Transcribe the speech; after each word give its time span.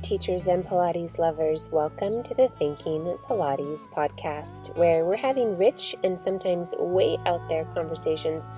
Teachers 0.00 0.46
and 0.46 0.64
Pilates 0.64 1.18
lovers. 1.18 1.70
Welcome 1.72 2.22
to 2.24 2.34
the 2.34 2.48
Thinking 2.58 3.16
Pilates 3.26 3.88
podcast, 3.88 4.76
where 4.76 5.04
we're 5.04 5.16
having 5.16 5.56
rich 5.56 5.94
and 6.04 6.20
sometimes 6.20 6.74
way 6.78 7.16
out 7.24 7.48
there 7.48 7.64
conversations 7.72 8.50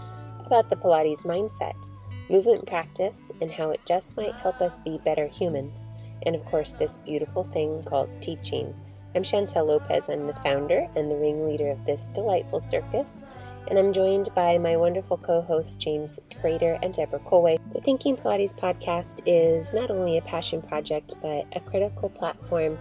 about 0.45 0.69
the 0.69 0.77
Pilates 0.77 1.23
mindset, 1.23 1.91
movement 2.29 2.67
practice, 2.67 3.31
and 3.41 3.53
how 3.53 3.71
it 3.71 3.81
just 3.87 4.17
might 4.17 4.35
help 4.35 4.61
us 4.61 4.79
be 4.79 4.99
better 5.05 5.29
humans. 5.29 5.91
And 6.27 6.35
of 6.35 6.45
course, 6.45 6.75
this 6.75 6.99
beautiful 6.99 7.45
thing 7.45 7.85
called 7.85 8.11
teaching. 8.21 8.75
I'm 9.15 9.23
Chantel 9.23 9.67
Lopez. 9.67 10.09
I'm 10.09 10.25
the 10.25 10.35
founder 10.35 10.89
and 10.97 11.11
the 11.11 11.17
ringleader 11.17 11.71
of 11.71 11.85
this 11.87 12.09
delightful 12.15 12.61
circus. 12.61 13.23
And 13.69 13.79
I'm 13.79 13.93
joined 13.93 14.31
by 14.35 14.57
my 14.57 14.79
wonderful 14.79 15.19
co 15.19 15.43
hosts, 15.43 15.77
James 15.77 16.19
Crater 16.41 16.79
and 16.83 16.95
Deborah 16.95 17.19
Colway. 17.19 17.59
The 17.75 17.83
Thinking 17.83 18.17
Pilates 18.17 18.59
podcast 18.59 19.21
is 19.27 19.75
not 19.75 19.91
only 19.91 20.17
a 20.17 20.23
passion 20.23 20.63
project, 20.63 21.15
but 21.21 21.47
a 21.53 21.61
critical 21.61 22.09
platform 22.09 22.79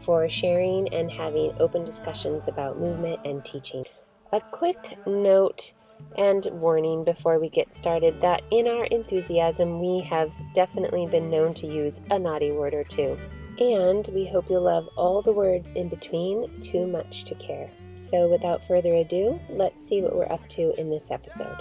for 0.00 0.26
sharing 0.30 0.92
and 0.94 1.10
having 1.10 1.52
open 1.60 1.84
discussions 1.84 2.48
about 2.48 2.80
movement 2.80 3.20
and 3.26 3.44
teaching. 3.44 3.84
A 4.32 4.40
quick 4.40 4.96
note 5.06 5.74
and 6.16 6.46
warning 6.52 7.04
before 7.04 7.38
we 7.38 7.50
get 7.50 7.74
started 7.74 8.18
that 8.22 8.42
in 8.50 8.66
our 8.66 8.84
enthusiasm, 8.86 9.80
we 9.80 10.00
have 10.00 10.32
definitely 10.54 11.06
been 11.06 11.30
known 11.30 11.52
to 11.54 11.66
use 11.66 12.00
a 12.10 12.18
naughty 12.18 12.52
word 12.52 12.72
or 12.72 12.84
two. 12.84 13.18
And 13.58 14.08
we 14.14 14.26
hope 14.26 14.48
you'll 14.48 14.62
love 14.62 14.88
all 14.96 15.20
the 15.20 15.32
words 15.32 15.72
in 15.72 15.90
between, 15.90 16.58
too 16.60 16.86
much 16.86 17.24
to 17.24 17.34
care. 17.34 17.68
So, 18.12 18.28
without 18.28 18.62
further 18.68 18.94
ado, 18.96 19.40
let's 19.48 19.88
see 19.88 20.02
what 20.02 20.14
we're 20.14 20.30
up 20.30 20.46
to 20.50 20.78
in 20.78 20.90
this 20.90 21.10
episode. 21.10 21.56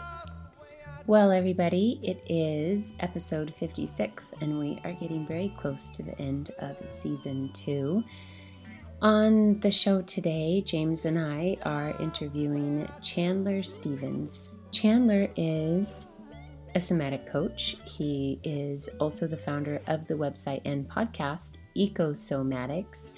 Well, 1.07 1.31
everybody, 1.31 1.97
it 2.03 2.21
is 2.27 2.93
episode 2.99 3.55
56, 3.55 4.33
and 4.41 4.59
we 4.59 4.77
are 4.83 4.91
getting 4.91 5.25
very 5.25 5.53
close 5.57 5.89
to 5.91 6.03
the 6.03 6.19
end 6.19 6.51
of 6.59 6.75
season 6.91 7.51
two. 7.53 8.03
On 9.01 9.57
the 9.61 9.71
show 9.71 10.01
today, 10.01 10.61
James 10.61 11.05
and 11.05 11.17
I 11.17 11.55
are 11.63 11.95
interviewing 12.01 12.85
Chandler 13.01 13.63
Stevens. 13.63 14.51
Chandler 14.71 15.29
is 15.37 16.07
a 16.75 16.81
somatic 16.81 17.25
coach. 17.25 17.77
He 17.85 18.39
is 18.43 18.89
also 18.99 19.25
the 19.25 19.37
founder 19.37 19.81
of 19.87 20.05
the 20.05 20.15
website 20.15 20.61
and 20.65 20.87
podcast 20.87 21.59
Ecosomatics. 21.77 23.13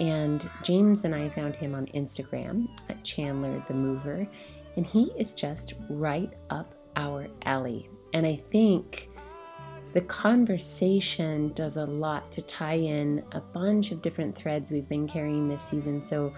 And 0.00 0.48
James 0.62 1.04
and 1.04 1.14
I 1.14 1.28
found 1.30 1.56
him 1.56 1.74
on 1.74 1.86
Instagram 1.86 2.68
at 2.88 3.02
Chandler 3.04 3.62
the 3.66 3.74
Mover, 3.74 4.26
and 4.76 4.86
he 4.86 5.12
is 5.16 5.32
just 5.34 5.74
right 5.88 6.32
up 6.50 6.74
our 6.96 7.28
alley. 7.44 7.88
And 8.12 8.26
I 8.26 8.36
think 8.36 9.08
the 9.94 10.02
conversation 10.02 11.52
does 11.54 11.78
a 11.78 11.86
lot 11.86 12.30
to 12.32 12.42
tie 12.42 12.74
in 12.74 13.24
a 13.32 13.40
bunch 13.40 13.92
of 13.92 14.02
different 14.02 14.36
threads 14.36 14.70
we've 14.70 14.88
been 14.88 15.08
carrying 15.08 15.48
this 15.48 15.62
season. 15.62 16.02
So 16.02 16.32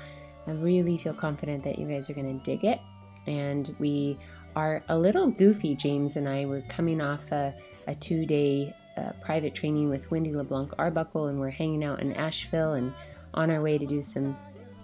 I 0.47 0.53
really 0.53 0.97
feel 0.97 1.15
confident 1.15 1.65
that 1.65 1.79
you 1.79 1.89
guys 1.89 2.09
are 2.09 2.15
going 2.15 2.39
to 2.39 2.45
dig 2.45 2.65
it. 2.65 2.81
And 3.27 3.75
we 3.79 4.19
are 4.55 4.83
a 4.89 4.99
little 4.99 5.31
goofy, 5.31 5.75
James 5.75 6.17
and 6.17 6.29
I. 6.29 6.47
We're 6.47 6.63
coming 6.69 7.01
off 7.01 7.31
a, 7.33 7.53
a 7.87 7.95
two 7.95 8.25
day 8.25 8.75
uh, 8.97 9.13
private 9.23 9.55
training 9.55 9.91
with 9.91 10.11
Wendy 10.11 10.33
LeBlanc 10.33 10.73
Arbuckle, 10.79 11.27
and 11.27 11.39
we're 11.39 11.51
hanging 11.51 11.85
out 11.85 12.01
in 12.01 12.13
Asheville 12.15 12.75
and 12.75 12.95
on 13.35 13.51
our 13.51 13.61
way 13.61 13.79
to 13.79 13.87
do 13.87 14.03
some 14.03 14.37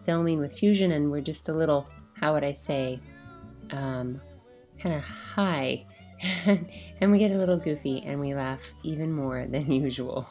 filming 0.05 0.39
with 0.39 0.57
Fusion. 0.59 0.93
And 0.93 1.11
we're 1.11 1.21
just 1.21 1.49
a 1.49 1.53
little, 1.53 1.87
how 2.15 2.35
would 2.35 2.45
I 2.45 2.53
say, 2.53 3.01
um, 3.71 4.21
kind 4.79 4.95
of 4.95 5.03
high 5.03 5.87
and 7.01 7.11
we 7.11 7.19
get 7.19 7.31
a 7.31 7.39
little 7.39 7.57
goofy 7.57 8.03
and 8.05 8.21
we 8.21 8.35
laugh 8.35 8.73
even 8.83 9.13
more 9.13 9.47
than 9.47 9.71
usual. 9.73 10.29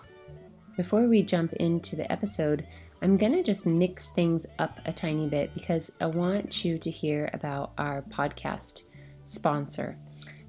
Before 0.78 1.08
we 1.08 1.22
jump 1.22 1.54
into 1.54 1.96
the 1.96 2.12
episode, 2.12 2.66
I'm 3.02 3.18
going 3.18 3.34
to 3.34 3.44
just 3.44 3.66
mix 3.66 4.12
things 4.12 4.48
up 4.60 4.80
a 4.86 4.94
tiny 4.94 5.28
bit 5.28 5.54
because 5.54 5.92
I 6.00 6.08
want 6.08 6.64
you 6.64 6.78
to 6.78 6.90
hear 6.90 7.30
about 7.34 7.74
our 7.78 8.02
podcast 8.04 8.84
sponsor, 9.26 9.98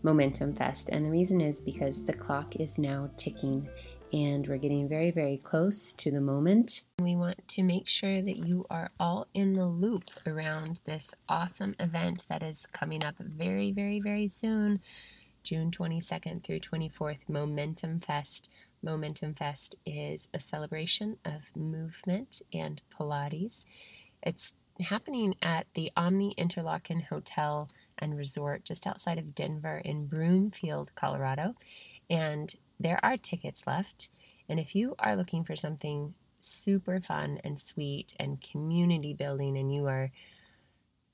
Momentum 0.02 0.54
Fest. 0.54 0.88
And 0.90 1.04
the 1.04 1.10
reason 1.10 1.40
is 1.40 1.60
because 1.60 2.04
the 2.04 2.12
clock 2.12 2.56
is 2.56 2.78
now 2.78 3.10
ticking 3.16 3.68
and 4.14 4.46
we're 4.46 4.58
getting 4.58 4.88
very, 4.88 5.10
very 5.10 5.36
close 5.38 5.92
to 5.92 6.08
the 6.08 6.20
moment. 6.20 6.82
We 7.00 7.16
want 7.16 7.48
to 7.48 7.64
make 7.64 7.88
sure 7.88 8.22
that 8.22 8.46
you 8.46 8.64
are 8.70 8.92
all 9.00 9.26
in 9.34 9.54
the 9.54 9.66
loop 9.66 10.04
around 10.24 10.80
this 10.84 11.16
awesome 11.28 11.74
event 11.80 12.24
that 12.28 12.40
is 12.40 12.64
coming 12.66 13.02
up 13.02 13.16
very, 13.18 13.72
very, 13.72 13.98
very 13.98 14.28
soon. 14.28 14.80
June 15.42 15.72
22nd 15.72 16.44
through 16.44 16.60
24th, 16.60 17.28
Momentum 17.28 17.98
Fest. 17.98 18.48
Momentum 18.84 19.34
Fest 19.34 19.74
is 19.84 20.28
a 20.32 20.38
celebration 20.38 21.16
of 21.24 21.50
movement 21.56 22.40
and 22.52 22.82
Pilates. 22.96 23.64
It's 24.22 24.54
happening 24.80 25.34
at 25.42 25.66
the 25.74 25.90
Omni 25.96 26.34
Interlocken 26.38 27.02
Hotel 27.02 27.68
and 27.98 28.16
Resort 28.16 28.64
just 28.64 28.86
outside 28.86 29.18
of 29.18 29.34
Denver 29.34 29.82
in 29.84 30.06
Broomfield, 30.06 30.94
Colorado. 30.94 31.56
And 32.08 32.54
there 32.78 33.00
are 33.02 33.16
tickets 33.16 33.66
left. 33.66 34.08
And 34.48 34.60
if 34.60 34.74
you 34.74 34.94
are 34.98 35.16
looking 35.16 35.44
for 35.44 35.56
something 35.56 36.14
super 36.40 37.00
fun 37.00 37.40
and 37.42 37.58
sweet 37.58 38.14
and 38.18 38.40
community 38.40 39.14
building 39.14 39.56
and 39.56 39.74
you 39.74 39.86
are 39.86 40.10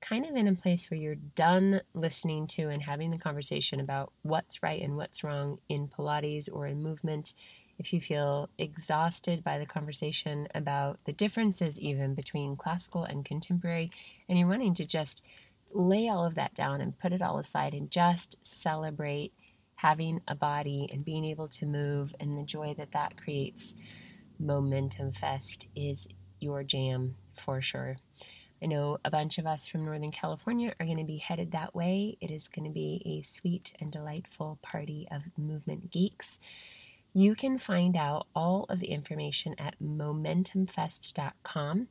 kind 0.01 0.25
of 0.25 0.35
in 0.35 0.49
a 0.49 0.55
place 0.55 0.91
where 0.91 0.99
you're 0.99 1.15
done 1.15 1.81
listening 1.95 2.47
to 2.47 2.69
and 2.69 2.83
having 2.83 3.11
the 3.11 3.19
conversation 3.19 3.81
about 3.81 4.13
what's 4.23 4.63
right 4.63 4.83
and 4.83 4.97
what's 4.97 5.23
wrong 5.23 5.59
in 5.69 5.89
Pilates 5.89 6.49
or 6.51 6.67
in 6.67 6.83
movement, 6.83 7.35
if 7.79 7.93
you 7.93 8.01
feel 8.01 8.49
exhausted 8.59 9.45
by 9.45 9.59
the 9.59 9.67
conversation 9.67 10.49
about 10.55 10.99
the 11.05 11.13
differences 11.13 11.79
even 11.79 12.15
between 12.15 12.57
classical 12.57 13.05
and 13.05 13.25
contemporary, 13.25 13.91
and 14.29 14.39
you're 14.39 14.49
wanting 14.49 14.75
to 14.75 14.85
just 14.85 15.25
lay 15.73 16.09
all 16.09 16.25
of 16.27 16.35
that 16.35 16.55
down 16.55 16.81
and 16.81 16.99
put 16.99 17.13
it 17.13 17.23
all 17.23 17.39
aside 17.39 17.75
and 17.75 17.91
just 17.91 18.37
celebrate 18.43 19.33
having 19.81 20.21
a 20.29 20.35
body 20.35 20.89
and 20.93 21.05
being 21.05 21.25
able 21.25 21.49
to 21.49 21.65
move 21.65 22.15
and 22.21 22.37
the 22.37 22.45
joy 22.45 22.75
that 22.77 22.93
that 22.93 23.17
creates, 23.17 23.75
Momentum 24.39 25.13
Fest 25.13 25.69
is 25.75 26.07
your 26.39 26.63
jam 26.63 27.17
for 27.35 27.63
sure. 27.63 27.97
I 28.63 28.67
know 28.67 28.99
a 29.07 29.11
bunch 29.11 29.39
of 29.39 29.47
us 29.47 29.69
from 29.69 29.87
Northern 29.87 30.11
California 30.11 30.75
are 30.79 30.85
going 30.85 30.99
to 30.99 31.05
be 31.05 31.17
headed 31.17 31.53
that 31.53 31.75
way. 31.75 32.19
It 32.21 32.31
is 32.31 32.49
going 32.49 32.67
to 32.67 32.75
be 32.75 33.01
a 33.07 33.23
sweet 33.23 33.73
and 33.81 33.91
delightful 33.91 34.59
party 34.61 35.09
of 35.11 35.23
movement 35.39 35.91
geeks. 35.91 36.39
You 37.15 37.35
can 37.35 37.57
find 37.57 37.97
out 37.97 38.27
all 38.35 38.67
of 38.69 38.81
the 38.81 38.89
information 38.89 39.55
at 39.59 39.77
momentumfest.com. 39.83 41.89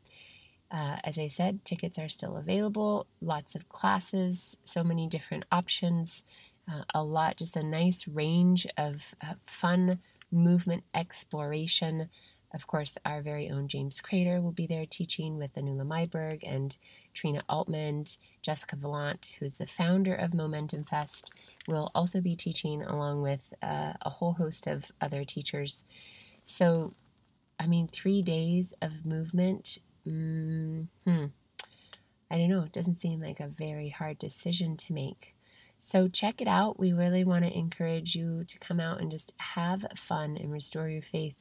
Uh, 0.71 0.97
as 1.03 1.17
I 1.17 1.27
said, 1.27 1.65
tickets 1.65 1.97
are 1.97 2.09
still 2.09 2.37
available, 2.37 3.07
lots 3.19 3.55
of 3.55 3.67
classes, 3.67 4.57
so 4.63 4.83
many 4.83 5.07
different 5.07 5.45
options, 5.51 6.23
uh, 6.71 6.83
a 6.93 7.03
lot, 7.03 7.37
just 7.37 7.55
a 7.55 7.63
nice 7.63 8.07
range 8.07 8.67
of 8.77 9.15
uh, 9.21 9.33
fun 9.45 9.99
movement 10.31 10.83
exploration 10.93 12.09
of 12.53 12.65
course, 12.65 12.97
our 13.05 13.21
very 13.21 13.49
own 13.49 13.67
James 13.67 14.01
Crater 14.01 14.41
will 14.41 14.51
be 14.51 14.65
there 14.65 14.85
teaching 14.85 15.37
with 15.37 15.53
Anula 15.53 15.85
Maiberg 15.85 16.39
and 16.43 16.75
Trina 17.13 17.43
Altman. 17.47 18.05
Jessica 18.41 18.75
Valant, 18.75 19.35
who's 19.39 19.59
the 19.59 19.67
founder 19.67 20.15
of 20.15 20.33
Momentum 20.33 20.83
Fest, 20.83 21.31
will 21.67 21.91
also 21.93 22.21
be 22.21 22.35
teaching 22.35 22.81
along 22.81 23.21
with 23.21 23.53
uh, 23.61 23.93
a 24.01 24.09
whole 24.09 24.33
host 24.33 24.65
of 24.65 24.91
other 24.99 25.23
teachers. 25.23 25.85
So, 26.43 26.95
I 27.59 27.67
mean, 27.67 27.87
three 27.87 28.23
days 28.23 28.73
of 28.81 29.05
movement. 29.05 29.77
Mm, 30.07 30.87
hmm. 31.05 31.25
I 32.31 32.37
don't 32.37 32.49
know. 32.49 32.63
It 32.63 32.71
doesn't 32.71 32.95
seem 32.95 33.21
like 33.21 33.39
a 33.39 33.47
very 33.47 33.89
hard 33.89 34.17
decision 34.17 34.75
to 34.77 34.93
make. 34.93 35.35
So, 35.79 36.07
check 36.07 36.41
it 36.41 36.47
out. 36.47 36.79
We 36.79 36.93
really 36.93 37.23
want 37.23 37.45
to 37.45 37.57
encourage 37.57 38.15
you 38.15 38.43
to 38.45 38.59
come 38.59 38.79
out 38.79 39.01
and 39.01 39.09
just 39.09 39.33
have 39.37 39.85
fun 39.95 40.37
and 40.37 40.51
restore 40.51 40.89
your 40.89 41.01
faith 41.01 41.35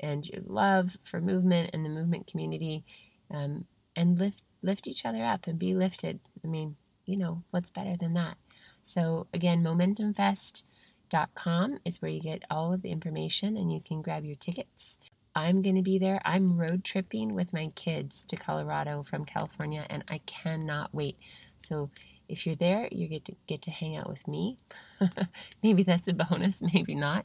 and 0.00 0.26
your 0.28 0.42
love 0.46 0.96
for 1.04 1.20
movement 1.20 1.70
and 1.72 1.84
the 1.84 1.90
movement 1.90 2.26
community 2.26 2.84
um, 3.30 3.66
and 3.96 4.18
lift 4.18 4.42
lift 4.62 4.88
each 4.88 5.04
other 5.04 5.24
up 5.24 5.46
and 5.46 5.58
be 5.58 5.74
lifted. 5.74 6.20
I 6.44 6.48
mean, 6.48 6.76
you 7.06 7.16
know, 7.16 7.42
what's 7.50 7.70
better 7.70 7.96
than 7.96 8.14
that? 8.14 8.36
So 8.82 9.26
again, 9.32 9.62
momentumfest.com 9.62 11.78
is 11.84 12.02
where 12.02 12.10
you 12.10 12.20
get 12.20 12.44
all 12.50 12.72
of 12.72 12.82
the 12.82 12.90
information 12.90 13.56
and 13.56 13.72
you 13.72 13.80
can 13.80 14.02
grab 14.02 14.24
your 14.24 14.36
tickets. 14.36 14.98
I'm 15.34 15.62
going 15.62 15.76
to 15.76 15.82
be 15.82 15.98
there. 15.98 16.20
I'm 16.24 16.58
road 16.58 16.82
tripping 16.82 17.34
with 17.34 17.52
my 17.52 17.68
kids 17.76 18.24
to 18.24 18.36
Colorado 18.36 19.04
from 19.04 19.24
California 19.24 19.86
and 19.88 20.02
I 20.08 20.18
cannot 20.26 20.92
wait. 20.92 21.16
So 21.58 21.90
if 22.28 22.46
you're 22.46 22.54
there, 22.54 22.88
you 22.92 23.08
get 23.08 23.24
to 23.26 23.34
get 23.46 23.62
to 23.62 23.70
hang 23.70 23.96
out 23.96 24.08
with 24.08 24.26
me. 24.28 24.58
maybe 25.62 25.82
that's 25.82 26.08
a 26.08 26.12
bonus, 26.12 26.62
maybe 26.74 26.94
not. 26.94 27.24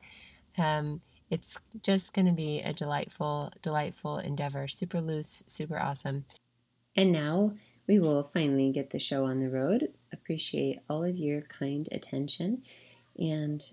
Um, 0.57 1.01
It's 1.29 1.57
just 1.81 2.13
going 2.13 2.27
to 2.27 2.33
be 2.33 2.59
a 2.61 2.73
delightful, 2.73 3.51
delightful 3.61 4.19
endeavor. 4.19 4.67
Super 4.67 5.01
loose, 5.01 5.43
super 5.47 5.79
awesome. 5.79 6.25
And 6.95 7.11
now 7.11 7.53
we 7.87 7.99
will 7.99 8.29
finally 8.33 8.71
get 8.71 8.91
the 8.91 8.99
show 8.99 9.25
on 9.25 9.39
the 9.39 9.49
road. 9.49 9.89
Appreciate 10.11 10.79
all 10.89 11.03
of 11.03 11.17
your 11.17 11.41
kind 11.41 11.89
attention. 11.91 12.61
And 13.17 13.63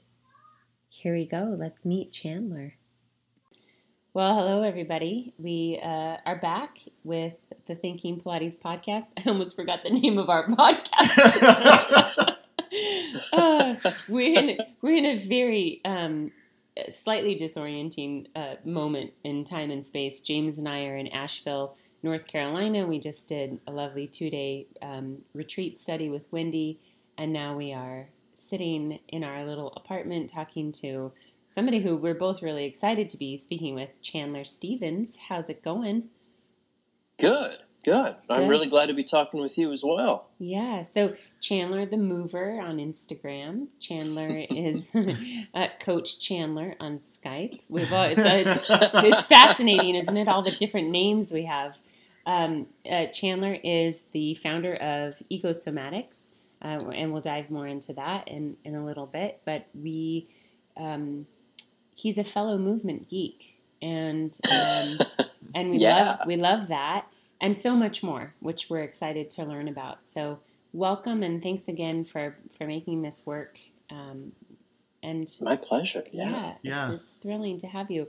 here 0.88 1.15
we 1.15 1.26
go. 1.26 1.55
Let's 1.56 1.85
meet 1.85 2.12
Chandler. 2.12 2.75
Well, 4.12 4.35
hello, 4.35 4.62
everybody. 4.62 5.33
We 5.39 5.79
uh, 5.81 6.17
are 6.27 6.35
back 6.35 6.81
with 7.05 7.35
the 7.69 7.77
Thinking 7.77 8.21
Pilates 8.21 8.61
podcast. 8.61 9.12
I 9.17 9.29
almost 9.29 9.55
forgot 9.55 9.85
the 9.85 9.91
name 9.91 10.19
of 10.19 10.29
our 10.29 10.49
podcast. 10.49 12.35
uh, 13.33 13.77
we're, 14.09 14.37
in, 14.37 14.59
we're 14.83 14.97
in 14.97 15.07
a 15.07 15.17
very 15.17 15.81
um, 15.85 16.33
slightly 16.89 17.37
disorienting 17.37 18.27
uh, 18.35 18.57
moment 18.65 19.12
in 19.23 19.45
time 19.45 19.71
and 19.71 19.85
space. 19.85 20.21
James 20.21 20.59
and 20.59 20.69
I 20.69 20.87
are 20.87 20.97
in 20.97 21.07
Asheville, 21.07 21.77
North 22.03 22.27
Carolina. 22.27 22.89
We 22.89 22.99
just 22.99 23.29
did 23.29 23.61
a 23.69 23.71
lovely 23.71 24.09
two 24.09 24.29
day 24.29 24.67
um, 24.83 25.19
retreat 25.35 25.79
study 25.79 26.11
with 26.11 26.25
Wendy, 26.33 26.81
and 27.17 27.33
now 27.33 27.55
we 27.55 27.73
are 27.73 28.09
sitting 28.35 28.99
in 29.07 29.23
our 29.23 29.45
little 29.45 29.73
apartment 29.77 30.33
talking 30.33 30.73
to 30.73 31.12
somebody 31.50 31.81
who 31.81 31.97
we're 31.97 32.14
both 32.14 32.43
really 32.43 32.64
excited 32.64 33.11
to 33.11 33.17
be 33.17 33.37
speaking 33.37 33.75
with, 33.75 34.00
Chandler 34.00 34.44
Stevens. 34.44 35.19
How's 35.29 35.50
it 35.50 35.62
going? 35.62 36.05
Good, 37.19 37.58
good. 37.85 38.14
I'm 38.31 38.49
really 38.49 38.69
glad 38.69 38.87
to 38.87 38.94
be 38.94 39.05
talking 39.05 39.43
with 39.43 39.58
you 39.58 39.73
as 39.73 39.85
well. 39.85 40.29
Yeah. 40.38 40.85
So 40.85 41.14
Chandler 41.41 41.85
the 41.85 41.99
Mover 41.99 42.61
on 42.61 42.79
Instagram. 42.79 43.67
Chandler 43.81 44.47
is 44.50 44.91
uh, 45.55 45.69
Coach 45.81 46.20
Chandler 46.20 46.76
on 46.81 46.97
Skype. 46.97 47.61
We've 47.69 47.93
all, 47.93 48.05
it's, 48.05 48.20
it's, 48.20 48.70
it's, 48.94 49.23
fascinating, 49.23 49.97
isn't 49.97 50.17
it? 50.17 50.29
All 50.29 50.43
the 50.43 50.52
different 50.52 50.88
names 50.88 51.31
we 51.32 51.44
have. 51.44 51.76
Um, 52.26 52.69
uh, 52.88 53.06
Chandler 53.06 53.58
is 53.64 54.02
the 54.12 54.35
founder 54.35 54.76
of 54.76 55.20
Ecosomatics, 55.31 56.31
uh, 56.62 56.79
and 56.94 57.12
we'll 57.12 57.23
dive 57.23 57.50
more 57.50 57.67
into 57.67 57.94
that 57.94 58.29
in, 58.29 58.56
in 58.64 58.76
a 58.76 58.85
little 58.85 59.06
bit. 59.06 59.41
But 59.44 59.67
we 59.75 60.29
um, 60.76 61.26
he's 62.00 62.19
a 62.19 62.25
fellow 62.25 62.56
movement 62.56 63.08
geek, 63.08 63.56
and 63.82 64.37
um, 64.50 65.26
and 65.55 65.70
we 65.70 65.79
yeah. 65.79 66.05
love 66.05 66.20
we 66.26 66.37
love 66.37 66.69
that, 66.69 67.06
and 67.41 67.56
so 67.56 67.76
much 67.76 68.02
more, 68.02 68.35
which 68.41 68.70
we're 68.70 68.82
excited 68.82 69.31
to 69.31 69.44
learn 69.44 69.69
about. 69.69 70.05
So 70.06 70.38
welcome 70.73 71.23
and 71.23 71.43
thanks 71.43 71.69
again 71.69 72.05
for 72.05 72.37
for 72.56 72.67
making 72.67 73.02
this 73.02 73.25
work. 73.26 73.58
Um, 73.91 74.32
and 75.02 75.31
my 75.41 75.56
pleasure. 75.56 76.05
Yeah, 76.11 76.31
yeah, 76.31 76.55
yeah. 76.62 76.93
It's, 76.93 77.02
it's 77.02 77.12
thrilling 77.14 77.58
to 77.58 77.67
have 77.67 77.91
you. 77.91 78.08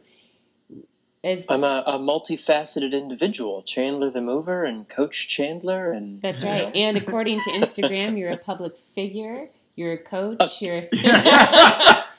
As, 1.23 1.51
I'm 1.51 1.63
a, 1.63 1.83
a, 1.85 1.99
multifaceted 1.99 2.93
individual, 2.93 3.61
Chandler 3.61 4.09
the 4.09 4.21
Mover 4.21 4.63
and 4.63 4.89
Coach 4.89 5.27
Chandler, 5.27 5.91
and 5.91 6.19
that's 6.19 6.43
right. 6.43 6.75
And 6.75 6.97
according 6.97 7.37
to 7.37 7.49
Instagram, 7.51 8.17
you're 8.17 8.31
a 8.31 8.37
public 8.37 8.75
figure. 8.95 9.47
You're 9.75 9.93
a 9.93 9.97
coach. 9.99 10.61
You're 10.61 10.81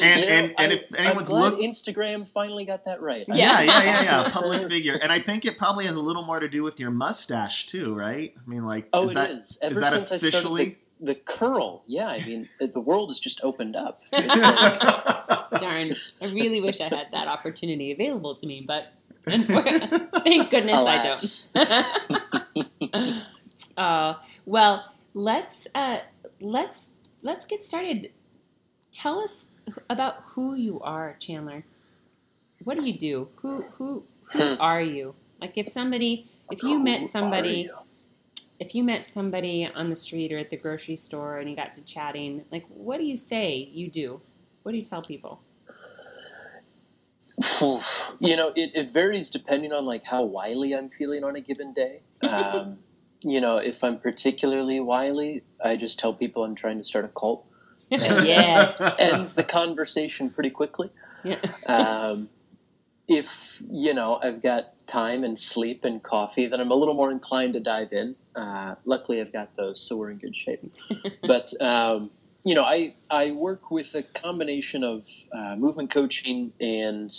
And, 0.00 0.20
you 0.20 0.26
know, 0.26 0.32
and, 0.32 0.54
and 0.58 0.72
I, 0.72 0.74
if 0.76 1.00
anyone's 1.00 1.30
looked, 1.30 1.60
Instagram 1.60 2.28
finally 2.28 2.64
got 2.64 2.84
that 2.84 3.00
right. 3.00 3.24
Yeah, 3.28 3.60
yeah, 3.60 3.82
yeah, 3.82 4.02
yeah. 4.02 4.30
Public 4.32 4.68
figure, 4.68 4.98
and 5.00 5.10
I 5.12 5.20
think 5.20 5.44
it 5.44 5.58
probably 5.58 5.86
has 5.86 5.96
a 5.96 6.00
little 6.00 6.24
more 6.24 6.40
to 6.40 6.48
do 6.48 6.62
with 6.62 6.78
your 6.80 6.90
mustache 6.90 7.66
too, 7.66 7.94
right? 7.94 8.34
I 8.36 8.50
mean, 8.50 8.64
like, 8.64 8.88
oh, 8.92 9.04
is 9.04 9.10
it 9.10 9.14
that, 9.14 9.30
is. 9.30 9.58
Ever 9.62 9.82
is 9.82 9.90
since 9.90 10.10
officially... 10.12 10.60
I 10.60 10.64
started 10.64 10.76
the, 11.00 11.06
the, 11.06 11.14
curl, 11.14 11.82
yeah. 11.86 12.08
I 12.08 12.24
mean, 12.24 12.48
the 12.60 12.80
world 12.80 13.10
has 13.10 13.20
just 13.20 13.44
opened 13.44 13.76
up. 13.76 14.02
Like... 14.12 15.60
Darn! 15.60 15.90
I 16.22 16.32
really 16.32 16.60
wish 16.60 16.80
I 16.80 16.84
had 16.84 17.08
that 17.12 17.28
opportunity 17.28 17.92
available 17.92 18.34
to 18.36 18.46
me, 18.46 18.64
but 18.66 18.92
thank 19.28 20.50
goodness 20.50 20.76
Alas. 20.76 21.52
I 21.54 22.44
don't. 22.92 23.22
uh, 23.76 24.14
well, 24.46 24.92
let's 25.14 25.66
uh, 25.74 25.98
let's 26.40 26.90
let's 27.22 27.44
get 27.44 27.64
started. 27.64 28.12
Tell 28.90 29.20
us 29.20 29.48
about 29.88 30.16
who 30.22 30.54
you 30.54 30.80
are, 30.80 31.16
Chandler. 31.18 31.64
What 32.64 32.76
do 32.76 32.84
you 32.84 32.92
do? 32.92 33.28
Who 33.36 33.62
who 33.62 34.04
who 34.32 34.54
hmm. 34.54 34.60
are 34.60 34.82
you? 34.82 35.14
Like 35.40 35.56
if 35.56 35.70
somebody, 35.70 36.26
if 36.50 36.62
you 36.62 36.78
met 36.78 37.08
somebody, 37.08 37.70
if 38.58 38.74
you 38.74 38.82
met 38.82 39.06
somebody 39.06 39.68
on 39.72 39.90
the 39.90 39.96
street 39.96 40.32
or 40.32 40.38
at 40.38 40.50
the 40.50 40.56
grocery 40.56 40.96
store 40.96 41.38
and 41.38 41.48
you 41.48 41.56
got 41.56 41.74
to 41.74 41.84
chatting, 41.84 42.44
like 42.50 42.66
what 42.68 42.98
do 42.98 43.04
you 43.04 43.16
say 43.16 43.68
you 43.72 43.90
do? 43.90 44.20
What 44.62 44.72
do 44.72 44.78
you 44.78 44.84
tell 44.84 45.02
people? 45.02 45.40
You 48.20 48.36
know, 48.36 48.52
it, 48.56 48.72
it 48.74 48.90
varies 48.90 49.30
depending 49.30 49.72
on 49.72 49.84
like 49.84 50.02
how 50.02 50.24
wily 50.24 50.74
I'm 50.74 50.88
feeling 50.88 51.22
on 51.24 51.36
a 51.36 51.40
given 51.40 51.72
day. 51.72 52.00
Um, 52.20 52.78
you 53.20 53.40
know, 53.40 53.58
if 53.58 53.82
I'm 53.82 53.98
particularly 53.98 54.80
wily, 54.80 55.42
I 55.62 55.76
just 55.76 55.98
tell 55.98 56.12
people 56.12 56.44
I'm 56.44 56.54
trying 56.54 56.78
to 56.78 56.84
start 56.84 57.04
a 57.04 57.08
cult 57.08 57.47
yes. 57.90 58.80
ends 58.98 59.34
the 59.34 59.44
conversation 59.44 60.30
pretty 60.30 60.50
quickly. 60.50 60.90
Yeah. 61.24 61.38
um, 61.66 62.28
if 63.08 63.62
you 63.70 63.94
know 63.94 64.18
I've 64.22 64.42
got 64.42 64.74
time 64.86 65.24
and 65.24 65.38
sleep 65.38 65.84
and 65.84 66.02
coffee, 66.02 66.46
then 66.46 66.60
I'm 66.60 66.70
a 66.70 66.74
little 66.74 66.94
more 66.94 67.10
inclined 67.10 67.54
to 67.54 67.60
dive 67.60 67.92
in. 67.92 68.16
Uh, 68.34 68.74
luckily, 68.84 69.20
I've 69.20 69.32
got 69.32 69.56
those, 69.56 69.80
so 69.80 69.96
we're 69.96 70.10
in 70.10 70.18
good 70.18 70.36
shape. 70.36 70.60
but 71.22 71.52
um, 71.60 72.10
you 72.44 72.54
know, 72.54 72.62
I 72.62 72.94
I 73.10 73.32
work 73.32 73.70
with 73.70 73.94
a 73.94 74.02
combination 74.02 74.84
of 74.84 75.06
uh, 75.32 75.56
movement 75.56 75.90
coaching 75.90 76.52
and 76.60 77.10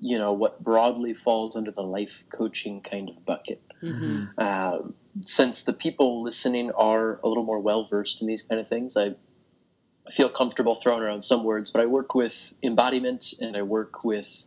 you 0.00 0.18
know 0.18 0.32
what 0.32 0.62
broadly 0.62 1.12
falls 1.12 1.56
under 1.56 1.70
the 1.70 1.84
life 1.84 2.24
coaching 2.30 2.80
kind 2.80 3.10
of 3.10 3.24
bucket. 3.24 3.60
Mm-hmm. 3.82 4.40
Um, 4.40 4.94
since 5.22 5.64
the 5.64 5.72
people 5.72 6.22
listening 6.22 6.72
are 6.72 7.18
a 7.22 7.28
little 7.28 7.44
more 7.44 7.60
well 7.60 7.84
versed 7.84 8.20
in 8.22 8.28
these 8.28 8.42
kind 8.42 8.60
of 8.60 8.68
things, 8.68 8.96
I 8.96 9.14
I 10.06 10.10
feel 10.10 10.28
comfortable 10.28 10.74
throwing 10.74 11.02
around 11.02 11.22
some 11.22 11.44
words, 11.44 11.70
but 11.70 11.82
I 11.82 11.86
work 11.86 12.14
with 12.14 12.54
embodiment 12.62 13.34
and 13.40 13.56
I 13.56 13.62
work 13.62 14.04
with 14.04 14.46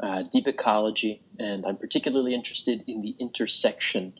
uh, 0.00 0.22
deep 0.30 0.46
ecology, 0.46 1.20
and 1.38 1.66
I'm 1.66 1.76
particularly 1.76 2.34
interested 2.34 2.84
in 2.86 3.00
the 3.00 3.16
intersection 3.18 4.14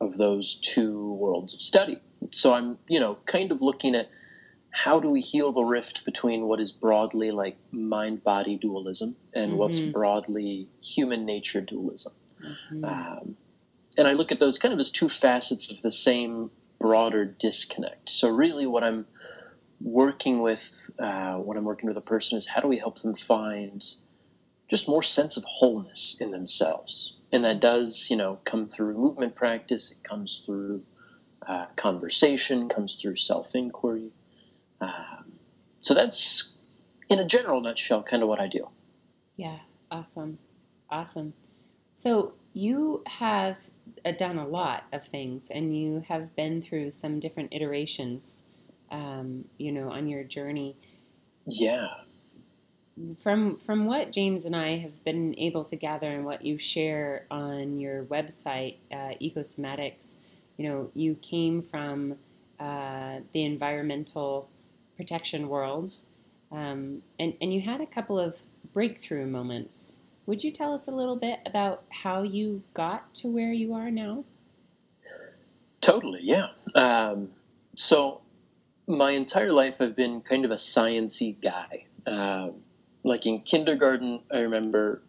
of 0.00 0.16
those 0.18 0.56
two 0.56 1.14
worlds 1.14 1.54
of 1.54 1.60
study. 1.60 1.98
So 2.32 2.52
I'm, 2.52 2.78
you 2.88 3.00
know, 3.00 3.16
kind 3.24 3.52
of 3.52 3.62
looking 3.62 3.94
at 3.94 4.08
how 4.70 5.00
do 5.00 5.08
we 5.08 5.20
heal 5.20 5.52
the 5.52 5.64
rift 5.64 6.04
between 6.04 6.46
what 6.46 6.60
is 6.60 6.70
broadly 6.72 7.30
like 7.30 7.56
mind 7.72 8.22
body 8.22 8.56
dualism 8.56 9.16
and 9.32 9.52
mm-hmm. 9.52 9.58
what's 9.58 9.80
broadly 9.80 10.68
human 10.82 11.24
nature 11.24 11.62
dualism. 11.62 12.12
Mm-hmm. 12.44 12.84
Um, 12.84 13.36
and 13.96 14.06
I 14.06 14.12
look 14.12 14.32
at 14.32 14.40
those 14.40 14.58
kind 14.58 14.74
of 14.74 14.80
as 14.80 14.90
two 14.90 15.08
facets 15.08 15.72
of 15.72 15.80
the 15.80 15.92
same 15.92 16.50
broader 16.78 17.24
disconnect. 17.24 18.10
So, 18.10 18.28
really, 18.28 18.66
what 18.66 18.84
I'm 18.84 19.06
working 19.80 20.40
with 20.40 20.90
uh, 20.98 21.36
when 21.38 21.56
I'm 21.56 21.64
working 21.64 21.88
with 21.88 21.96
a 21.96 22.02
person 22.02 22.38
is 22.38 22.46
how 22.46 22.60
do 22.60 22.68
we 22.68 22.78
help 22.78 23.00
them 23.00 23.14
find 23.14 23.82
just 24.68 24.88
more 24.88 25.02
sense 25.02 25.36
of 25.36 25.44
wholeness 25.44 26.20
in 26.20 26.30
themselves, 26.30 27.16
and 27.32 27.44
that 27.44 27.60
does 27.60 28.08
you 28.10 28.16
know 28.16 28.38
come 28.44 28.66
through 28.68 28.94
movement 28.94 29.34
practice. 29.34 29.92
It 29.92 30.02
comes 30.02 30.40
through 30.40 30.82
uh, 31.46 31.66
conversation, 31.76 32.68
comes 32.68 32.96
through 32.96 33.16
self 33.16 33.54
inquiry. 33.54 34.12
Um, 34.80 35.32
so 35.80 35.94
that's 35.94 36.56
in 37.08 37.18
a 37.18 37.24
general 37.24 37.60
nutshell 37.60 38.02
kind 38.02 38.22
of 38.22 38.28
what 38.28 38.40
I 38.40 38.46
do. 38.46 38.68
Yeah, 39.36 39.58
awesome, 39.90 40.38
awesome. 40.90 41.34
So 41.92 42.32
you 42.52 43.04
have 43.06 43.56
uh, 44.04 44.12
done 44.12 44.38
a 44.38 44.46
lot 44.46 44.84
of 44.92 45.04
things, 45.04 45.50
and 45.50 45.76
you 45.76 46.02
have 46.08 46.34
been 46.34 46.62
through 46.62 46.90
some 46.90 47.20
different 47.20 47.52
iterations 47.52 48.48
um, 48.90 49.44
you 49.58 49.72
know, 49.72 49.90
on 49.90 50.08
your 50.08 50.24
journey. 50.24 50.76
Yeah. 51.46 51.88
From 53.22 53.58
from 53.58 53.86
what 53.86 54.12
James 54.12 54.46
and 54.46 54.56
I 54.56 54.78
have 54.78 55.04
been 55.04 55.38
able 55.38 55.64
to 55.64 55.76
gather 55.76 56.08
and 56.08 56.24
what 56.24 56.44
you 56.44 56.58
share 56.58 57.24
on 57.30 57.78
your 57.78 58.04
website, 58.04 58.76
uh, 58.90 59.14
Ecosomatics, 59.20 60.16
you 60.56 60.68
know, 60.68 60.90
you 60.94 61.14
came 61.14 61.60
from 61.60 62.16
uh, 62.58 63.20
the 63.34 63.44
environmental 63.44 64.48
protection 64.96 65.48
world, 65.48 65.96
um, 66.50 67.02
and 67.18 67.34
and 67.40 67.52
you 67.52 67.60
had 67.60 67.82
a 67.82 67.86
couple 67.86 68.18
of 68.18 68.38
breakthrough 68.72 69.26
moments. 69.26 69.98
Would 70.24 70.42
you 70.42 70.50
tell 70.50 70.72
us 70.72 70.88
a 70.88 70.90
little 70.90 71.16
bit 71.16 71.40
about 71.46 71.84
how 72.02 72.22
you 72.22 72.62
got 72.74 73.14
to 73.16 73.28
where 73.28 73.52
you 73.52 73.74
are 73.74 73.90
now? 73.90 74.24
Totally, 75.80 76.20
yeah. 76.22 76.46
Um, 76.74 77.30
so 77.76 78.22
my 78.88 79.10
entire 79.12 79.52
life 79.52 79.80
I've 79.80 79.96
been 79.96 80.20
kind 80.20 80.44
of 80.44 80.50
a 80.50 80.56
sciency 80.56 81.40
guy. 81.40 81.84
Uh, 82.06 82.50
like 83.02 83.26
in 83.26 83.40
kindergarten, 83.40 84.20
I 84.32 84.40
remember, 84.40 85.02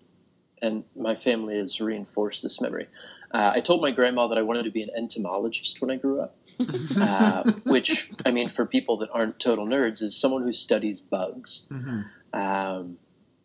and 0.61 0.83
my 0.95 1.15
family 1.15 1.57
has 1.57 1.79
reinforced 1.81 2.43
this 2.43 2.61
memory. 2.61 2.87
Uh, 3.31 3.51
I 3.55 3.59
told 3.61 3.81
my 3.81 3.91
grandma 3.91 4.27
that 4.27 4.37
I 4.37 4.43
wanted 4.43 4.63
to 4.63 4.71
be 4.71 4.83
an 4.83 4.89
entomologist 4.95 5.81
when 5.81 5.91
I 5.91 5.97
grew 5.97 6.21
up, 6.21 6.35
uh, 7.01 7.51
which 7.65 8.11
I 8.25 8.31
mean, 8.31 8.49
for 8.49 8.65
people 8.65 8.97
that 8.97 9.09
aren't 9.11 9.39
total 9.39 9.65
nerds, 9.65 10.01
is 10.01 10.19
someone 10.19 10.43
who 10.43 10.53
studies 10.53 11.01
bugs. 11.01 11.67
Mm-hmm. 11.71 12.39
Um, 12.39 12.97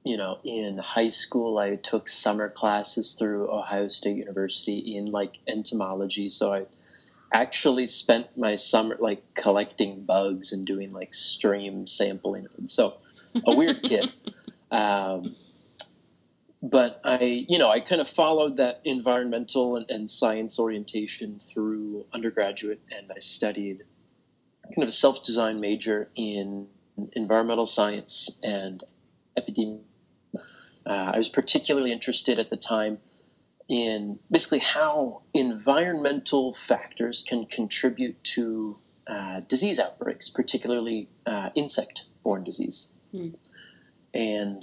you 0.05 0.17
know, 0.17 0.39
in 0.45 0.79
high 0.79 1.11
school, 1.11 1.59
I 1.59 1.77
took 1.77 2.09
summer 2.09 2.49
classes 2.49 3.15
through 3.15 3.51
Ohio 3.51 3.89
State 3.89 4.17
University 4.17 4.97
in 4.97 5.07
like 5.07 5.39
entomology. 5.47 6.29
So 6.29 6.53
I 6.53 6.67
actually 7.33 7.87
spent 7.87 8.37
my 8.37 8.57
summer 8.57 8.97
like 8.99 9.35
collecting 9.35 10.05
bugs 10.05 10.53
and 10.53 10.67
doing 10.67 10.93
like 10.93 11.15
stream 11.15 11.87
sampling. 11.87 12.47
So 12.67 12.95
a 13.47 13.55
weird 13.55 13.83
kid. 13.85 14.13
Um, 14.71 15.35
but 16.63 17.01
I, 17.05 17.45
you 17.49 17.59
know, 17.59 17.69
I 17.69 17.81
kind 17.81 18.01
of 18.01 18.09
followed 18.09 18.59
that 18.59 18.83
environmental 18.85 19.77
and, 19.77 19.87
and 19.91 20.11
science 20.11 20.61
orientation 20.61 21.41
through 21.41 22.07
undergraduate, 22.13 22.81
and 22.97 23.11
I 23.11 23.19
studied 23.19 23.83
kind 24.67 24.85
of 24.85 24.89
a 24.89 24.93
self-designed 24.93 25.61
major 25.61 26.09
in 26.15 26.69
environmental 27.15 27.67
science 27.67 28.39
and 28.45 28.83
epidemiology. 29.37 29.81
Uh, 30.85 31.13
I 31.15 31.19
was 31.19 31.29
particularly 31.29 31.93
interested 31.93 32.39
at 32.41 32.51
the 32.51 32.57
time 32.57 32.99
in 33.69 34.19
basically 34.31 34.59
how 34.59 35.23
environmental 35.35 36.53
factors 36.53 37.23
can 37.27 37.47
contribute 37.47 38.23
to 38.25 38.77
uh, 39.07 39.41
disease 39.41 39.79
outbreaks, 39.79 40.29
particularly 40.29 41.09
uh, 41.27 41.51
insect-borne 41.55 42.45
disease. 42.45 42.93
Hmm. 43.11 43.31
And 44.15 44.63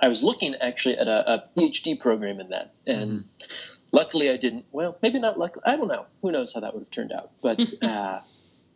I 0.00 0.08
was 0.08 0.24
looking 0.24 0.54
actually 0.56 0.98
at 0.98 1.06
a, 1.06 1.34
a 1.34 1.44
PhD 1.56 1.98
program 2.00 2.40
in 2.40 2.50
that, 2.50 2.72
and 2.86 3.10
mm-hmm. 3.10 3.76
luckily 3.92 4.30
I 4.30 4.36
didn't. 4.36 4.66
Well, 4.72 4.98
maybe 5.02 5.20
not 5.20 5.38
luckily. 5.38 5.62
I 5.66 5.76
don't 5.76 5.88
know. 5.88 6.06
Who 6.22 6.32
knows 6.32 6.52
how 6.52 6.60
that 6.60 6.74
would 6.74 6.80
have 6.80 6.90
turned 6.90 7.12
out? 7.12 7.30
But 7.40 7.60
uh, 7.82 8.20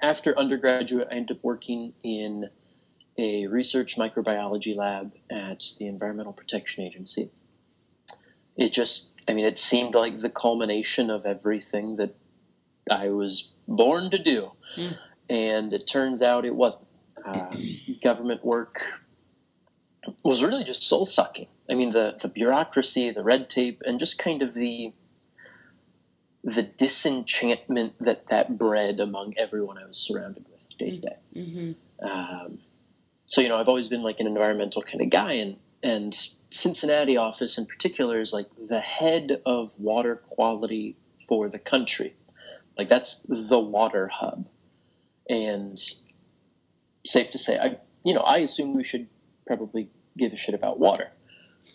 after 0.01 0.39
undergraduate, 0.39 1.09
I 1.11 1.17
ended 1.17 1.39
up 1.39 1.45
working 1.45 1.95
in 2.03 2.49
a 3.19 3.47
research 3.47 3.97
microbiology 3.97 4.77
lab 4.77 5.13
at 5.31 5.65
the 5.79 5.87
Environmental 5.87 6.33
Protection 6.33 6.85
Agency. 6.85 7.31
It 8.57 8.73
just, 8.73 9.13
I 9.29 9.35
mean, 9.35 9.45
it 9.45 9.59
seemed 9.59 9.95
like 9.95 10.19
the 10.19 10.31
culmination 10.31 11.11
of 11.11 11.27
everything 11.27 11.97
that 11.97 12.15
I 12.91 13.11
was 13.11 13.51
born 13.69 14.11
to 14.11 14.19
do. 14.19 14.53
Mm. 14.77 14.99
And 15.29 15.73
it 15.73 15.87
turns 15.87 16.23
out 16.23 16.45
it 16.45 16.55
wasn't. 16.55 16.89
Uh, 17.25 17.55
government 18.03 18.45
work 18.45 18.81
was 20.23 20.43
really 20.43 20.65
just 20.65 20.83
soul 20.83 21.07
sucking. 21.07 21.49
I 21.71 21.75
mean, 21.75 21.91
the 21.91 22.17
the 22.21 22.29
bureaucracy, 22.29 23.11
the 23.11 23.25
red 23.25 23.51
tape, 23.51 23.83
and 23.85 23.99
just 23.99 24.19
kind 24.19 24.43
of 24.43 24.55
the 24.55 24.93
the 26.45 26.63
disenchantment 26.63 27.95
that 28.01 28.29
that 28.29 28.57
bred 28.57 29.01
among 29.01 29.35
everyone 29.37 29.79
I 29.79 29.87
was 29.87 29.99
surrounded 29.99 30.45
with 30.53 30.79
day 30.79 30.91
to 30.91 30.99
day. 30.99 31.17
Mm-hmm. 31.35 32.07
Um, 32.07 32.59
so 33.27 33.41
you 33.41 33.49
know, 33.49 33.57
I've 33.57 33.69
always 33.69 33.89
been 33.89 34.03
like 34.03 34.21
an 34.21 34.27
environmental 34.27 34.83
kind 34.83 35.03
of 35.03 35.11
guy, 35.11 35.33
and 35.35 35.57
and 35.83 36.15
Cincinnati 36.51 37.17
office 37.17 37.59
in 37.59 37.67
particular 37.67 38.21
is 38.21 38.33
like 38.33 38.47
the 38.57 38.81
head 38.81 39.41
of 39.45 39.79
water 39.79 40.17
quality 40.17 40.97
for 41.29 41.49
the 41.49 41.59
country. 41.59 42.15
Like 42.79 42.89
that's 42.89 43.23
the 43.23 43.59
water 43.59 44.07
hub, 44.07 44.49
and 45.29 45.79
safe 47.05 47.31
to 47.33 47.39
say, 47.39 47.59
I 47.59 47.79
you 48.05 48.15
know 48.15 48.21
I 48.21 48.39
assume 48.39 48.75
we 48.75 48.85
should 48.85 49.09
probably 49.47 49.89
give 50.17 50.33
a 50.33 50.37
shit 50.37 50.55
about 50.55 50.79
water. 50.79 51.09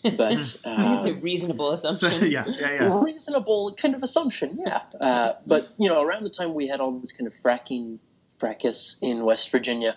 But 0.16 0.32
um, 0.64 0.96
it's 0.96 1.06
a 1.06 1.14
reasonable 1.14 1.70
assumption. 1.74 2.10
So, 2.10 2.26
yeah, 2.26 2.44
yeah, 2.48 2.72
yeah. 2.72 3.00
Reasonable 3.04 3.74
kind 3.74 3.94
of 3.94 4.02
assumption, 4.02 4.58
yeah. 4.66 4.80
Uh, 5.00 5.34
but 5.46 5.68
you 5.78 5.88
know, 5.88 6.02
around 6.02 6.24
the 6.24 6.30
time 6.30 6.54
we 6.54 6.66
had 6.66 6.80
all 6.80 6.90
this 6.98 7.12
kind 7.12 7.28
of 7.28 7.34
fracking 7.34 8.00
fracas 8.40 8.98
in 9.00 9.22
West 9.24 9.52
Virginia, 9.52 9.96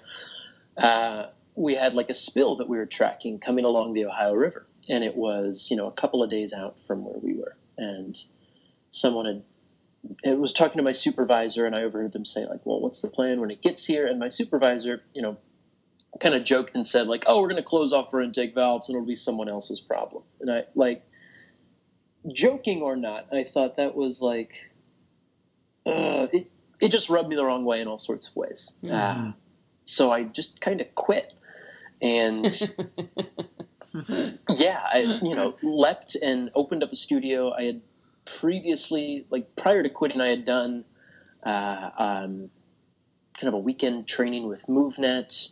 uh, 0.78 1.26
we 1.56 1.76
had 1.76 1.94
like 1.94 2.10
a 2.10 2.14
spill 2.14 2.58
that 2.58 2.70
we 2.70 2.78
were 2.78 2.86
tracking 2.86 3.40
coming 3.40 3.66
along 3.66 3.94
the 3.94 4.06
Ohio 4.06 4.34
River, 4.34 4.66
and 4.90 5.04
it 5.04 5.16
was 5.16 5.70
you 5.72 5.78
know 5.78 5.88
a 5.88 5.92
couple 5.92 6.24
of 6.24 6.30
days 6.30 6.54
out 6.54 6.80
from 6.82 7.06
where 7.06 7.20
we 7.20 7.34
were, 7.34 7.56
and 7.78 8.18
someone 8.90 9.26
had 9.26 9.44
it 10.24 10.38
was 10.38 10.54
talking 10.54 10.78
to 10.78 10.84
my 10.84 10.92
supervisor 10.92 11.66
and 11.66 11.76
I 11.76 11.84
overheard 11.84 12.14
them 12.14 12.26
say 12.26 12.46
like, 12.46 12.64
well, 12.64 12.80
what's 12.80 13.02
the 13.02 13.08
plan 13.08 13.40
when 13.40 13.52
it 13.52 13.62
gets 13.62 13.86
here? 13.86 14.06
And 14.06 14.20
my 14.20 14.28
supervisor, 14.28 15.02
you 15.14 15.22
know, 15.22 15.38
kind 16.20 16.36
of 16.36 16.44
joked 16.44 16.76
and 16.76 16.86
said 16.86 17.08
like, 17.08 17.26
"Oh, 17.28 17.42
we're 17.42 17.50
going 17.50 17.62
to 17.62 17.64
close 17.64 17.94
off 17.94 18.14
our 18.14 18.22
intake 18.22 18.56
valves, 18.56 18.88
and 18.88 18.96
it'll 18.96 19.08
be 19.08 19.16
someone 19.16 19.50
else's 19.50 19.82
problem." 19.82 20.24
And 20.40 20.52
I 20.52 20.64
like, 20.76 21.06
joking 22.32 22.82
or 22.82 22.96
not, 22.96 23.28
I 23.34 23.44
thought 23.44 23.76
that 23.76 23.96
was 23.96 24.22
like, 24.22 24.72
uh, 25.86 26.28
it 26.32 26.48
it 26.80 26.90
just 26.90 27.10
rubbed 27.10 27.30
me 27.30 27.36
the 27.36 27.46
wrong 27.46 27.66
way 27.66 27.82
in 27.82 27.88
all 27.88 27.98
sorts 27.98 28.30
of 28.30 28.36
ways. 28.36 28.78
Mm. 28.84 28.92
Uh, 28.92 29.34
so 29.84 30.12
I 30.12 30.24
just 30.24 30.62
kind 30.62 30.82
of 30.82 30.94
quit, 30.96 31.34
and 32.02 32.46
yeah, 34.50 34.80
I 34.84 35.20
you 35.22 35.36
know 35.36 35.56
leapt 35.62 36.16
and 36.16 36.52
opened 36.56 36.84
up 36.84 36.92
a 36.92 36.96
studio. 36.96 37.52
I 37.52 37.64
had 37.64 37.82
previously, 38.26 39.26
like 39.30 39.56
prior 39.56 39.84
to 39.84 39.90
quitting, 39.90 40.22
I 40.22 40.30
had 40.30 40.46
done. 40.46 40.86
Uh, 41.44 41.92
um, 41.98 42.50
kind 43.40 43.50
of 43.50 43.54
a 43.56 43.60
weekend 43.60 44.08
training 44.08 44.48
with 44.48 44.66
MovNat. 44.68 45.52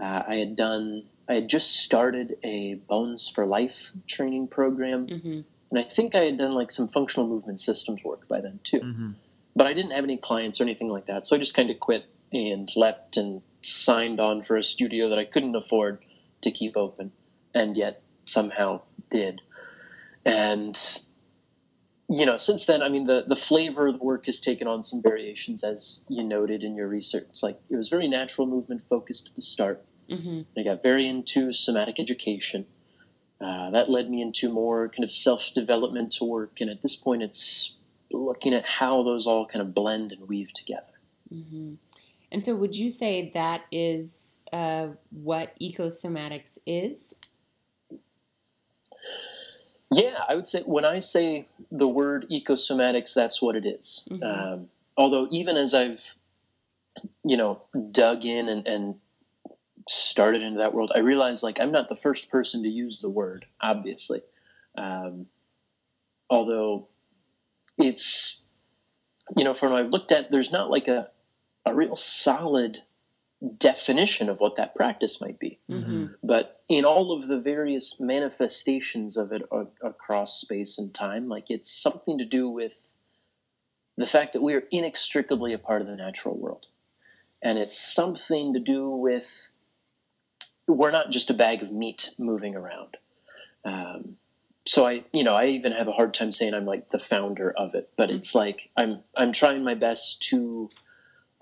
Uh, 0.00 0.22
I 0.26 0.36
had 0.36 0.56
done, 0.56 1.04
I 1.28 1.34
had 1.34 1.48
just 1.48 1.76
started 1.76 2.36
a 2.42 2.74
Bones 2.74 3.28
for 3.28 3.46
Life 3.46 3.92
training 4.06 4.48
program. 4.48 5.06
Mm-hmm. 5.06 5.40
And 5.70 5.78
I 5.78 5.84
think 5.84 6.14
I 6.14 6.24
had 6.24 6.36
done 6.36 6.52
like 6.52 6.70
some 6.70 6.88
functional 6.88 7.28
movement 7.28 7.60
systems 7.60 8.02
work 8.04 8.28
by 8.28 8.40
then 8.40 8.60
too. 8.62 8.80
Mm-hmm. 8.80 9.10
But 9.54 9.66
I 9.66 9.74
didn't 9.74 9.92
have 9.92 10.04
any 10.04 10.16
clients 10.16 10.60
or 10.60 10.64
anything 10.64 10.88
like 10.88 11.06
that. 11.06 11.26
So 11.26 11.36
I 11.36 11.38
just 11.38 11.54
kind 11.54 11.70
of 11.70 11.78
quit 11.78 12.04
and 12.32 12.68
left 12.76 13.16
and 13.16 13.42
signed 13.62 14.20
on 14.20 14.42
for 14.42 14.56
a 14.56 14.62
studio 14.62 15.10
that 15.10 15.18
I 15.18 15.24
couldn't 15.24 15.56
afford 15.56 15.98
to 16.42 16.50
keep 16.50 16.76
open 16.76 17.12
and 17.54 17.76
yet 17.76 18.02
somehow 18.26 18.82
did. 19.10 19.40
And 20.24 20.76
you 22.08 22.26
know, 22.26 22.36
since 22.36 22.66
then, 22.66 22.82
I 22.82 22.90
mean, 22.90 23.04
the, 23.04 23.24
the 23.26 23.36
flavor 23.36 23.86
of 23.86 23.98
the 23.98 24.04
work 24.04 24.26
has 24.26 24.40
taken 24.40 24.68
on 24.68 24.82
some 24.82 25.00
variations, 25.02 25.64
as 25.64 26.04
you 26.08 26.22
noted 26.22 26.62
in 26.62 26.74
your 26.74 26.86
research. 26.86 27.42
Like 27.42 27.58
it 27.70 27.76
was 27.76 27.88
very 27.88 28.06
natural 28.06 28.46
movement 28.46 28.82
focused 28.82 29.30
at 29.30 29.34
the 29.34 29.40
start. 29.40 29.82
Mm-hmm. 30.10 30.42
I 30.58 30.62
got 30.62 30.82
very 30.82 31.06
into 31.06 31.52
somatic 31.52 31.98
education. 31.98 32.66
Uh, 33.40 33.70
that 33.70 33.88
led 33.88 34.10
me 34.10 34.20
into 34.20 34.52
more 34.52 34.88
kind 34.88 35.04
of 35.04 35.10
self 35.10 35.52
developmental 35.54 36.28
work, 36.28 36.60
and 36.60 36.70
at 36.70 36.82
this 36.82 36.96
point, 36.96 37.22
it's 37.22 37.74
looking 38.12 38.52
at 38.52 38.66
how 38.66 39.02
those 39.02 39.26
all 39.26 39.46
kind 39.46 39.62
of 39.62 39.74
blend 39.74 40.12
and 40.12 40.28
weave 40.28 40.52
together. 40.52 40.84
Mm-hmm. 41.32 41.74
And 42.32 42.42
so, 42.42 42.56
would 42.56 42.74
you 42.74 42.88
say 42.88 43.30
that 43.34 43.62
is 43.70 44.36
uh, 44.52 44.88
what 45.10 45.54
ecosomatics 45.60 46.58
is? 46.66 47.14
Yeah, 49.92 50.18
I 50.26 50.34
would 50.34 50.46
say 50.46 50.62
when 50.62 50.86
I 50.86 51.00
say 51.00 51.46
the 51.70 51.86
word 51.86 52.26
ecosomatics, 52.30 53.14
that's 53.14 53.42
what 53.42 53.54
it 53.54 53.66
is. 53.66 54.08
Mm-hmm. 54.10 54.22
Um, 54.22 54.68
although, 54.96 55.28
even 55.30 55.58
as 55.58 55.74
I've, 55.74 56.00
you 57.22 57.36
know, 57.36 57.60
dug 57.90 58.24
in 58.24 58.48
and, 58.48 58.66
and 58.66 58.94
started 59.86 60.40
into 60.40 60.60
that 60.60 60.72
world, 60.72 60.92
I 60.94 61.00
realized 61.00 61.42
like 61.42 61.60
I'm 61.60 61.72
not 61.72 61.90
the 61.90 61.96
first 61.96 62.30
person 62.30 62.62
to 62.62 62.68
use 62.70 63.02
the 63.02 63.10
word, 63.10 63.44
obviously. 63.60 64.20
Um, 64.78 65.26
although 66.30 66.88
it's, 67.76 68.42
you 69.36 69.44
know, 69.44 69.52
from 69.52 69.72
what 69.72 69.82
I've 69.82 69.90
looked 69.90 70.12
at, 70.12 70.30
there's 70.30 70.52
not 70.52 70.70
like 70.70 70.88
a, 70.88 71.10
a 71.64 71.74
real 71.74 71.96
solid 71.96 72.78
definition 73.58 74.28
of 74.28 74.40
what 74.40 74.56
that 74.56 74.74
practice 74.74 75.20
might 75.20 75.38
be. 75.38 75.58
Mm-hmm. 75.68 76.06
But 76.22 76.60
in 76.68 76.84
all 76.84 77.12
of 77.12 77.26
the 77.26 77.38
various 77.38 77.98
manifestations 78.00 79.16
of 79.16 79.32
it 79.32 79.42
across 79.82 80.40
space 80.40 80.78
and 80.78 80.94
time, 80.94 81.28
like 81.28 81.50
it's 81.50 81.70
something 81.70 82.18
to 82.18 82.24
do 82.24 82.48
with 82.48 82.78
the 83.96 84.06
fact 84.06 84.34
that 84.34 84.42
we 84.42 84.54
are 84.54 84.64
inextricably 84.70 85.52
a 85.52 85.58
part 85.58 85.82
of 85.82 85.88
the 85.88 85.96
natural 85.96 86.36
world. 86.36 86.66
And 87.42 87.58
it's 87.58 87.78
something 87.78 88.54
to 88.54 88.60
do 88.60 88.88
with 88.88 89.50
we're 90.68 90.92
not 90.92 91.10
just 91.10 91.30
a 91.30 91.34
bag 91.34 91.62
of 91.62 91.72
meat 91.72 92.10
moving 92.18 92.54
around. 92.56 92.96
Um, 93.64 94.16
so 94.64 94.86
I, 94.86 95.02
you 95.12 95.24
know, 95.24 95.34
I 95.34 95.46
even 95.46 95.72
have 95.72 95.88
a 95.88 95.92
hard 95.92 96.14
time 96.14 96.30
saying 96.30 96.54
I'm 96.54 96.64
like 96.64 96.88
the 96.90 96.98
founder 96.98 97.50
of 97.50 97.74
it, 97.74 97.90
but 97.96 98.10
it's 98.10 98.34
like 98.34 98.70
I'm 98.76 99.00
I'm 99.16 99.32
trying 99.32 99.64
my 99.64 99.74
best 99.74 100.22
to 100.30 100.70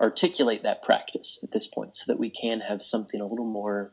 articulate 0.01 0.63
that 0.63 0.81
practice 0.81 1.39
at 1.43 1.51
this 1.51 1.67
point 1.67 1.95
so 1.95 2.11
that 2.11 2.19
we 2.19 2.29
can 2.29 2.59
have 2.59 2.81
something 2.81 3.21
a 3.21 3.25
little 3.25 3.45
more 3.45 3.91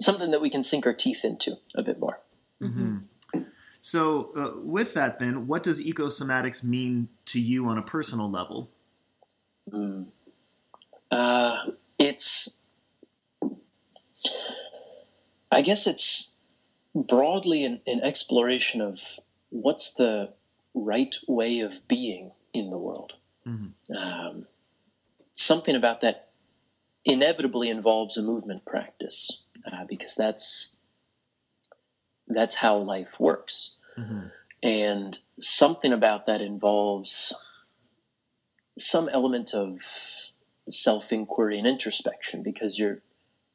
something 0.00 0.32
that 0.32 0.40
we 0.40 0.50
can 0.50 0.62
sink 0.62 0.86
our 0.86 0.92
teeth 0.92 1.24
into 1.24 1.56
a 1.76 1.82
bit 1.82 2.00
more 2.00 2.18
mm-hmm. 2.60 2.98
so 3.80 4.30
uh, 4.36 4.60
with 4.64 4.94
that 4.94 5.20
then 5.20 5.46
what 5.46 5.62
does 5.62 5.84
ecosomatics 5.84 6.64
mean 6.64 7.08
to 7.26 7.40
you 7.40 7.66
on 7.66 7.78
a 7.78 7.82
personal 7.82 8.28
level 8.28 8.68
mm. 9.70 10.04
uh, 11.12 11.64
it's 11.98 12.64
i 15.52 15.62
guess 15.62 15.86
it's 15.86 16.36
broadly 16.92 17.64
an, 17.64 17.80
an 17.86 18.00
exploration 18.02 18.80
of 18.80 19.00
what's 19.50 19.94
the 19.94 20.28
right 20.74 21.16
way 21.28 21.60
of 21.60 21.86
being 21.86 22.32
in 22.52 22.70
the 22.70 22.78
world 22.78 23.12
Mm-hmm. 23.48 23.96
Um, 23.96 24.46
something 25.32 25.74
about 25.74 26.02
that 26.02 26.26
inevitably 27.04 27.70
involves 27.70 28.16
a 28.16 28.22
movement 28.22 28.64
practice. 28.64 29.42
uh, 29.70 29.84
because 29.88 30.14
that's 30.14 30.74
that's 32.26 32.54
how 32.54 32.78
life 32.78 33.18
works. 33.18 33.76
Mm-hmm. 33.96 34.26
And 34.62 35.18
something 35.40 35.92
about 35.92 36.26
that 36.26 36.42
involves 36.42 37.34
some 38.78 39.08
element 39.08 39.54
of 39.54 39.80
self 40.68 41.12
inquiry 41.12 41.58
and 41.58 41.66
introspection 41.66 42.42
because 42.42 42.78
you're 42.78 42.98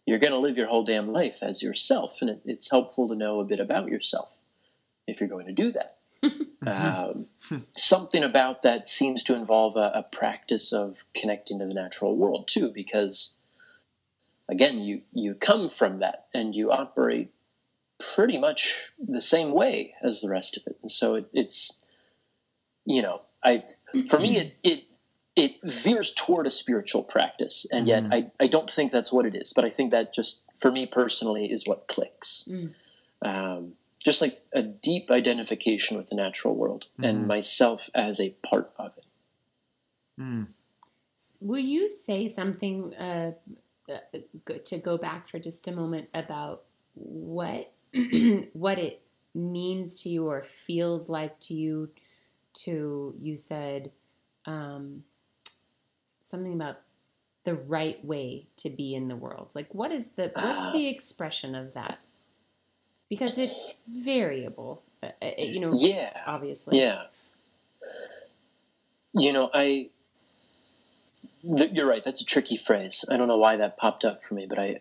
you're 0.06 0.20
going 0.20 0.34
to 0.34 0.40
live 0.40 0.58
your 0.58 0.68
whole 0.68 0.84
damn 0.84 1.12
life 1.14 1.44
as 1.44 1.64
yourself, 1.64 2.22
and 2.22 2.30
it, 2.32 2.42
it's 2.46 2.70
helpful 2.70 3.08
to 3.10 3.16
know 3.16 3.40
a 3.40 3.46
bit 3.46 3.60
about 3.60 3.88
yourself 3.90 4.38
if 5.08 5.20
you're 5.20 5.30
going 5.30 5.46
to 5.46 5.54
do 5.54 5.72
that. 5.72 5.98
Um, 6.68 7.28
something 7.74 8.24
about 8.24 8.64
that 8.64 8.88
seems 8.88 9.24
to 9.24 9.36
involve 9.36 9.76
a, 9.76 9.92
a, 9.96 10.04
practice 10.04 10.74
of 10.74 10.98
connecting 11.14 11.60
to 11.60 11.66
the 11.66 11.74
natural 11.74 12.16
world 12.16 12.48
too, 12.48 12.72
because 12.72 13.38
again, 14.48 14.80
you 14.80 15.02
you 15.14 15.36
come 15.36 15.68
from 15.68 16.00
that 16.00 16.28
and 16.34 16.56
you 16.56 16.72
operate 16.72 17.32
pretty 18.16 18.38
much 18.38 18.92
the 19.00 19.22
same 19.22 19.52
way 19.52 19.94
as 20.02 20.22
the 20.22 20.30
rest 20.30 20.58
of 20.58 20.64
it, 20.68 20.78
and 20.82 20.92
so 20.92 21.16
it, 21.16 21.30
it's 21.34 21.84
you 22.86 23.02
know, 23.02 23.22
I 23.44 23.64
for 24.10 24.20
me 24.20 24.38
it 24.38 24.54
it 24.64 24.84
it 25.36 25.56
veers 25.64 26.14
toward 26.14 26.48
a 26.48 26.52
spiritual 26.52 27.04
practice, 27.04 27.66
and 27.72 27.88
yet 27.88 28.04
mm. 28.04 28.14
I 28.14 28.32
I 28.44 28.48
don't 28.48 28.70
think 28.70 28.92
that's 28.92 29.12
what 29.12 29.26
it 29.26 29.36
is, 29.36 29.54
but 29.54 29.66
I 29.66 29.70
think 29.70 29.92
that 29.92 30.14
just 30.14 30.44
for 30.60 30.72
me 30.72 30.86
personally 30.86 31.52
is 31.52 31.68
what 31.68 31.88
clicks. 31.88 32.48
Mm. 32.50 32.74
Um, 33.22 33.74
just 34.04 34.22
like 34.22 34.38
a 34.52 34.62
deep 34.62 35.10
identification 35.10 35.98
with 35.98 36.10
the 36.10 36.16
natural 36.16 36.56
world 36.56 36.86
mm-hmm. 36.94 37.06
and 37.06 37.28
myself 37.28 37.90
as 37.96 38.20
a 38.20 38.30
part 38.44 38.70
of 38.78 38.96
it. 38.98 39.06
Mm. 40.20 40.48
Will 41.40 41.60
you 41.60 41.88
say 41.88 42.28
something 42.28 42.94
uh, 42.96 43.32
uh, 43.90 43.98
to 44.66 44.78
go 44.78 44.98
back 44.98 45.28
for 45.28 45.40
just 45.40 45.68
a 45.68 45.72
moment 45.72 46.10
about 46.14 46.64
what 46.94 47.72
what 48.54 48.78
it 48.78 49.02
means 49.34 50.02
to 50.04 50.10
you 50.10 50.28
or 50.30 50.44
feels 50.44 51.10
like 51.10 51.40
to 51.42 51.54
you? 51.54 51.90
To 52.66 53.16
you 53.20 53.36
said 53.36 53.92
um, 54.46 55.04
something 56.22 56.54
about 56.54 56.82
the 57.44 57.56
right 57.56 58.04
way 58.06 58.48
to 58.58 58.70
be 58.70 58.96
in 58.96 59.08
the 59.08 59.16
world. 59.16 59.52
Like, 59.56 59.74
what 59.74 59.92
is 59.92 60.10
the 60.12 60.32
what's 60.34 60.64
uh, 60.66 60.72
the 60.72 60.88
expression 60.88 61.56
of 61.56 61.74
that? 61.74 62.00
Because 63.14 63.38
it's 63.38 63.78
variable. 63.88 64.82
Uh, 65.02 65.08
uh, 65.22 65.32
you 65.40 65.60
know, 65.60 65.74
yeah, 65.76 66.12
obviously, 66.26 66.80
yeah. 66.80 67.04
You 69.14 69.34
know, 69.34 69.50
I. 69.54 69.90
Th- 71.58 71.72
you're 71.72 71.88
right. 71.88 72.04
That's 72.04 72.22
a 72.22 72.26
tricky 72.26 72.58
phrase. 72.58 73.06
I 73.10 73.18
don't 73.18 73.28
know 73.28 73.38
why 73.38 73.58
that 73.58 73.78
popped 73.78 74.06
up 74.06 74.24
for 74.24 74.34
me, 74.34 74.46
but 74.48 74.60
I, 74.60 74.80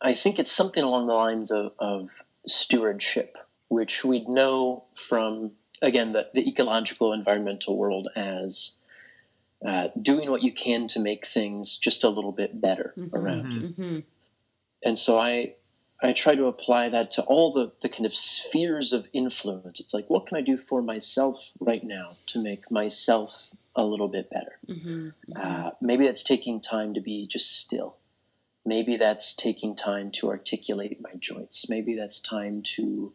I 0.00 0.14
think 0.14 0.38
it's 0.38 0.52
something 0.52 0.84
along 0.84 1.06
the 1.06 1.14
lines 1.14 1.50
of, 1.50 1.72
of 1.78 2.10
stewardship, 2.46 3.36
which 3.68 4.04
we'd 4.04 4.28
know 4.28 4.84
from 4.94 5.52
again 5.82 6.12
the, 6.12 6.28
the 6.34 6.48
ecological 6.48 7.12
environmental 7.12 7.76
world 7.76 8.08
as 8.14 8.76
uh, 9.66 9.88
doing 10.00 10.30
what 10.30 10.42
you 10.42 10.52
can 10.52 10.86
to 10.88 11.00
make 11.00 11.26
things 11.26 11.78
just 11.78 12.04
a 12.04 12.08
little 12.08 12.32
bit 12.32 12.60
better 12.60 12.92
mm-hmm, 12.96 13.16
around 13.16 13.52
you. 13.52 13.60
Mm-hmm. 13.68 13.98
And 14.84 14.98
so 14.98 15.18
I 15.18 15.54
I 16.02 16.12
try 16.12 16.34
to 16.34 16.46
apply 16.46 16.90
that 16.90 17.12
to 17.12 17.22
all 17.22 17.52
the, 17.52 17.72
the 17.80 17.88
kind 17.88 18.04
of 18.04 18.14
spheres 18.14 18.92
of 18.92 19.08
influence. 19.12 19.80
It's 19.80 19.94
like, 19.94 20.10
what 20.10 20.26
can 20.26 20.36
I 20.36 20.42
do 20.42 20.56
for 20.56 20.82
myself 20.82 21.52
right 21.58 21.82
now 21.82 22.12
to 22.28 22.42
make 22.42 22.70
myself 22.70 23.52
a 23.74 23.84
little 23.84 24.08
bit 24.08 24.28
better? 24.30 24.58
Mm-hmm, 24.68 24.88
mm-hmm. 24.88 25.32
Uh, 25.34 25.70
maybe 25.80 26.06
that's 26.06 26.22
taking 26.22 26.60
time 26.60 26.94
to 26.94 27.00
be 27.00 27.26
just 27.26 27.60
still. 27.60 27.96
Maybe 28.66 28.96
that's 28.96 29.34
taking 29.34 29.74
time 29.74 30.10
to 30.12 30.28
articulate 30.28 31.00
my 31.00 31.12
joints. 31.18 31.70
Maybe 31.70 31.96
that's 31.96 32.20
time 32.20 32.62
to 32.74 33.12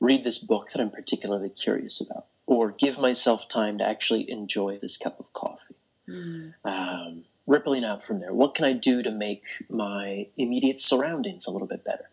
read 0.00 0.24
this 0.24 0.38
book 0.38 0.68
that 0.68 0.80
I'm 0.80 0.90
particularly 0.90 1.50
curious 1.50 2.00
about, 2.00 2.24
or 2.46 2.70
give 2.70 2.98
myself 3.00 3.48
time 3.48 3.78
to 3.78 3.88
actually 3.88 4.30
enjoy 4.30 4.78
this 4.78 4.96
cup 4.96 5.18
of 5.18 5.32
coffee. 5.32 5.74
Mm. 6.08 6.54
Um, 6.64 7.24
rippling 7.48 7.82
out 7.82 8.02
from 8.02 8.20
there. 8.20 8.32
What 8.32 8.54
can 8.54 8.66
I 8.66 8.74
do 8.74 9.02
to 9.02 9.10
make 9.10 9.46
my 9.70 10.26
immediate 10.36 10.78
surroundings 10.78 11.46
a 11.46 11.50
little 11.50 11.66
bit 11.66 11.82
better? 11.82 12.04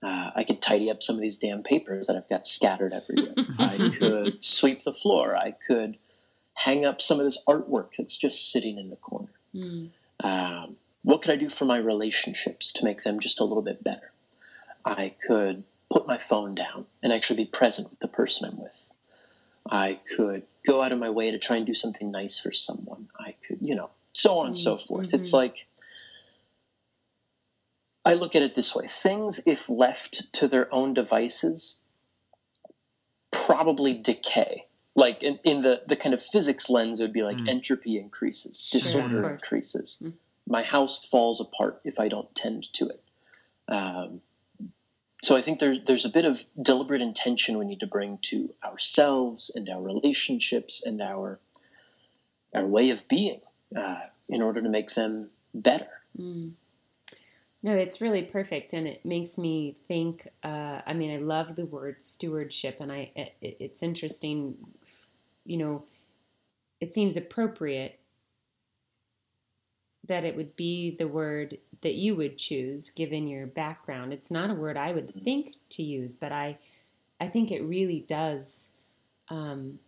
Uh, 0.00 0.30
I 0.36 0.44
could 0.44 0.62
tidy 0.62 0.90
up 0.90 1.02
some 1.02 1.16
of 1.16 1.22
these 1.22 1.38
damn 1.38 1.64
papers 1.64 2.06
that 2.06 2.16
I've 2.16 2.28
got 2.28 2.46
scattered 2.46 2.92
everywhere. 2.92 3.34
I 3.58 3.90
could 3.98 4.44
sweep 4.44 4.80
the 4.80 4.92
floor. 4.92 5.34
I 5.34 5.52
could 5.52 5.96
hang 6.54 6.84
up 6.84 7.00
some 7.00 7.18
of 7.18 7.24
this 7.24 7.44
artwork 7.46 7.96
that's 7.96 8.18
just 8.18 8.52
sitting 8.52 8.78
in 8.78 8.90
the 8.90 8.96
corner. 8.96 9.32
Mm. 9.54 9.88
Um, 10.22 10.76
what 11.02 11.22
could 11.22 11.30
I 11.30 11.36
do 11.36 11.48
for 11.48 11.64
my 11.64 11.78
relationships 11.78 12.72
to 12.72 12.84
make 12.84 13.02
them 13.02 13.20
just 13.20 13.40
a 13.40 13.44
little 13.44 13.62
bit 13.62 13.82
better? 13.82 14.12
I 14.84 15.14
could 15.26 15.64
put 15.90 16.06
my 16.06 16.18
phone 16.18 16.54
down 16.54 16.86
and 17.02 17.12
actually 17.12 17.44
be 17.44 17.50
present 17.50 17.90
with 17.90 18.00
the 18.00 18.08
person 18.08 18.50
I'm 18.50 18.60
with. 18.60 18.90
I 19.70 19.98
could 20.16 20.42
go 20.66 20.82
out 20.82 20.92
of 20.92 20.98
my 20.98 21.10
way 21.10 21.30
to 21.30 21.38
try 21.38 21.56
and 21.56 21.66
do 21.66 21.74
something 21.74 22.10
nice 22.10 22.38
for 22.38 22.52
someone. 22.52 23.08
I 23.18 23.34
could, 23.46 23.58
you 23.60 23.74
know, 23.74 23.90
so 24.18 24.40
on 24.40 24.46
and 24.46 24.58
so 24.58 24.76
forth. 24.76 25.08
Mm-hmm. 25.08 25.16
It's 25.16 25.32
like 25.32 25.66
I 28.04 28.14
look 28.14 28.34
at 28.36 28.42
it 28.42 28.54
this 28.54 28.74
way 28.74 28.86
things, 28.86 29.46
if 29.46 29.68
left 29.68 30.32
to 30.34 30.48
their 30.48 30.72
own 30.74 30.94
devices, 30.94 31.80
probably 33.30 33.94
decay. 33.94 34.64
Like 34.94 35.22
in, 35.22 35.38
in 35.44 35.62
the, 35.62 35.82
the 35.86 35.94
kind 35.94 36.14
of 36.14 36.22
physics 36.22 36.68
lens, 36.68 36.98
it 36.98 37.04
would 37.04 37.12
be 37.12 37.22
like 37.22 37.36
mm. 37.36 37.48
entropy 37.48 37.98
increases, 37.98 38.66
sure, 38.66 38.80
disorder 38.80 39.30
increases. 39.30 40.02
Mm. 40.02 40.12
My 40.48 40.62
house 40.62 41.06
falls 41.06 41.40
apart 41.40 41.80
if 41.84 42.00
I 42.00 42.08
don't 42.08 42.34
tend 42.34 42.72
to 42.74 42.88
it. 42.88 43.02
Um, 43.68 44.22
so 45.22 45.36
I 45.36 45.42
think 45.42 45.58
there, 45.58 45.76
there's 45.78 46.04
a 46.04 46.10
bit 46.10 46.24
of 46.24 46.42
deliberate 46.60 47.02
intention 47.02 47.58
we 47.58 47.66
need 47.66 47.80
to 47.80 47.86
bring 47.86 48.18
to 48.22 48.50
ourselves 48.64 49.52
and 49.54 49.68
our 49.68 49.80
relationships 49.80 50.84
and 50.84 51.00
our 51.00 51.38
our 52.54 52.64
way 52.64 52.88
of 52.88 53.06
being 53.08 53.40
uh, 53.76 54.00
in 54.28 54.42
order 54.42 54.62
to 54.62 54.68
make 54.68 54.94
them 54.94 55.30
better. 55.54 55.88
Mm. 56.18 56.52
No, 57.62 57.72
it's 57.72 58.00
really 58.00 58.22
perfect, 58.22 58.72
and 58.72 58.86
it 58.86 59.04
makes 59.04 59.36
me 59.36 59.76
think. 59.88 60.28
Uh, 60.44 60.80
I 60.86 60.92
mean, 60.92 61.12
I 61.12 61.18
love 61.18 61.56
the 61.56 61.66
word 61.66 62.04
stewardship, 62.04 62.78
and 62.80 62.92
I 62.92 63.10
it, 63.16 63.34
it's 63.40 63.82
interesting. 63.82 64.56
You 65.44 65.56
know, 65.56 65.84
it 66.80 66.92
seems 66.92 67.16
appropriate 67.16 67.98
that 70.06 70.24
it 70.24 70.36
would 70.36 70.56
be 70.56 70.94
the 70.94 71.08
word 71.08 71.58
that 71.82 71.94
you 71.94 72.14
would 72.14 72.38
choose, 72.38 72.90
given 72.90 73.28
your 73.28 73.46
background. 73.46 74.12
It's 74.12 74.30
not 74.30 74.50
a 74.50 74.54
word 74.54 74.76
I 74.76 74.92
would 74.92 75.14
think 75.22 75.54
to 75.70 75.82
use, 75.82 76.16
but 76.16 76.32
I, 76.32 76.58
I 77.20 77.28
think 77.28 77.50
it 77.50 77.62
really 77.62 78.04
does. 78.08 78.70
Um, 79.28 79.78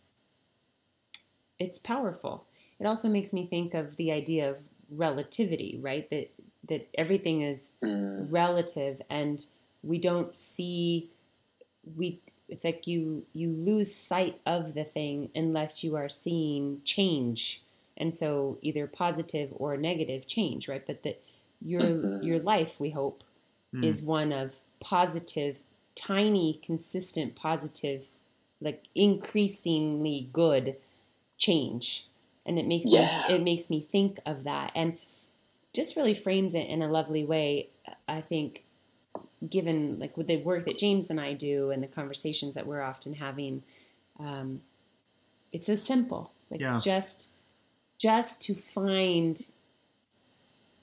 it's 1.58 1.78
powerful 1.78 2.44
it 2.80 2.86
also 2.86 3.08
makes 3.08 3.32
me 3.32 3.46
think 3.46 3.74
of 3.74 3.96
the 3.96 4.10
idea 4.10 4.50
of 4.50 4.56
relativity, 4.90 5.78
right? 5.82 6.08
That 6.10 6.30
that 6.68 6.88
everything 6.96 7.42
is 7.42 7.72
mm. 7.82 8.26
relative 8.30 9.02
and 9.10 9.44
we 9.82 9.98
don't 9.98 10.36
see 10.36 11.10
we 11.96 12.20
it's 12.48 12.64
like 12.64 12.86
you 12.86 13.24
you 13.34 13.48
lose 13.48 13.94
sight 13.94 14.36
of 14.46 14.74
the 14.74 14.84
thing 14.84 15.30
unless 15.34 15.82
you 15.82 15.96
are 15.96 16.08
seeing 16.08 16.80
change 16.84 17.62
and 17.96 18.14
so 18.14 18.58
either 18.62 18.86
positive 18.86 19.50
or 19.56 19.76
negative 19.76 20.26
change 20.26 20.68
right 20.68 20.86
but 20.86 21.02
that 21.02 21.20
your 21.60 21.80
mm-hmm. 21.80 22.22
your 22.24 22.38
life 22.38 22.78
we 22.78 22.90
hope 22.90 23.22
mm. 23.74 23.84
is 23.84 24.02
one 24.02 24.32
of 24.32 24.54
positive 24.80 25.56
tiny 25.94 26.60
consistent 26.64 27.34
positive 27.34 28.04
like 28.60 28.82
increasingly 28.94 30.28
good 30.32 30.76
change 31.38 32.06
and 32.50 32.58
it 32.58 32.66
makes 32.66 32.92
yeah. 32.92 33.04
me, 33.28 33.36
it 33.36 33.42
makes 33.42 33.70
me 33.70 33.80
think 33.80 34.18
of 34.26 34.44
that 34.44 34.72
and 34.74 34.98
just 35.72 35.96
really 35.96 36.14
frames 36.14 36.54
it 36.54 36.66
in 36.66 36.82
a 36.82 36.88
lovely 36.88 37.24
way 37.24 37.68
i 38.08 38.20
think 38.20 38.64
given 39.48 39.98
like 40.00 40.16
with 40.16 40.26
the 40.26 40.36
work 40.38 40.66
that 40.66 40.76
james 40.76 41.08
and 41.10 41.20
i 41.20 41.32
do 41.32 41.70
and 41.70 41.82
the 41.82 41.86
conversations 41.86 42.54
that 42.54 42.66
we're 42.66 42.82
often 42.82 43.14
having 43.14 43.62
um, 44.18 44.60
it's 45.52 45.66
so 45.66 45.76
simple 45.76 46.32
like 46.50 46.60
yeah. 46.60 46.78
just 46.82 47.28
just 47.98 48.42
to 48.42 48.54
find 48.54 49.46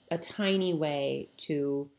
a 0.10 0.17
tiny 0.17 0.73
way 0.73 1.27
to 1.38 1.89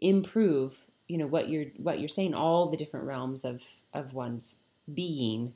improve 0.00 0.78
you 1.08 1.16
know 1.16 1.26
what 1.26 1.48
you're 1.48 1.64
what 1.78 1.98
you're 1.98 2.08
saying 2.08 2.34
all 2.34 2.70
the 2.70 2.76
different 2.76 3.06
realms 3.06 3.44
of 3.44 3.64
of 3.94 4.12
one's 4.12 4.56
being 4.92 5.54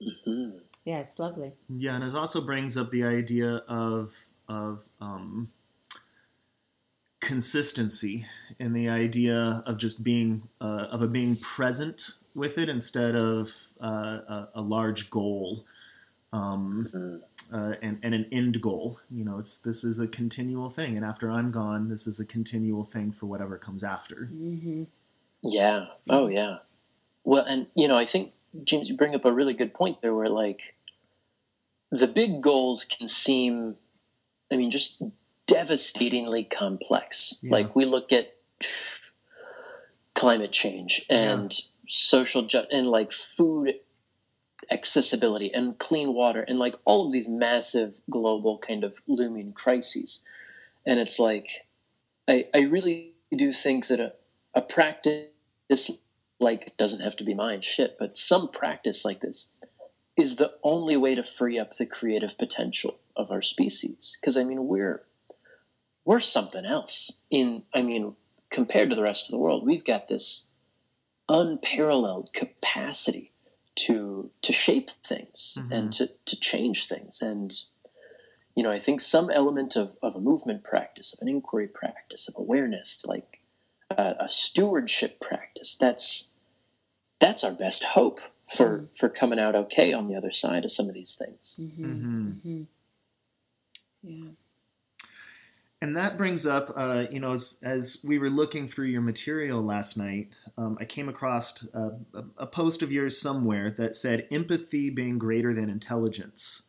mm-hmm. 0.00 0.56
Yeah, 0.88 1.00
it's 1.00 1.18
lovely. 1.18 1.52
Yeah, 1.68 1.96
and 1.96 2.02
it 2.02 2.14
also 2.14 2.40
brings 2.40 2.78
up 2.78 2.90
the 2.90 3.04
idea 3.04 3.56
of 3.68 4.14
of 4.48 4.86
um, 5.02 5.50
consistency 7.20 8.24
and 8.58 8.74
the 8.74 8.88
idea 8.88 9.62
of 9.66 9.76
just 9.76 10.02
being 10.02 10.44
uh, 10.62 10.86
of 10.90 11.02
a 11.02 11.06
being 11.06 11.36
present 11.36 12.14
with 12.34 12.56
it 12.56 12.70
instead 12.70 13.14
of 13.14 13.54
uh, 13.82 13.86
a, 13.86 14.48
a, 14.54 14.62
large 14.62 15.10
goal. 15.10 15.66
Um, 16.32 17.20
uh, 17.52 17.74
and, 17.82 17.98
and 18.02 18.14
an 18.14 18.26
end 18.32 18.60
goal. 18.62 18.98
You 19.10 19.24
know, 19.24 19.38
it's 19.38 19.58
this 19.58 19.84
is 19.84 20.00
a 20.00 20.08
continual 20.08 20.70
thing, 20.70 20.96
and 20.96 21.04
after 21.04 21.30
I'm 21.30 21.50
gone, 21.50 21.90
this 21.90 22.06
is 22.06 22.18
a 22.18 22.24
continual 22.24 22.84
thing 22.84 23.12
for 23.12 23.26
whatever 23.26 23.58
comes 23.58 23.84
after. 23.84 24.30
Mm-hmm. 24.32 24.84
Yeah. 25.44 25.86
Oh, 26.08 26.28
yeah. 26.28 26.58
Well, 27.24 27.44
and 27.44 27.66
you 27.74 27.88
know, 27.88 27.98
I 27.98 28.06
think 28.06 28.32
James, 28.64 28.88
you 28.88 28.96
bring 28.96 29.14
up 29.14 29.26
a 29.26 29.32
really 29.32 29.54
good 29.54 29.74
point 29.74 30.00
there, 30.00 30.14
where 30.14 30.28
like 30.28 30.74
the 31.90 32.06
big 32.06 32.42
goals 32.42 32.84
can 32.84 33.08
seem, 33.08 33.76
I 34.52 34.56
mean, 34.56 34.70
just 34.70 35.02
devastatingly 35.46 36.44
complex. 36.44 37.40
Yeah. 37.42 37.52
Like 37.52 37.74
we 37.74 37.84
look 37.84 38.12
at 38.12 38.32
climate 40.14 40.52
change 40.52 41.06
and 41.08 41.52
social 41.86 42.42
ju- 42.42 42.66
and 42.70 42.86
like 42.86 43.12
food 43.12 43.74
accessibility 44.70 45.54
and 45.54 45.78
clean 45.78 46.12
water 46.12 46.42
and 46.42 46.58
like 46.58 46.74
all 46.84 47.06
of 47.06 47.12
these 47.12 47.28
massive 47.28 47.98
global 48.10 48.58
kind 48.58 48.84
of 48.84 49.00
looming 49.06 49.52
crises. 49.52 50.26
And 50.84 50.98
it's 50.98 51.18
like, 51.18 51.48
I, 52.26 52.46
I 52.54 52.60
really 52.62 53.12
do 53.30 53.52
think 53.52 53.86
that 53.86 54.00
a, 54.00 54.12
a 54.54 54.60
practice 54.60 55.90
like 56.40 56.76
doesn't 56.76 57.02
have 57.02 57.16
to 57.16 57.24
be 57.24 57.34
mine, 57.34 57.62
shit, 57.62 57.96
but 57.98 58.16
some 58.16 58.48
practice 58.48 59.04
like 59.04 59.20
this 59.20 59.52
is 60.18 60.36
the 60.36 60.52
only 60.62 60.96
way 60.96 61.14
to 61.14 61.22
free 61.22 61.58
up 61.58 61.72
the 61.72 61.86
creative 61.86 62.36
potential 62.36 62.98
of 63.16 63.30
our 63.30 63.42
species. 63.42 64.18
Because 64.20 64.36
I 64.36 64.44
mean, 64.44 64.66
we're 64.66 65.00
we're 66.04 66.20
something 66.20 66.64
else. 66.64 67.18
In 67.30 67.62
I 67.74 67.82
mean, 67.82 68.14
compared 68.50 68.90
to 68.90 68.96
the 68.96 69.02
rest 69.02 69.26
of 69.26 69.32
the 69.32 69.38
world, 69.38 69.64
we've 69.64 69.84
got 69.84 70.08
this 70.08 70.48
unparalleled 71.28 72.32
capacity 72.32 73.30
to 73.76 74.30
to 74.42 74.52
shape 74.52 74.90
things 74.90 75.56
Mhm. 75.58 75.72
and 75.72 75.92
to, 75.94 76.10
to 76.26 76.40
change 76.40 76.86
things. 76.88 77.22
And 77.22 77.52
you 78.54 78.64
know, 78.64 78.70
I 78.72 78.78
think 78.80 79.00
some 79.00 79.30
element 79.30 79.76
of, 79.76 79.96
of 80.02 80.16
a 80.16 80.20
movement 80.20 80.64
practice, 80.64 81.14
of 81.14 81.20
an 81.22 81.28
inquiry 81.28 81.68
practice, 81.68 82.26
of 82.28 82.34
awareness, 82.38 83.04
like 83.06 83.38
a, 83.90 84.16
a 84.20 84.28
stewardship 84.30 85.20
practice, 85.20 85.76
that's 85.76 86.32
that's 87.20 87.44
our 87.44 87.52
best 87.52 87.84
hope 87.84 88.18
for 88.48 88.84
for 88.94 89.08
coming 89.08 89.38
out 89.38 89.54
okay 89.54 89.92
on 89.92 90.08
the 90.08 90.16
other 90.16 90.30
side 90.30 90.64
of 90.64 90.70
some 90.70 90.88
of 90.88 90.94
these 90.94 91.16
things. 91.16 91.60
Mm-hmm. 91.62 91.84
Mhm. 91.84 92.32
Mm-hmm. 92.46 92.62
Yeah. 94.02 94.30
And 95.80 95.96
that 95.96 96.18
brings 96.18 96.44
up, 96.44 96.72
uh, 96.76 97.04
you 97.08 97.20
know, 97.20 97.32
as, 97.32 97.56
as 97.62 98.00
we 98.02 98.18
were 98.18 98.30
looking 98.30 98.66
through 98.66 98.86
your 98.86 99.00
material 99.00 99.62
last 99.62 99.96
night, 99.96 100.32
um, 100.56 100.76
I 100.80 100.84
came 100.84 101.08
across 101.08 101.64
a, 101.72 101.92
a, 102.14 102.24
a 102.38 102.46
post 102.48 102.82
of 102.82 102.90
yours 102.90 103.20
somewhere 103.20 103.70
that 103.78 103.94
said 103.94 104.26
empathy 104.32 104.90
being 104.90 105.18
greater 105.18 105.54
than 105.54 105.70
intelligence 105.70 106.64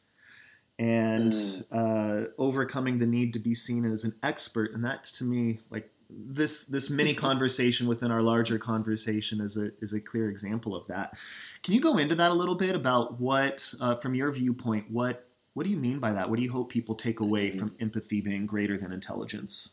and 0.78 1.34
Mm. 1.34 1.64
uh, 1.72 2.28
overcoming 2.38 3.00
the 3.00 3.06
need 3.08 3.34
to 3.34 3.40
be 3.40 3.54
seen 3.56 3.84
as 3.84 4.04
an 4.06 4.14
expert. 4.24 4.74
And 4.74 4.86
that, 4.86 5.04
to 5.06 5.24
me, 5.24 5.60
like 5.72 5.90
this 6.10 6.66
this 6.66 6.90
mini 6.90 7.14
conversation 7.28 7.88
within 7.88 8.12
our 8.12 8.22
larger 8.22 8.58
conversation 8.60 9.42
is 9.42 9.58
a 9.58 9.72
is 9.82 9.94
a 9.94 10.00
clear 10.00 10.30
example 10.30 10.76
of 10.76 10.86
that. 10.88 11.18
Can 11.64 11.74
you 11.74 11.82
go 11.82 11.98
into 11.98 12.16
that 12.16 12.32
a 12.32 12.34
little 12.34 12.56
bit 12.56 12.76
about 12.76 13.20
what, 13.20 13.74
uh, 13.82 13.96
from 13.96 14.16
your 14.16 14.32
viewpoint, 14.32 14.90
what 14.90 15.26
what 15.54 15.64
do 15.64 15.72
you 15.72 15.78
mean 15.78 16.00
by 16.00 16.14
that? 16.14 16.30
What 16.30 16.38
do 16.38 16.44
you 16.44 16.52
hope 16.52 16.70
people 16.70 16.96
take 16.96 17.20
away 17.20 17.52
from 17.52 17.76
empathy 17.82 18.22
being 18.22 18.46
greater 18.46 18.78
than 18.78 18.94
intelligence? 18.94 19.72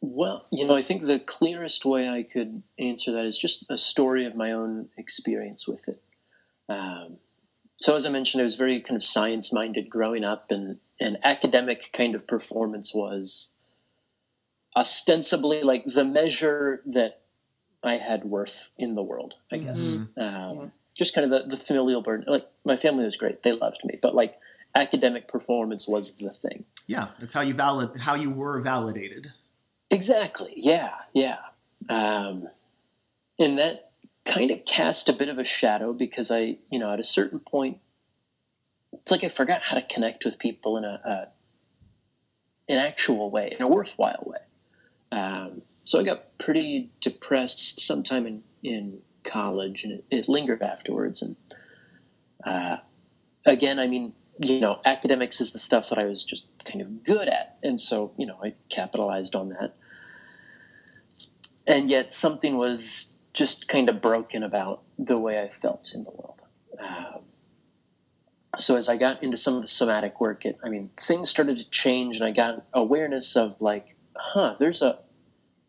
Well, 0.00 0.46
you 0.50 0.66
know, 0.66 0.76
I 0.76 0.80
think 0.80 1.02
the 1.02 1.18
clearest 1.18 1.84
way 1.84 2.08
I 2.08 2.22
could 2.22 2.62
answer 2.78 3.12
that 3.12 3.26
is 3.26 3.38
just 3.38 3.70
a 3.70 3.76
story 3.76 4.26
of 4.26 4.36
my 4.36 4.52
own 4.52 4.88
experience 4.96 5.66
with 5.66 5.88
it. 5.88 5.98
Um, 6.68 7.16
so, 7.78 7.96
as 7.96 8.06
I 8.06 8.10
mentioned, 8.10 8.42
I 8.42 8.44
was 8.44 8.56
very 8.56 8.80
kind 8.80 8.96
of 8.96 9.02
science 9.02 9.52
minded 9.52 9.90
growing 9.90 10.24
up, 10.24 10.50
and, 10.50 10.78
and 11.00 11.18
academic 11.24 11.82
kind 11.92 12.14
of 12.14 12.26
performance 12.26 12.94
was 12.94 13.54
ostensibly 14.76 15.62
like 15.62 15.84
the 15.84 16.04
measure 16.04 16.82
that 16.86 17.19
I 17.82 17.94
had 17.94 18.24
worth 18.24 18.70
in 18.78 18.94
the 18.94 19.02
world, 19.02 19.34
I 19.50 19.58
guess. 19.58 19.94
Um, 19.94 20.06
Yeah. 20.16 20.66
Just 20.94 21.14
kind 21.14 21.32
of 21.32 21.48
the, 21.48 21.56
the 21.56 21.62
familial 21.62 22.02
burden. 22.02 22.26
Like, 22.28 22.46
my 22.62 22.76
family 22.76 23.04
was 23.04 23.16
great, 23.16 23.42
they 23.42 23.52
loved 23.52 23.84
me, 23.84 23.98
but 24.00 24.14
like 24.14 24.34
academic 24.74 25.28
performance 25.28 25.88
was 25.88 26.18
the 26.18 26.30
thing. 26.30 26.64
Yeah, 26.86 27.08
that's 27.18 27.32
how 27.32 27.40
you 27.40 27.54
valid 27.54 27.98
how 27.98 28.16
you 28.16 28.30
were 28.30 28.60
validated. 28.60 29.32
Exactly. 29.90 30.52
Yeah. 30.56 30.92
Yeah. 31.12 31.38
Um, 31.88 32.48
and 33.38 33.58
that 33.58 33.90
kind 34.24 34.50
of 34.50 34.64
cast 34.64 35.08
a 35.08 35.12
bit 35.12 35.28
of 35.28 35.38
a 35.38 35.44
shadow 35.44 35.92
because 35.92 36.30
I, 36.30 36.58
you 36.70 36.78
know, 36.78 36.92
at 36.92 37.00
a 37.00 37.04
certain 37.04 37.40
point, 37.40 37.78
it's 38.92 39.10
like 39.10 39.24
I 39.24 39.28
forgot 39.28 39.62
how 39.62 39.76
to 39.76 39.82
connect 39.82 40.24
with 40.24 40.38
people 40.38 40.76
in 40.76 40.84
a, 40.84 41.00
a 41.04 42.72
an 42.72 42.78
actual 42.78 43.30
way, 43.30 43.54
in 43.58 43.62
a 43.62 43.68
worthwhile 43.68 44.24
way. 44.26 44.38
Um, 45.18 45.62
so 45.84 45.98
I 45.98 46.02
got 46.02 46.38
pretty 46.38 46.90
depressed 47.00 47.80
sometime 47.80 48.26
in 48.26 48.42
in 48.62 49.00
college, 49.24 49.84
and 49.84 49.94
it, 49.94 50.04
it 50.10 50.28
lingered 50.28 50.62
afterwards. 50.62 51.22
And 51.22 51.36
uh, 52.44 52.76
again, 53.46 53.78
I 53.78 53.86
mean, 53.86 54.12
you 54.38 54.60
know, 54.60 54.78
academics 54.84 55.40
is 55.40 55.52
the 55.52 55.58
stuff 55.58 55.90
that 55.90 55.98
I 55.98 56.04
was 56.04 56.24
just 56.24 56.46
kind 56.64 56.80
of 56.80 57.04
good 57.04 57.28
at. 57.28 57.58
And 57.62 57.78
so, 57.78 58.12
you 58.16 58.26
know, 58.26 58.38
I 58.42 58.54
capitalized 58.68 59.34
on 59.34 59.50
that. 59.50 59.74
And 61.66 61.90
yet 61.90 62.12
something 62.12 62.56
was 62.56 63.12
just 63.32 63.68
kind 63.68 63.88
of 63.88 64.00
broken 64.00 64.42
about 64.42 64.82
the 64.98 65.18
way 65.18 65.40
I 65.40 65.48
felt 65.48 65.92
in 65.94 66.04
the 66.04 66.10
world. 66.10 66.40
Um, 66.78 67.22
so 68.58 68.76
as 68.76 68.88
I 68.88 68.96
got 68.96 69.22
into 69.22 69.36
some 69.36 69.54
of 69.56 69.60
the 69.60 69.68
somatic 69.68 70.20
work, 70.20 70.46
it, 70.46 70.58
I 70.64 70.70
mean, 70.70 70.90
things 70.96 71.30
started 71.30 71.58
to 71.58 71.68
change 71.68 72.16
and 72.16 72.26
I 72.26 72.32
got 72.32 72.64
awareness 72.72 73.36
of 73.36 73.60
like, 73.60 73.90
huh, 74.16 74.56
there's 74.58 74.82
a, 74.82 74.98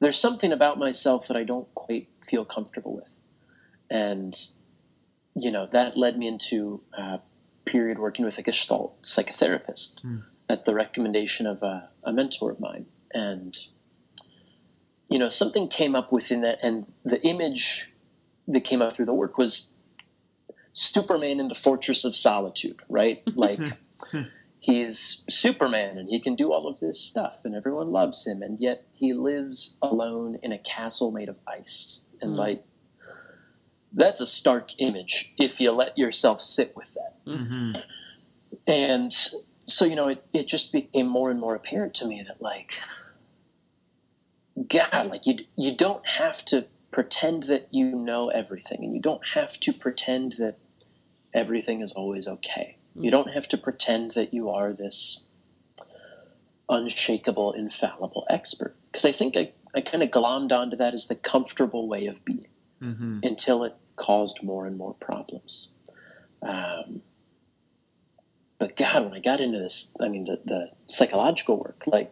there's 0.01 0.19
something 0.19 0.51
about 0.51 0.79
myself 0.79 1.27
that 1.27 1.37
I 1.37 1.43
don't 1.43 1.73
quite 1.75 2.09
feel 2.25 2.43
comfortable 2.43 2.95
with. 2.95 3.21
And, 3.89 4.35
you 5.35 5.51
know, 5.51 5.67
that 5.67 5.95
led 5.95 6.17
me 6.17 6.27
into 6.27 6.81
uh, 6.97 7.19
period 7.65 7.99
working 7.99 8.25
with 8.25 8.37
a 8.39 8.41
Gestalt 8.41 9.01
psychotherapist 9.03 10.01
Hmm. 10.01 10.17
at 10.49 10.65
the 10.65 10.73
recommendation 10.73 11.45
of 11.45 11.61
a, 11.61 11.89
a 12.03 12.11
mentor 12.11 12.51
of 12.51 12.59
mine. 12.59 12.87
And, 13.13 13.55
you 15.07 15.19
know, 15.19 15.29
something 15.29 15.67
came 15.67 15.95
up 15.95 16.11
within 16.11 16.41
that, 16.41 16.59
and 16.63 16.91
the 17.03 17.21
image 17.25 17.91
that 18.47 18.61
came 18.61 18.81
up 18.81 18.93
through 18.93 19.05
the 19.05 19.13
work 19.13 19.37
was 19.37 19.71
Superman 20.73 21.39
in 21.39 21.47
the 21.47 21.55
Fortress 21.55 22.05
of 22.05 22.15
Solitude, 22.15 22.81
right? 22.89 23.21
Like, 23.35 23.65
he's 24.61 25.25
Superman 25.27 25.97
and 25.97 26.07
he 26.07 26.19
can 26.19 26.35
do 26.35 26.53
all 26.53 26.67
of 26.67 26.79
this 26.79 27.01
stuff, 27.01 27.43
and 27.43 27.55
everyone 27.55 27.91
loves 27.91 28.25
him, 28.25 28.43
and 28.43 28.59
yet 28.59 28.85
he 28.93 29.13
lives 29.13 29.75
alone 29.81 30.37
in 30.43 30.51
a 30.51 30.57
castle 30.59 31.11
made 31.11 31.29
of 31.29 31.35
ice. 31.47 32.07
And, 32.21 32.33
Hmm. 32.33 32.37
like, 32.37 32.63
that's 33.91 34.21
a 34.21 34.27
stark 34.27 34.79
image 34.79 35.33
if 35.37 35.59
you 35.59 35.71
let 35.71 35.97
yourself 35.97 36.39
sit 36.39 36.77
with 36.77 36.93
that. 36.93 37.13
Mm-hmm. 37.25 37.71
And 38.67 39.11
so, 39.65 39.85
you 39.85 39.95
know, 39.95 40.09
it, 40.09 40.23
it 40.31 40.47
just 40.47 40.71
became 40.71 41.07
more 41.07 41.31
and 41.31 41.39
more 41.39 41.55
apparent 41.55 41.95
to 41.95 42.07
me 42.07 42.23
that, 42.27 42.41
like, 42.41 42.73
God, 44.67 45.07
like, 45.07 45.25
you, 45.25 45.39
you 45.57 45.75
don't 45.75 46.07
have 46.07 46.45
to 46.45 46.65
pretend 46.91 47.43
that 47.43 47.69
you 47.71 47.85
know 47.85 48.27
everything, 48.29 48.83
and 48.83 48.93
you 48.93 49.01
don't 49.01 49.25
have 49.33 49.59
to 49.61 49.73
pretend 49.73 50.33
that 50.33 50.57
everything 51.33 51.81
is 51.81 51.93
always 51.93 52.27
okay. 52.27 52.77
You 52.95 53.11
don't 53.11 53.29
have 53.31 53.47
to 53.49 53.57
pretend 53.57 54.11
that 54.11 54.33
you 54.33 54.49
are 54.49 54.73
this 54.73 55.25
unshakable, 56.69 57.53
infallible 57.53 58.25
expert. 58.29 58.75
Because 58.91 59.05
I 59.05 59.11
think 59.11 59.37
I, 59.37 59.51
I 59.75 59.81
kind 59.81 60.03
of 60.03 60.09
glommed 60.09 60.51
onto 60.51 60.77
that 60.77 60.93
as 60.93 61.07
the 61.07 61.15
comfortable 61.15 61.87
way 61.87 62.07
of 62.07 62.23
being 62.25 62.47
Mm-hmm. 62.81 63.19
until 63.21 63.63
it 63.65 63.75
caused 63.95 64.41
more 64.41 64.65
and 64.65 64.75
more 64.75 64.95
problems. 64.95 65.69
Um, 66.41 67.03
but 68.57 68.75
God, 68.75 69.03
when 69.03 69.13
I 69.13 69.19
got 69.19 69.39
into 69.39 69.59
this, 69.59 69.93
I 70.01 70.07
mean, 70.07 70.23
the, 70.23 70.39
the 70.43 70.71
psychological 70.87 71.59
work, 71.59 71.83
like 71.85 72.11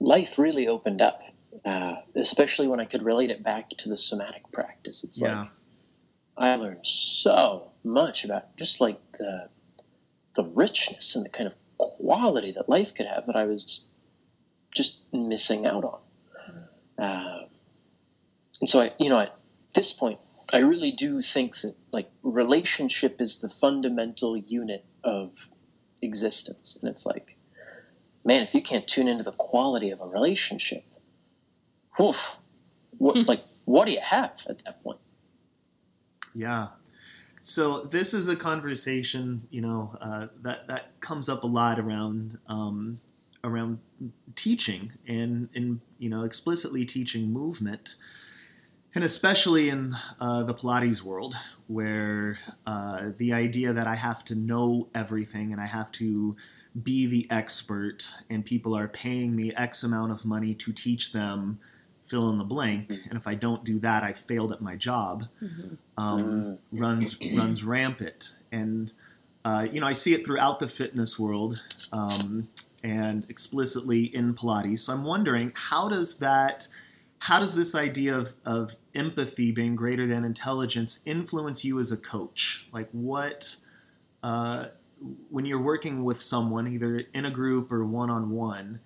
life 0.00 0.38
really 0.38 0.68
opened 0.68 1.02
up, 1.02 1.20
uh, 1.66 1.96
especially 2.14 2.66
when 2.66 2.80
I 2.80 2.86
could 2.86 3.02
relate 3.02 3.28
it 3.28 3.42
back 3.42 3.68
to 3.80 3.90
the 3.90 3.96
somatic 3.96 4.50
practice. 4.52 5.04
It's 5.04 5.20
Yeah. 5.20 5.42
like 5.42 5.50
I 6.38 6.56
learned 6.56 6.86
so 6.86 7.71
much 7.84 8.24
about 8.24 8.56
just 8.56 8.80
like 8.80 8.98
the, 9.18 9.48
the 10.34 10.44
richness 10.44 11.16
and 11.16 11.24
the 11.24 11.30
kind 11.30 11.46
of 11.46 11.54
quality 11.78 12.52
that 12.52 12.68
life 12.68 12.94
could 12.94 13.06
have 13.06 13.26
that 13.26 13.36
I 13.36 13.44
was 13.44 13.86
just 14.70 15.02
missing 15.12 15.66
out 15.66 15.84
on. 15.84 16.00
Um, 16.98 17.46
and 18.60 18.68
so 18.68 18.80
I, 18.80 18.92
you 18.98 19.10
know, 19.10 19.20
at 19.20 19.34
this 19.74 19.92
point, 19.92 20.20
I 20.52 20.60
really 20.60 20.90
do 20.92 21.22
think 21.22 21.56
that 21.60 21.74
like 21.90 22.10
relationship 22.22 23.20
is 23.20 23.40
the 23.40 23.48
fundamental 23.48 24.36
unit 24.36 24.84
of 25.02 25.30
existence, 26.00 26.78
and 26.80 26.90
it's 26.90 27.06
like, 27.06 27.36
man, 28.24 28.42
if 28.42 28.54
you 28.54 28.60
can't 28.62 28.86
tune 28.86 29.08
into 29.08 29.24
the 29.24 29.32
quality 29.32 29.90
of 29.90 30.00
a 30.00 30.06
relationship, 30.06 30.84
woof, 31.98 32.36
what 32.98 33.16
like 33.26 33.42
what 33.64 33.86
do 33.86 33.92
you 33.92 34.00
have 34.00 34.46
at 34.48 34.64
that 34.64 34.82
point? 34.82 35.00
Yeah. 36.34 36.68
So 37.44 37.80
this 37.80 38.14
is 38.14 38.28
a 38.28 38.36
conversation, 38.36 39.48
you 39.50 39.62
know, 39.62 39.96
uh, 40.00 40.28
that 40.42 40.68
that 40.68 41.00
comes 41.00 41.28
up 41.28 41.42
a 41.42 41.46
lot 41.48 41.80
around 41.80 42.38
um, 42.46 43.00
around 43.42 43.80
teaching 44.36 44.92
and 45.08 45.48
and 45.52 45.80
you 45.98 46.08
know 46.08 46.22
explicitly 46.22 46.84
teaching 46.84 47.32
movement, 47.32 47.96
and 48.94 49.02
especially 49.02 49.70
in 49.70 49.92
uh, 50.20 50.44
the 50.44 50.54
Pilates 50.54 51.02
world, 51.02 51.34
where 51.66 52.38
uh, 52.64 53.10
the 53.18 53.32
idea 53.32 53.72
that 53.72 53.88
I 53.88 53.96
have 53.96 54.24
to 54.26 54.36
know 54.36 54.88
everything 54.94 55.50
and 55.50 55.60
I 55.60 55.66
have 55.66 55.90
to 55.92 56.36
be 56.80 57.06
the 57.06 57.26
expert, 57.28 58.08
and 58.30 58.46
people 58.46 58.72
are 58.76 58.86
paying 58.86 59.34
me 59.34 59.52
X 59.56 59.82
amount 59.82 60.12
of 60.12 60.24
money 60.24 60.54
to 60.54 60.72
teach 60.72 61.12
them 61.12 61.58
fill 62.12 62.28
in 62.28 62.36
the 62.36 62.44
blank, 62.44 62.90
and 63.08 63.14
if 63.16 63.26
I 63.26 63.32
don't 63.32 63.64
do 63.64 63.78
that, 63.78 64.02
I 64.02 64.12
failed 64.12 64.52
at 64.52 64.60
my 64.60 64.76
job. 64.76 65.24
Mm-hmm. 65.42 65.74
Um, 65.96 66.58
runs 66.70 67.18
runs 67.34 67.64
rampant, 67.64 68.34
and 68.52 68.92
uh, 69.46 69.66
you 69.72 69.80
know 69.80 69.86
I 69.86 69.92
see 69.92 70.12
it 70.12 70.26
throughout 70.26 70.58
the 70.60 70.68
fitness 70.68 71.18
world 71.18 71.64
um, 71.90 72.48
and 72.84 73.24
explicitly 73.30 74.14
in 74.14 74.34
Pilates. 74.34 74.80
So 74.80 74.92
I'm 74.92 75.04
wondering 75.04 75.52
how 75.54 75.88
does 75.88 76.18
that 76.18 76.68
how 77.18 77.40
does 77.40 77.54
this 77.54 77.74
idea 77.74 78.14
of, 78.14 78.34
of 78.44 78.76
empathy 78.94 79.50
being 79.50 79.74
greater 79.74 80.06
than 80.06 80.22
intelligence 80.22 81.00
influence 81.06 81.64
you 81.64 81.80
as 81.80 81.92
a 81.92 81.96
coach? 81.96 82.66
Like 82.72 82.90
what 82.92 83.56
uh, 84.22 84.66
when 85.30 85.46
you're 85.46 85.62
working 85.62 86.04
with 86.04 86.20
someone, 86.20 86.68
either 86.68 87.04
in 87.14 87.24
a 87.24 87.30
group 87.30 87.72
or 87.72 87.86
one 87.86 88.10
on 88.10 88.30
one, 88.30 88.80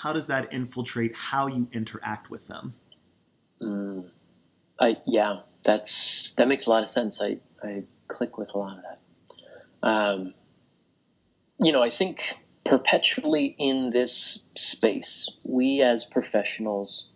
how 0.00 0.12
does 0.12 0.26
that 0.28 0.52
infiltrate 0.52 1.14
how 1.14 1.46
you 1.46 1.68
interact 1.72 2.30
with 2.30 2.48
them? 2.48 2.74
Mm. 3.60 4.08
I 4.80 4.96
yeah, 5.06 5.40
that's 5.64 6.34
that 6.34 6.48
makes 6.48 6.66
a 6.66 6.70
lot 6.70 6.82
of 6.82 6.88
sense. 6.88 7.22
I 7.22 7.38
I 7.62 7.84
click 8.08 8.38
with 8.38 8.54
a 8.54 8.58
lot 8.58 8.78
of 8.78 8.82
that. 8.82 8.98
Um, 9.82 10.34
you 11.62 11.72
know, 11.72 11.82
I 11.82 11.88
think 11.90 12.34
perpetually 12.64 13.54
in 13.58 13.90
this 13.90 14.44
space, 14.56 15.28
we 15.48 15.82
as 15.82 16.04
professionals, 16.04 17.10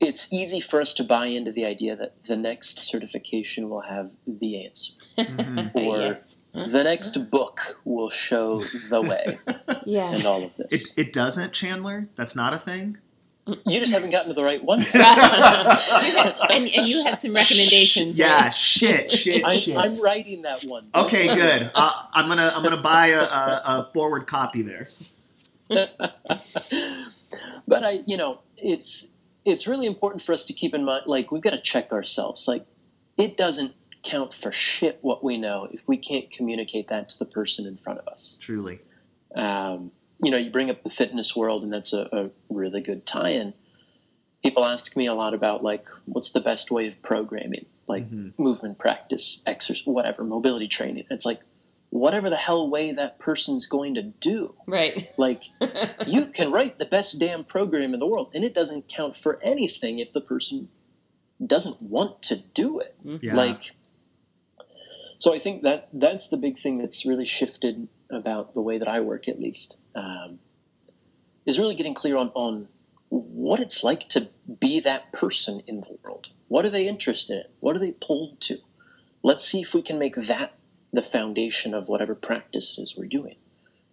it's 0.00 0.32
easy 0.32 0.60
for 0.60 0.80
us 0.80 0.94
to 0.94 1.04
buy 1.04 1.26
into 1.26 1.52
the 1.52 1.66
idea 1.66 1.96
that 1.96 2.22
the 2.24 2.36
next 2.36 2.82
certification 2.82 3.68
will 3.70 3.82
have 3.82 4.10
the 4.26 4.66
answer, 4.66 4.94
Mhm. 5.18 5.74
or 5.74 5.98
yes. 6.00 6.36
The 6.52 6.82
next 6.84 7.30
book 7.30 7.78
will 7.84 8.10
show 8.10 8.58
the 8.88 9.00
way, 9.02 9.38
Yeah. 9.86 10.12
and 10.12 10.24
all 10.26 10.42
of 10.44 10.50
It, 10.58 10.68
this. 10.70 10.98
it 10.98 11.12
doesn't, 11.12 11.52
Chandler. 11.52 12.08
That's 12.16 12.34
not 12.34 12.54
a 12.54 12.58
thing. 12.58 12.98
You 13.66 13.80
just 13.80 13.92
haven't 13.92 14.10
gotten 14.10 14.28
to 14.28 14.34
the 14.34 14.44
right 14.44 14.62
one. 14.62 14.78
and, 16.50 16.68
and 16.68 16.86
you 16.88 17.02
have 17.04 17.18
some 17.20 17.32
recommendations. 17.32 18.18
Yeah, 18.18 18.44
right? 18.44 18.54
shit, 18.54 19.10
shit, 19.10 19.44
I'm, 19.44 19.58
shit. 19.58 19.76
I'm 19.76 19.94
writing 20.00 20.42
that 20.42 20.62
one. 20.62 20.88
Okay, 20.94 21.34
good. 21.34 21.70
Uh, 21.74 21.92
I'm 22.12 22.28
gonna 22.28 22.52
I'm 22.54 22.62
gonna 22.62 22.80
buy 22.82 23.08
a, 23.08 23.20
a, 23.22 23.62
a 23.64 23.90
forward 23.92 24.26
copy 24.28 24.62
there. 24.62 24.88
but 25.68 27.84
I, 27.84 28.02
you 28.06 28.16
know, 28.16 28.38
it's 28.56 29.16
it's 29.44 29.66
really 29.66 29.86
important 29.86 30.22
for 30.22 30.32
us 30.32 30.46
to 30.46 30.52
keep 30.52 30.74
in 30.74 30.84
mind. 30.84 31.04
Like 31.06 31.32
we've 31.32 31.42
got 31.42 31.50
to 31.52 31.60
check 31.60 31.92
ourselves. 31.92 32.46
Like 32.46 32.66
it 33.16 33.36
doesn't 33.36 33.72
count 34.02 34.32
for 34.34 34.50
shit 34.52 34.98
what 35.02 35.22
we 35.22 35.36
know 35.36 35.68
if 35.70 35.86
we 35.86 35.96
can't 35.96 36.30
communicate 36.30 36.88
that 36.88 37.10
to 37.10 37.18
the 37.18 37.24
person 37.26 37.66
in 37.66 37.76
front 37.76 37.98
of 37.98 38.08
us. 38.08 38.38
Truly. 38.40 38.80
Um, 39.34 39.92
you 40.22 40.30
know, 40.30 40.36
you 40.36 40.50
bring 40.50 40.70
up 40.70 40.82
the 40.82 40.90
fitness 40.90 41.36
world, 41.36 41.62
and 41.62 41.72
that's 41.72 41.92
a, 41.92 42.08
a 42.12 42.30
really 42.54 42.80
good 42.82 43.06
tie-in. 43.06 43.54
People 44.42 44.64
ask 44.64 44.96
me 44.96 45.06
a 45.06 45.14
lot 45.14 45.34
about 45.34 45.62
like, 45.62 45.86
what's 46.06 46.32
the 46.32 46.40
best 46.40 46.70
way 46.70 46.86
of 46.86 47.02
programming, 47.02 47.66
like 47.86 48.08
Mhm. 48.10 48.38
movement 48.38 48.78
practice, 48.78 49.42
exercise, 49.46 49.86
whatever, 49.86 50.24
mobility 50.24 50.68
training. 50.68 51.04
It's 51.10 51.26
like 51.26 51.40
whatever 51.90 52.30
the 52.30 52.36
hell 52.36 52.70
way 52.70 52.92
that 52.92 53.18
person's 53.18 53.66
going 53.66 53.96
to 53.96 54.02
do. 54.02 54.54
Right. 54.66 55.10
Like 55.18 55.42
you 56.06 56.26
can 56.26 56.52
write 56.52 56.76
the 56.78 56.86
best 56.86 57.18
damn 57.20 57.44
program 57.44 57.92
in 57.94 58.00
the 58.00 58.06
world, 58.06 58.30
and 58.34 58.44
it 58.44 58.54
doesn't 58.54 58.88
count 58.88 59.14
for 59.16 59.38
anything 59.42 59.98
if 59.98 60.12
the 60.12 60.20
person 60.22 60.68
doesn't 61.44 61.80
want 61.82 62.22
to 62.24 62.36
do 62.36 62.80
it. 62.80 62.94
Yeah. 63.22 63.34
Like, 63.34 63.62
so 65.20 65.32
I 65.34 65.38
think 65.38 65.62
that 65.62 65.88
that's 65.92 66.28
the 66.28 66.36
big 66.38 66.58
thing 66.58 66.78
that's 66.78 67.06
really 67.06 67.26
shifted 67.26 67.88
about 68.10 68.54
the 68.54 68.62
way 68.62 68.78
that 68.78 68.88
I 68.88 69.00
work, 69.00 69.28
at 69.28 69.38
least, 69.38 69.76
um, 69.94 70.40
is 71.46 71.58
really 71.58 71.76
getting 71.76 71.94
clear 71.94 72.16
on 72.16 72.30
on 72.34 72.68
what 73.10 73.60
it's 73.60 73.84
like 73.84 74.08
to 74.08 74.28
be 74.60 74.80
that 74.80 75.12
person 75.12 75.62
in 75.66 75.80
the 75.80 75.98
world. 76.02 76.28
What 76.48 76.64
are 76.64 76.70
they 76.70 76.88
interested 76.88 77.44
in? 77.44 77.52
What 77.60 77.76
are 77.76 77.80
they 77.80 77.92
pulled 77.92 78.40
to? 78.42 78.56
Let's 79.22 79.44
see 79.44 79.60
if 79.60 79.74
we 79.74 79.82
can 79.82 79.98
make 79.98 80.16
that 80.16 80.54
the 80.92 81.02
foundation 81.02 81.74
of 81.74 81.88
whatever 81.88 82.14
practice 82.14 82.78
it 82.78 82.82
is 82.82 82.96
we're 82.96 83.06
doing, 83.06 83.36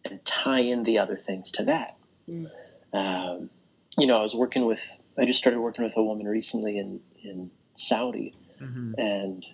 and 0.05 0.23
tie 0.23 0.61
in 0.61 0.83
the 0.83 0.99
other 0.99 1.17
things 1.17 1.51
to 1.51 1.65
that. 1.65 1.95
Mm. 2.29 2.49
Um, 2.93 3.49
you 3.97 4.07
know, 4.07 4.17
I 4.17 4.23
was 4.23 4.33
working 4.35 4.65
with. 4.65 4.81
I 5.17 5.25
just 5.25 5.39
started 5.39 5.59
working 5.59 5.83
with 5.83 5.97
a 5.97 6.03
woman 6.03 6.25
recently 6.27 6.77
in 6.77 7.01
in 7.23 7.51
Saudi, 7.73 8.33
Mhm. 8.61 8.93
and 8.97 9.45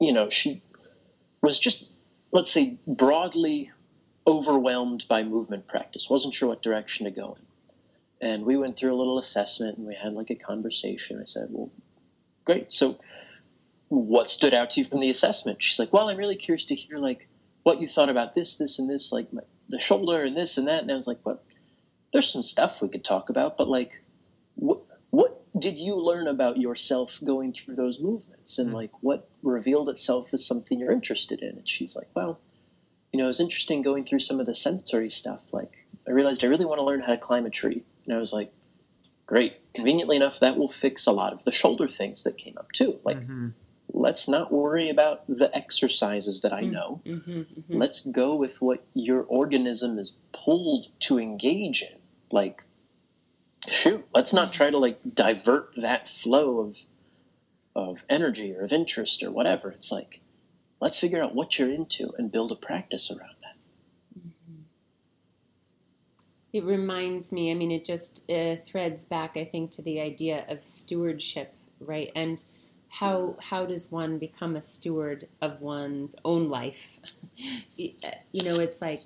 you 0.00 0.12
know 0.12 0.28
she 0.30 0.62
was 1.46 1.58
just 1.60 1.90
let's 2.32 2.50
say 2.50 2.76
broadly 2.86 3.70
overwhelmed 4.26 5.06
by 5.08 5.22
movement 5.22 5.68
practice. 5.68 6.10
Wasn't 6.10 6.34
sure 6.34 6.48
what 6.48 6.60
direction 6.60 7.04
to 7.04 7.12
go 7.12 7.36
in. 7.38 8.28
And 8.28 8.44
we 8.44 8.56
went 8.56 8.76
through 8.76 8.92
a 8.92 8.98
little 8.98 9.18
assessment 9.18 9.78
and 9.78 9.86
we 9.86 9.94
had 9.94 10.12
like 10.12 10.30
a 10.30 10.34
conversation. 10.34 11.20
I 11.20 11.24
said 11.24 11.48
well 11.50 11.70
great. 12.44 12.72
So 12.72 12.98
what 13.88 14.28
stood 14.28 14.54
out 14.54 14.70
to 14.70 14.80
you 14.80 14.84
from 14.84 14.98
the 14.98 15.08
assessment? 15.08 15.62
She's 15.62 15.78
like 15.78 15.92
well 15.92 16.08
i'm 16.08 16.18
really 16.18 16.36
curious 16.36 16.66
to 16.66 16.74
hear 16.74 16.98
like 16.98 17.28
what 17.62 17.80
you 17.80 17.86
thought 17.86 18.10
about 18.10 18.34
this 18.34 18.56
this 18.56 18.80
and 18.80 18.90
this 18.90 19.12
like 19.12 19.32
my, 19.32 19.42
the 19.68 19.78
shoulder 19.78 20.24
and 20.24 20.36
this 20.36 20.58
and 20.58 20.66
that. 20.66 20.82
And 20.82 20.90
i 20.90 20.96
was 20.96 21.06
like 21.06 21.20
what 21.22 21.44
there's 22.12 22.32
some 22.32 22.42
stuff 22.42 22.82
we 22.82 22.88
could 22.88 23.04
talk 23.04 23.30
about 23.30 23.56
but 23.56 23.68
like 23.68 24.02
did 25.58 25.78
you 25.78 25.96
learn 25.96 26.26
about 26.28 26.56
yourself 26.58 27.18
going 27.24 27.52
through 27.52 27.76
those 27.76 28.00
movements? 28.00 28.58
And 28.58 28.70
Mm. 28.70 28.74
like 28.74 28.90
what 29.02 29.28
revealed 29.42 29.88
itself 29.88 30.32
as 30.34 30.44
something 30.44 30.78
you're 30.78 30.92
interested 30.92 31.40
in? 31.42 31.50
And 31.56 31.68
she's 31.68 31.96
like 31.96 32.08
well 32.14 32.38
you 33.12 33.18
know 33.18 33.24
it 33.24 33.28
was 33.28 33.40
interesting 33.40 33.82
going 33.82 34.04
through 34.04 34.18
some 34.18 34.40
of 34.40 34.46
the 34.46 34.54
sensory 34.54 35.08
stuff. 35.10 35.42
Like 35.52 35.72
i 36.08 36.10
realized 36.12 36.44
i 36.44 36.48
really 36.48 36.66
want 36.66 36.78
to 36.80 36.84
learn 36.84 37.00
how 37.00 37.12
to 37.12 37.18
climb 37.18 37.46
a 37.46 37.50
tree. 37.50 37.82
And 38.06 38.14
i 38.14 38.18
was 38.18 38.32
like 38.32 38.50
great. 39.26 39.54
Conveniently 39.74 40.16
enough 40.16 40.40
that 40.40 40.56
will 40.56 40.68
fix 40.68 41.06
a 41.06 41.12
lot 41.12 41.32
of 41.32 41.44
the 41.44 41.52
shoulder 41.52 41.88
things 41.88 42.22
that 42.24 42.36
came 42.36 42.56
up 42.58 42.70
too. 42.72 42.98
Like 43.04 43.18
Mhm. 43.20 43.52
let's 43.92 44.28
not 44.28 44.52
worry 44.52 44.88
about 44.90 45.26
the 45.28 45.50
exercises 45.56 46.40
that 46.42 46.52
i 46.52 46.62
know. 46.62 47.00
Mm-hmm, 47.06 47.42
let's 47.78 48.00
go 48.00 48.34
with 48.36 48.60
what 48.60 48.82
your 48.94 49.22
organism 49.22 49.98
is 49.98 50.16
pulled 50.32 50.86
to 51.00 51.18
engage 51.18 51.82
in. 51.82 51.98
Like 52.30 52.62
shoot 53.76 54.06
let's 54.14 54.32
not 54.32 54.52
try 54.52 54.70
to 54.70 54.78
like 54.78 54.98
divert 55.14 55.72
that 55.76 56.08
flow 56.08 56.60
of 56.60 56.78
of 57.74 58.04
energy 58.08 58.54
or 58.54 58.62
of 58.62 58.72
interest 58.72 59.22
or 59.22 59.30
whatever 59.30 59.70
it's 59.70 59.92
like 59.92 60.20
let's 60.80 60.98
figure 60.98 61.22
out 61.22 61.34
what 61.34 61.58
you're 61.58 61.70
into 61.70 62.12
and 62.18 62.32
build 62.32 62.52
a 62.52 62.56
practice 62.56 63.10
around 63.10 63.34
that 63.42 63.56
It 66.56 66.64
reminds 66.64 67.32
me, 67.32 67.50
I 67.50 67.54
mean, 67.54 67.70
it 67.70 67.84
just 67.84 68.24
uh, 68.30 68.56
threads 68.64 69.04
back, 69.04 69.36
I 69.36 69.44
think, 69.44 69.72
to 69.72 69.82
the 69.82 70.00
idea 70.00 70.46
of 70.48 70.64
stewardship, 70.64 71.54
right? 71.80 72.10
And 72.16 72.42
how 72.88 73.36
how 73.42 73.66
does 73.66 73.92
one 73.92 74.18
become 74.18 74.56
a 74.56 74.62
steward 74.62 75.28
of 75.42 75.60
one's 75.60 76.16
own 76.24 76.48
life? 76.48 76.98
you 77.76 77.92
know, 78.42 78.58
it's 78.58 78.80
like 78.80 79.00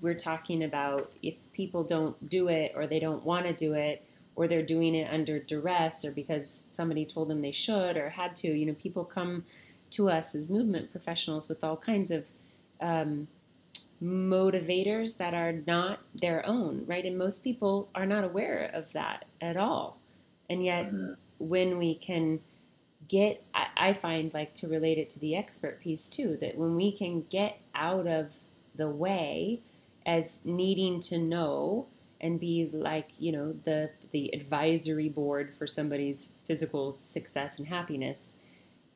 we're 0.00 0.14
talking 0.14 0.62
about 0.62 1.10
if 1.22 1.34
people 1.52 1.84
don't 1.84 2.28
do 2.28 2.48
it 2.48 2.72
or 2.74 2.86
they 2.86 3.00
don't 3.00 3.24
want 3.24 3.46
to 3.46 3.52
do 3.52 3.74
it 3.74 4.04
or 4.36 4.46
they're 4.46 4.62
doing 4.62 4.94
it 4.94 5.12
under 5.12 5.38
duress 5.38 6.04
or 6.04 6.10
because 6.10 6.64
somebody 6.70 7.04
told 7.04 7.28
them 7.28 7.40
they 7.40 7.52
should 7.52 7.96
or 7.96 8.10
had 8.10 8.36
to. 8.36 8.48
You 8.48 8.66
know, 8.66 8.74
people 8.74 9.04
come 9.04 9.44
to 9.90 10.10
us 10.10 10.34
as 10.34 10.50
movement 10.50 10.90
professionals 10.90 11.48
with 11.48 11.64
all 11.64 11.76
kinds 11.76 12.10
of 12.10 12.28
um, 12.80 13.28
motivators 14.02 15.16
that 15.16 15.34
are 15.34 15.52
not 15.52 16.00
their 16.14 16.44
own, 16.46 16.84
right? 16.86 17.04
And 17.04 17.16
most 17.16 17.42
people 17.42 17.88
are 17.94 18.06
not 18.06 18.24
aware 18.24 18.70
of 18.72 18.92
that 18.92 19.24
at 19.40 19.56
all. 19.56 19.98
And 20.50 20.64
yet, 20.64 20.90
when 21.38 21.78
we 21.78 21.94
can 21.94 22.40
get, 23.08 23.42
I, 23.54 23.66
I 23.76 23.92
find 23.92 24.32
like 24.34 24.54
to 24.56 24.68
relate 24.68 24.98
it 24.98 25.10
to 25.10 25.18
the 25.18 25.36
expert 25.36 25.80
piece 25.80 26.08
too, 26.08 26.36
that 26.40 26.56
when 26.56 26.76
we 26.76 26.92
can 26.92 27.22
get 27.30 27.58
out 27.74 28.06
of 28.06 28.32
the 28.76 28.88
way 28.88 29.60
as 30.04 30.40
needing 30.44 31.00
to 31.00 31.18
know 31.18 31.86
and 32.20 32.40
be 32.40 32.70
like, 32.72 33.10
you 33.18 33.32
know, 33.32 33.52
the, 33.52 33.90
the 34.12 34.32
advisory 34.34 35.08
board 35.08 35.52
for 35.58 35.66
somebody's 35.66 36.28
physical 36.46 36.92
success 36.92 37.58
and 37.58 37.68
happiness, 37.68 38.36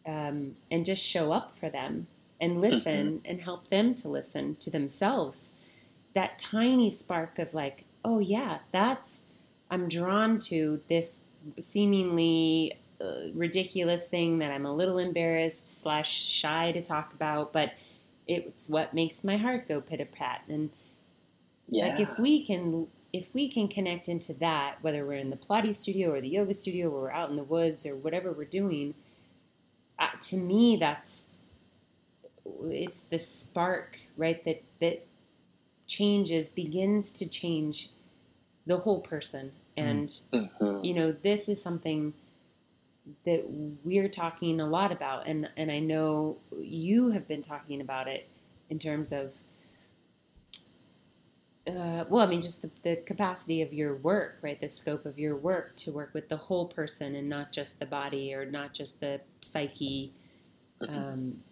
um, 0.06 0.54
and 0.70 0.84
just 0.84 1.04
show 1.04 1.32
up 1.32 1.56
for 1.58 1.68
them 1.68 2.06
and 2.40 2.60
listen 2.60 3.20
and 3.24 3.42
help 3.42 3.68
them 3.68 3.94
to 3.94 4.08
listen 4.08 4.54
to 4.54 4.70
themselves. 4.70 5.52
That 6.14 6.38
tiny 6.38 6.90
spark 6.90 7.38
of 7.38 7.52
like, 7.52 7.84
oh 8.04 8.18
yeah, 8.18 8.58
that's 8.72 9.22
I'm 9.70 9.88
drawn 9.88 10.38
to 10.40 10.80
this 10.88 11.20
seemingly 11.58 12.78
uh, 13.00 13.28
ridiculous 13.34 14.08
thing 14.08 14.38
that 14.38 14.50
I'm 14.50 14.66
a 14.66 14.74
little 14.74 14.98
embarrassed 14.98 15.80
slash 15.80 16.12
shy 16.12 16.72
to 16.72 16.80
talk 16.80 17.12
about, 17.12 17.52
but 17.52 17.72
it's 18.30 18.68
what 18.68 18.94
makes 18.94 19.24
my 19.24 19.36
heart 19.36 19.68
go 19.68 19.80
pit 19.80 20.00
a 20.00 20.06
pat. 20.06 20.42
And 20.48 20.70
Yeah. 21.68 21.86
like 21.86 22.00
if 22.00 22.18
we 22.18 22.44
can 22.46 22.88
if 23.12 23.34
we 23.34 23.50
can 23.50 23.68
connect 23.68 24.08
into 24.08 24.34
that, 24.34 24.76
whether 24.82 25.04
we're 25.06 25.14
in 25.14 25.30
the 25.30 25.36
Pilates 25.36 25.76
studio 25.76 26.12
or 26.12 26.20
the 26.20 26.28
yoga 26.28 26.54
studio 26.54 26.90
or 26.90 27.02
we're 27.02 27.10
out 27.12 27.30
in 27.30 27.36
the 27.36 27.44
woods 27.44 27.86
or 27.86 27.96
whatever 27.96 28.32
we're 28.32 28.44
doing, 28.44 28.94
uh, 29.98 30.08
to 30.22 30.36
me 30.36 30.76
that's 30.78 31.26
it's 32.64 33.02
the 33.02 33.18
spark, 33.18 33.98
right? 34.16 34.44
That 34.44 34.62
that 34.80 35.06
changes 35.88 36.48
begins 36.50 37.10
to 37.12 37.28
change 37.28 37.90
the 38.66 38.78
whole 38.78 39.00
person. 39.00 39.52
And 39.76 40.12
Mhm. 40.32 40.82
you 40.82 40.94
know, 40.94 41.12
this 41.12 41.48
is 41.48 41.62
something 41.62 42.14
that 43.24 43.44
we're 43.84 44.08
talking 44.08 44.60
a 44.60 44.66
lot 44.66 44.92
about, 44.92 45.26
and 45.26 45.48
and 45.56 45.70
I 45.70 45.78
know 45.78 46.38
you 46.58 47.10
have 47.10 47.26
been 47.28 47.42
talking 47.42 47.80
about 47.80 48.08
it 48.08 48.28
in 48.68 48.78
terms 48.78 49.12
of, 49.12 49.32
uh, 51.66 52.04
well, 52.08 52.20
I 52.20 52.26
mean, 52.26 52.40
just 52.40 52.62
the, 52.62 52.70
the 52.82 52.96
capacity 52.96 53.62
of 53.62 53.72
your 53.72 53.96
work, 53.96 54.38
right? 54.42 54.60
The 54.60 54.68
scope 54.68 55.06
of 55.06 55.18
your 55.18 55.36
work 55.36 55.74
to 55.78 55.90
work 55.92 56.14
with 56.14 56.28
the 56.28 56.36
whole 56.36 56.66
person 56.66 57.16
and 57.16 57.28
not 57.28 57.52
just 57.52 57.80
the 57.80 57.86
body 57.86 58.34
or 58.34 58.44
not 58.44 58.72
just 58.72 59.00
the 59.00 59.20
psyche. 59.40 60.12
Um, 60.88 61.42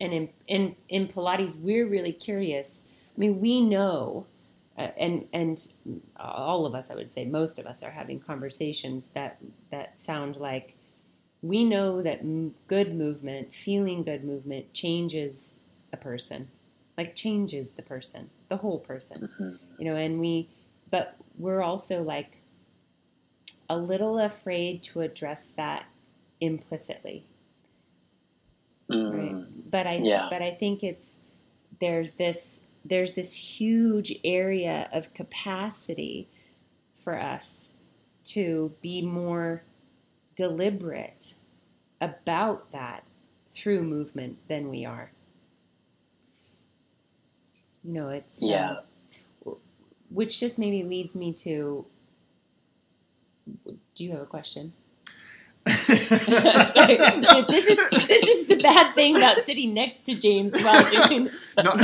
and 0.00 0.12
in, 0.12 0.28
in 0.48 0.76
in 0.88 1.08
Pilates, 1.08 1.60
we're 1.60 1.86
really 1.86 2.12
curious. 2.12 2.88
I 3.16 3.20
mean, 3.20 3.40
we 3.40 3.60
know 3.60 4.26
uh, 4.78 4.88
and 4.98 5.28
and 5.32 5.58
all 6.18 6.66
of 6.66 6.74
us, 6.74 6.90
I 6.90 6.94
would 6.94 7.12
say, 7.12 7.24
most 7.24 7.58
of 7.58 7.66
us 7.66 7.82
are 7.82 7.90
having 7.90 8.20
conversations 8.20 9.08
that 9.14 9.38
that 9.70 9.98
sound 9.98 10.36
like 10.36 10.76
we 11.42 11.64
know 11.64 12.02
that 12.02 12.20
m- 12.20 12.54
good 12.68 12.94
movement, 12.94 13.54
feeling 13.54 14.02
good 14.04 14.24
movement, 14.24 14.72
changes 14.72 15.60
a 15.92 15.96
person, 15.96 16.48
like 16.96 17.14
changes 17.14 17.72
the 17.72 17.82
person, 17.82 18.30
the 18.48 18.56
whole 18.58 18.78
person, 18.78 19.28
Mhm. 19.28 19.58
you 19.78 19.84
know. 19.84 19.96
And 19.96 20.20
we, 20.20 20.48
but 20.90 21.16
we're 21.38 21.62
also 21.62 22.02
like 22.02 22.38
a 23.68 23.76
little 23.76 24.18
afraid 24.18 24.82
to 24.84 25.00
address 25.00 25.46
that 25.56 25.86
implicitly, 26.40 27.24
Mm. 28.90 29.12
right? 29.12 29.70
But 29.70 29.86
I, 29.86 29.96
Yeah. 29.96 30.28
but 30.30 30.42
I 30.42 30.52
think 30.52 30.82
it's 30.82 31.16
there's 31.80 32.14
this 32.14 32.60
there's 32.84 33.14
this 33.14 33.34
huge 33.34 34.12
area 34.24 34.88
of 34.92 35.14
capacity 35.14 36.28
for 37.02 37.18
us 37.18 37.70
to 38.24 38.72
be 38.82 39.02
more 39.02 39.62
deliberate 40.36 41.34
about 42.00 42.72
that 42.72 43.04
through 43.50 43.82
movement 43.82 44.38
than 44.48 44.68
we 44.68 44.84
are. 44.84 45.10
You 47.84 47.92
know, 47.94 48.08
it's 48.10 48.42
uh, 48.42 48.46
Yeah. 48.46 48.76
which 50.10 50.38
just 50.40 50.58
maybe 50.58 50.82
leads 50.82 51.14
me 51.14 51.32
to. 51.34 51.86
Do 53.94 54.04
you 54.04 54.12
have 54.12 54.20
a 54.20 54.26
question? 54.26 54.72
Sorry, 55.66 56.96
this 56.96 57.66
is 57.66 57.78
this 58.08 58.26
is 58.26 58.46
the 58.46 58.58
bad 58.60 58.94
thing 58.96 59.16
about 59.16 59.36
sitting 59.44 59.72
next 59.72 60.02
to 60.04 60.16
James 60.16 60.60
while 60.60 61.08
doing. 61.08 61.28
No, 61.62 61.74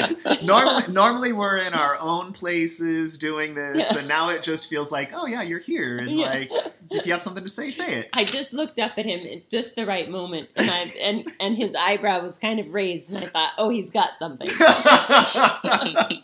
normally, 0.43 0.93
normally 0.93 1.33
we're 1.33 1.59
in 1.59 1.75
our 1.75 1.97
own 2.01 2.33
places 2.33 3.17
doing 3.19 3.55
this, 3.55 3.93
Yeah. 3.93 3.99
and 4.01 4.09
now 4.09 4.31
it 4.31 4.43
just 4.43 4.69
feels 4.69 4.91
like, 4.91 5.13
oh 5.15 5.27
yeah, 5.27 5.43
you're 5.43 5.61
here, 5.61 5.99
and 5.99 6.11
Yeah. 6.11 6.27
like, 6.27 6.51
if 6.91 7.07
you 7.07 7.13
have 7.13 7.23
something 7.23 7.45
to 7.45 7.51
say, 7.51 7.71
say 7.71 7.95
it. 8.01 8.09
I 8.13 8.25
just 8.25 8.53
looked 8.53 8.81
up 8.81 8.99
at 8.99 9.07
him 9.07 9.21
at 9.31 9.49
just 9.49 9.77
the 9.77 9.87
right 9.87 10.11
moment, 10.11 10.49
and 10.57 10.69
I 10.69 10.91
and 11.01 11.33
and 11.39 11.57
his 11.57 11.77
eyebrow 11.77 12.21
was 12.23 12.37
kind 12.37 12.59
of 12.59 12.75
raised, 12.75 13.13
and 13.13 13.25
I 13.25 13.29
thought, 13.29 13.53
oh, 13.59 13.69
he's 13.69 13.91
got 13.91 14.19
something. 14.19 14.49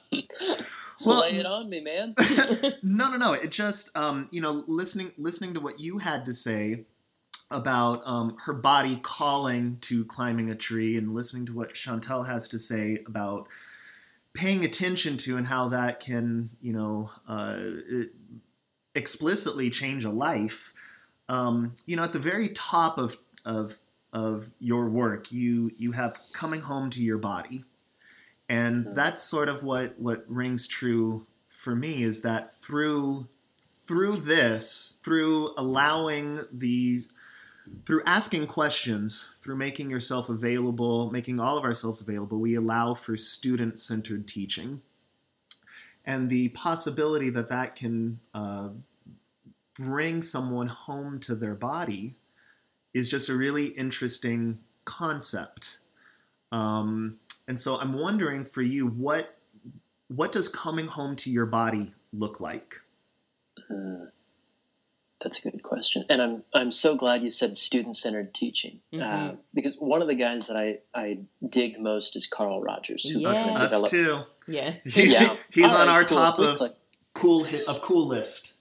Well, 1.04 1.20
Lay 1.20 1.36
it 1.36 1.44
on 1.44 1.68
me, 1.68 1.80
man. 1.80 2.14
no, 2.82 3.10
no, 3.10 3.18
no. 3.18 3.32
It 3.34 3.50
just, 3.50 3.94
um, 3.94 4.26
you 4.30 4.40
know, 4.40 4.64
listening, 4.66 5.12
listening 5.18 5.52
to 5.52 5.60
what 5.60 5.78
you 5.78 5.98
had 5.98 6.24
to 6.26 6.32
say 6.32 6.86
about 7.50 8.02
um, 8.06 8.36
her 8.46 8.52
body 8.52 8.96
calling 8.96 9.78
to 9.82 10.04
climbing 10.04 10.50
a 10.50 10.54
tree, 10.54 10.96
and 10.96 11.14
listening 11.14 11.46
to 11.46 11.52
what 11.52 11.74
Chantel 11.74 12.26
has 12.26 12.48
to 12.48 12.58
say 12.58 13.02
about 13.06 13.48
paying 14.32 14.64
attention 14.64 15.16
to 15.16 15.36
and 15.36 15.46
how 15.46 15.68
that 15.68 16.00
can, 16.00 16.50
you 16.60 16.72
know, 16.72 17.10
uh, 17.28 17.56
explicitly 18.94 19.70
change 19.70 20.04
a 20.04 20.10
life. 20.10 20.72
Um, 21.28 21.74
you 21.86 21.96
know, 21.96 22.02
at 22.02 22.12
the 22.12 22.18
very 22.18 22.48
top 22.50 22.98
of 22.98 23.16
of 23.44 23.76
of 24.12 24.50
your 24.58 24.88
work, 24.88 25.32
you 25.32 25.72
you 25.76 25.92
have 25.92 26.16
coming 26.32 26.60
home 26.60 26.90
to 26.90 27.02
your 27.02 27.18
body, 27.18 27.64
and 28.48 28.84
Mhm. 28.84 28.94
that's 28.94 29.22
sort 29.22 29.48
of 29.48 29.62
what 29.62 29.98
what 29.98 30.24
rings 30.28 30.66
true 30.68 31.26
for 31.48 31.74
me 31.74 32.02
is 32.02 32.20
that 32.22 32.60
through 32.60 33.26
through 33.86 34.16
this, 34.16 34.96
through 35.02 35.52
allowing 35.58 36.40
these 36.50 37.08
through 37.86 38.02
asking 38.04 38.46
questions, 38.46 39.24
through 39.42 39.56
making 39.56 39.90
yourself 39.90 40.28
available, 40.28 41.10
making 41.10 41.40
all 41.40 41.58
of 41.58 41.64
ourselves 41.64 42.00
available, 42.00 42.38
we 42.38 42.54
allow 42.54 42.94
for 42.94 43.16
student 43.16 43.78
centered 43.78 44.28
teaching. 44.28 44.82
And 46.06 46.28
the 46.28 46.48
possibility 46.48 47.30
that 47.30 47.48
that 47.48 47.76
can 47.76 48.20
uh, 48.34 48.68
bring 49.78 50.22
someone 50.22 50.68
home 50.68 51.18
to 51.20 51.34
their 51.34 51.54
body 51.54 52.12
is 52.92 53.08
just 53.08 53.28
a 53.28 53.34
really 53.34 53.66
interesting 53.66 54.58
concept. 54.84 55.78
Um, 56.52 57.18
and 57.48 57.58
so 57.58 57.78
I'm 57.78 57.94
wondering 57.94 58.44
for 58.44 58.62
you, 58.62 58.86
what 58.86 59.36
what 60.08 60.32
does 60.32 60.48
coming 60.48 60.86
home 60.86 61.16
to 61.16 61.30
your 61.30 61.46
body 61.46 61.92
look 62.12 62.38
like? 62.38 62.80
Mm. 63.70 64.08
That's 65.24 65.44
a 65.44 65.50
good 65.50 65.62
question, 65.62 66.04
and 66.10 66.20
I'm 66.22 66.44
I'm 66.54 66.70
so 66.70 66.96
glad 66.96 67.22
you 67.22 67.30
said 67.30 67.56
student 67.58 67.96
centered 67.96 68.32
teaching 68.34 68.80
uh, 68.92 68.96
Mhm. 68.96 69.38
because 69.54 69.74
one 69.76 70.02
of 70.02 70.06
the 70.06 70.14
guys 70.14 70.46
that 70.48 70.56
I 70.56 70.78
I 70.94 71.18
dig 71.48 71.80
most 71.80 72.14
is 72.14 72.26
Carl 72.26 72.60
Rogers, 72.62 73.08
who 73.08 73.22
kind 73.24 73.34
Yeah. 73.34 73.56
of 73.56 73.62
Us 73.72 73.90
too. 73.90 74.20
Yeah. 74.46 74.74
He's, 74.84 75.12
Yeah. 75.12 75.36
he's 75.50 75.64
All 75.64 75.76
on 75.78 75.88
right, 75.88 75.94
our 75.94 76.04
cool. 76.04 76.18
top 76.18 76.38
of 76.38 76.58
click. 76.58 76.76
cool 77.14 77.46
of 77.66 77.80
cool 77.80 78.06
list. 78.06 78.52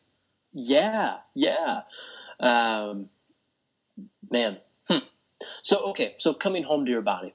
Yeah, 0.54 1.18
yeah. 1.36 1.82
Um, 2.40 3.10
man. 4.32 4.58
Hmm. 4.88 5.00
So 5.64 5.90
okay, 5.90 6.16
so 6.18 6.34
coming 6.34 6.64
home 6.64 6.86
to 6.86 6.92
your 6.92 7.02
body. 7.02 7.34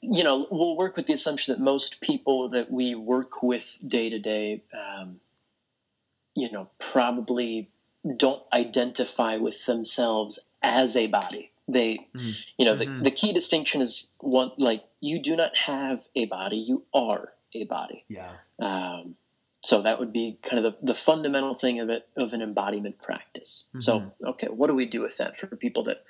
You 0.00 0.24
know, 0.24 0.46
we'll 0.50 0.76
work 0.76 0.96
with 0.96 1.06
the 1.06 1.12
assumption 1.12 1.54
that 1.54 1.60
most 1.62 2.00
people 2.00 2.48
that 2.50 2.70
we 2.70 2.94
work 2.94 3.42
with 3.42 3.78
day 3.86 4.08
to 4.10 4.18
day, 4.18 4.62
um, 4.72 5.20
you 6.38 6.50
know, 6.52 6.68
probably 6.78 7.68
don't 8.16 8.42
identify 8.52 9.36
with 9.36 9.64
themselves 9.66 10.46
as 10.62 10.96
a 10.96 11.06
body. 11.08 11.50
They, 11.66 11.98
Mhm. 12.14 12.46
you 12.58 12.64
know, 12.64 12.74
Mhm. 12.74 12.78
the, 12.98 13.10
the 13.10 13.10
key 13.10 13.32
distinction 13.32 13.82
is 13.82 14.10
one 14.20 14.50
like 14.56 14.84
you 15.00 15.18
do 15.20 15.36
not 15.36 15.56
have 15.56 16.06
a 16.14 16.24
body, 16.26 16.58
you 16.58 16.84
are 16.94 17.32
a 17.54 17.64
body. 17.64 18.04
Yeah. 18.08 18.32
Um, 18.58 19.16
so 19.62 19.82
that 19.82 19.98
would 19.98 20.12
be 20.12 20.38
kind 20.42 20.64
of 20.64 20.78
the, 20.80 20.86
the 20.86 20.94
fundamental 20.94 21.54
thing 21.54 21.80
of 21.80 21.90
it 21.90 22.08
of 22.16 22.32
an 22.32 22.42
embodiment 22.42 22.98
practice. 23.02 23.68
So 23.80 24.00
Mhm. 24.00 24.12
okay, 24.32 24.46
what 24.46 24.68
do 24.68 24.74
we 24.74 24.86
do 24.86 25.00
with 25.02 25.16
that 25.18 25.36
for 25.36 25.46
people 25.48 25.82
that 25.84 26.04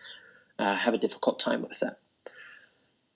uh, 0.58 0.74
have 0.74 0.94
a 0.94 0.98
difficult 0.98 1.38
time 1.40 1.62
with 1.62 1.80
that? 1.80 1.96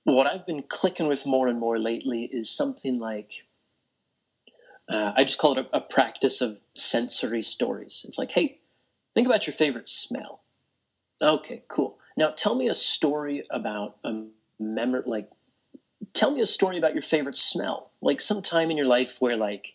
What 0.05 0.27
I've 0.27 0.47
been 0.47 0.63
clicking 0.63 1.07
with 1.07 1.27
more 1.27 1.47
and 1.49 1.61
more 1.61 1.79
lately 1.79 2.25
is 2.25 2.51
something 2.51 2.99
like 2.99 3.45
uh, 4.95 5.13
I 5.17 5.25
just 5.25 5.39
call 5.39 5.59
it 5.59 5.67
a, 5.73 5.77
a 5.77 5.81
practice 5.81 6.41
of 6.41 6.59
sensory 6.75 7.43
stories. 7.43 8.05
It's 8.07 8.19
like, 8.19 8.31
hey, 8.31 8.59
think 9.15 9.27
about 9.27 9.47
your 9.47 9.55
favorite 9.55 9.89
smell. 9.89 10.41
Okay, 11.21 11.63
cool. 11.69 11.99
Now 12.17 12.31
tell 12.31 12.55
me 12.55 12.69
a 12.69 12.75
story 12.75 13.45
about 13.51 13.97
a 14.05 14.25
memory, 14.59 15.03
like 15.07 15.31
tell 16.13 16.31
me 16.31 16.41
a 16.41 16.47
story 16.47 16.79
about 16.79 16.95
your 16.95 17.03
favorite 17.03 17.37
smell 17.37 17.91
like 18.01 18.21
some 18.21 18.43
time 18.43 18.71
in 18.71 18.77
your 18.77 18.87
life 18.87 19.19
where 19.21 19.37
like 19.37 19.75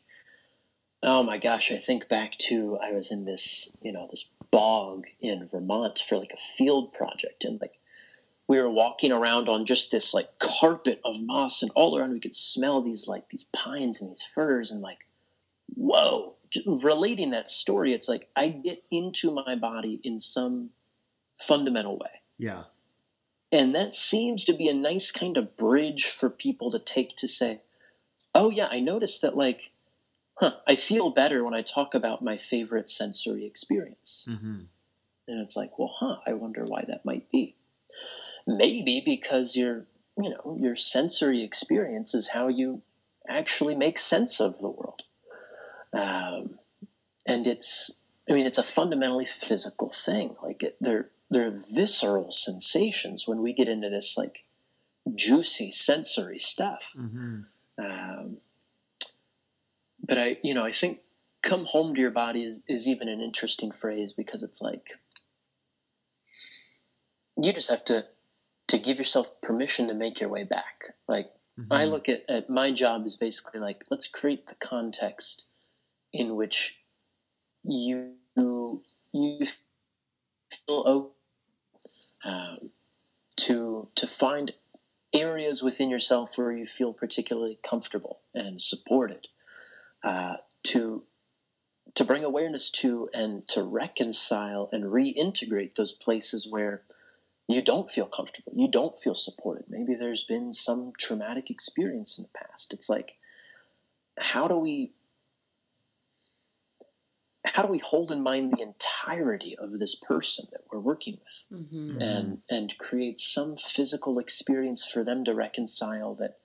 oh 1.04 1.24
my 1.24 1.38
gosh 1.38 1.72
i 1.72 1.78
think 1.78 2.10
back 2.10 2.38
to 2.38 2.78
i 2.82 2.92
was 2.92 3.12
in 3.12 3.26
this 3.26 3.76
you 3.82 3.92
know 3.92 4.08
this 4.10 4.30
bog 4.52 5.06
in 5.20 5.48
vermont 5.48 6.00
for 6.00 6.18
like 6.18 6.34
a 6.34 6.38
field 6.38 6.94
project 6.94 7.46
and 7.46 7.60
like 7.62 7.74
we 8.48 8.60
were 8.60 8.70
walking 8.70 9.12
around 9.12 9.50
on 9.50 9.66
just 9.66 9.92
this 9.92 10.14
like 10.14 10.28
carpet 10.40 11.02
of 11.04 11.20
moss 11.20 11.64
and 11.64 11.72
all 11.76 11.98
around 11.98 12.12
we 12.12 12.20
could 12.20 12.36
smell 12.36 12.82
these 12.82 13.08
like 13.08 13.28
these 13.30 13.44
pines 13.46 14.02
and 14.02 14.10
these 14.10 14.24
firs 14.24 14.72
and 14.72 14.82
like 14.82 15.00
whoa 15.76 16.34
relating 16.66 17.32
that 17.32 17.50
story 17.50 17.94
it's 17.94 18.08
like 18.10 18.28
i 18.36 18.48
get 18.48 18.82
into 18.90 19.32
my 19.32 19.56
body 19.56 20.00
in 20.04 20.20
some 20.20 20.70
fundamental 21.40 21.98
way 21.98 22.22
Yeah. 22.38 22.64
and 23.52 23.76
that 23.76 23.94
seems 23.94 24.46
to 24.46 24.54
be 24.54 24.70
a 24.70 24.74
nice 24.74 25.12
kind 25.12 25.38
of 25.38 25.56
bridge 25.58 26.06
for 26.06 26.30
people 26.30 26.72
to 26.72 26.80
take 26.80 27.16
to 27.18 27.28
say, 27.28 27.60
oh, 28.34 28.50
yeah, 28.52 28.68
I 28.70 28.80
noticed 28.82 29.22
that, 29.24 29.36
like, 29.36 29.72
huh, 30.36 30.52
I 30.68 30.76
feel 30.76 31.10
better 31.12 31.44
when 31.44 31.54
I 31.54 31.62
talk 31.64 31.96
about 31.96 32.24
my 32.24 32.38
favorite 32.38 32.90
sensory 32.90 33.46
experience. 33.46 34.28
Mm-hmm. 34.30 34.62
And 35.28 35.42
it's 35.42 35.58
like, 35.58 35.78
well, 35.80 35.94
huh, 35.96 36.18
I 36.26 36.34
wonder 36.34 36.64
why 36.66 36.86
that 36.88 37.06
might 37.06 37.30
be. 37.32 37.56
Maybe 38.46 39.02
because 39.06 39.56
your, 39.56 39.86
you 40.18 40.30
know, 40.30 40.58
your 40.60 40.76
sensory 40.76 41.44
experience 41.44 42.14
is 42.14 42.28
how 42.28 42.48
you 42.48 42.82
actually 43.28 43.76
make 43.76 43.98
sense 44.00 44.40
of 44.40 44.60
the 44.60 44.70
world. 44.70 45.02
Um, 45.98 46.60
and 47.26 47.48
it's, 47.48 48.00
I 48.30 48.34
mean, 48.34 48.46
it's 48.46 48.58
a 48.58 48.64
fundamentally 48.64 49.26
physical 49.26 49.90
thing. 49.90 50.36
Like 50.42 50.64
it, 50.64 50.78
they're 50.80 51.08
they're 51.30 51.52
visceral 51.74 52.32
sensations 52.32 53.28
when 53.28 53.42
we 53.42 53.54
get 53.54 53.68
into 53.68 53.90
this 53.90 54.18
like 54.18 54.44
juicy 55.14 55.72
sensory 55.72 56.38
stuff. 56.38 56.94
Mm-hmm. 56.98 57.42
Um, 57.80 58.38
but 60.06 60.18
I, 60.18 60.38
you 60.44 60.54
know, 60.54 60.64
I 60.64 60.72
think 60.72 61.00
"come 61.42 61.66
home 61.66 61.96
to 61.96 62.02
your 62.02 62.12
body" 62.12 62.44
is 62.44 62.62
is 62.68 62.88
even 62.88 63.10
an 63.10 63.22
interesting 63.22 63.72
phrase 63.72 64.14
because 64.14 64.44
it's 64.44 64.62
like 64.62 64.92
you 67.42 67.52
just 67.54 67.72
have 67.72 67.84
to 67.86 68.04
to 68.68 68.78
give 68.78 68.98
yourself 68.98 69.42
permission 69.42 69.88
to 69.88 69.94
make 69.94 70.20
your 70.20 70.30
way 70.30 70.44
back. 70.44 70.86
Like 71.08 71.30
Mm-hmm. 71.60 71.74
I 71.74 71.86
look 71.86 72.08
at, 72.08 72.30
at 72.30 72.50
my 72.50 72.72
job 72.72 73.06
is 73.06 73.16
basically 73.16 73.60
like 73.60 73.84
let's 73.90 74.08
create 74.08 74.48
the 74.48 74.56
context 74.56 75.47
in 76.18 76.36
which 76.36 76.82
you 77.64 78.14
you 79.14 79.46
feel 80.66 81.12
um, 82.26 82.72
to 83.36 83.88
to 83.96 84.08
find 84.08 84.52
areas 85.14 85.62
within 85.64 85.90
yourself 85.90 86.38
where 86.38 86.52
you 86.52 86.66
feel 86.66 86.92
particularly 86.94 87.58
comfortable 87.64 88.20
and 88.34 88.62
supported 88.62 89.28
uh, 90.04 90.38
to 90.64 91.04
to 91.94 92.04
bring 92.04 92.24
awareness 92.24 92.72
to 92.72 93.10
and 93.14 93.48
to 93.48 93.64
reconcile 93.64 94.70
and 94.72 94.84
reintegrate 94.84 95.76
those 95.76 95.94
places 95.94 96.48
where 96.50 96.82
you 97.48 97.62
don't 97.62 97.90
feel 97.90 98.08
comfortable 98.08 98.54
you 98.56 98.70
don't 98.70 98.96
feel 98.96 99.14
supported. 99.16 99.66
Maybe 99.70 99.94
there's 99.94 100.24
been 100.24 100.52
some 100.52 100.94
traumatic 100.98 101.52
experience 101.52 102.18
in 102.18 102.24
the 102.24 102.40
past. 102.40 102.74
It's 102.74 102.90
like 102.90 103.16
how 104.18 104.48
do 104.48 104.58
we 104.58 104.92
how 107.54 107.64
do 107.64 107.70
we 107.70 107.80
hold 107.80 108.12
in 108.12 108.22
mind 108.22 108.52
the 108.52 108.62
entirety 108.62 109.58
of 109.58 109.72
this 109.72 109.96
person 109.96 110.48
that 110.52 110.62
we're 110.72 110.80
working 110.80 111.18
with? 111.24 111.62
Mm-hmm. 111.62 112.02
and 112.02 112.42
and 112.50 112.78
create 112.78 113.20
some 113.20 113.58
physical 113.58 114.20
experience 114.20 114.86
for 114.86 115.04
them 115.04 115.26
to 115.26 115.34
reconcile 115.34 116.16
that 116.16 116.38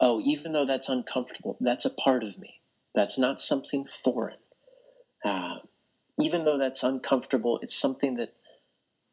oh 0.00 0.20
even 0.24 0.52
though 0.52 0.66
that's 0.66 0.88
uncomfortable 0.88 1.56
that's 1.60 1.84
a 1.84 1.94
part 1.94 2.22
of 2.22 2.38
me. 2.38 2.60
That's 2.94 3.18
not 3.18 3.40
something 3.40 3.84
foreign. 3.84 4.38
Uh, 5.24 5.58
even 6.18 6.44
though 6.44 6.58
that's 6.58 6.82
uncomfortable 6.82 7.60
it's 7.62 7.78
something 7.78 8.14
that 8.14 8.32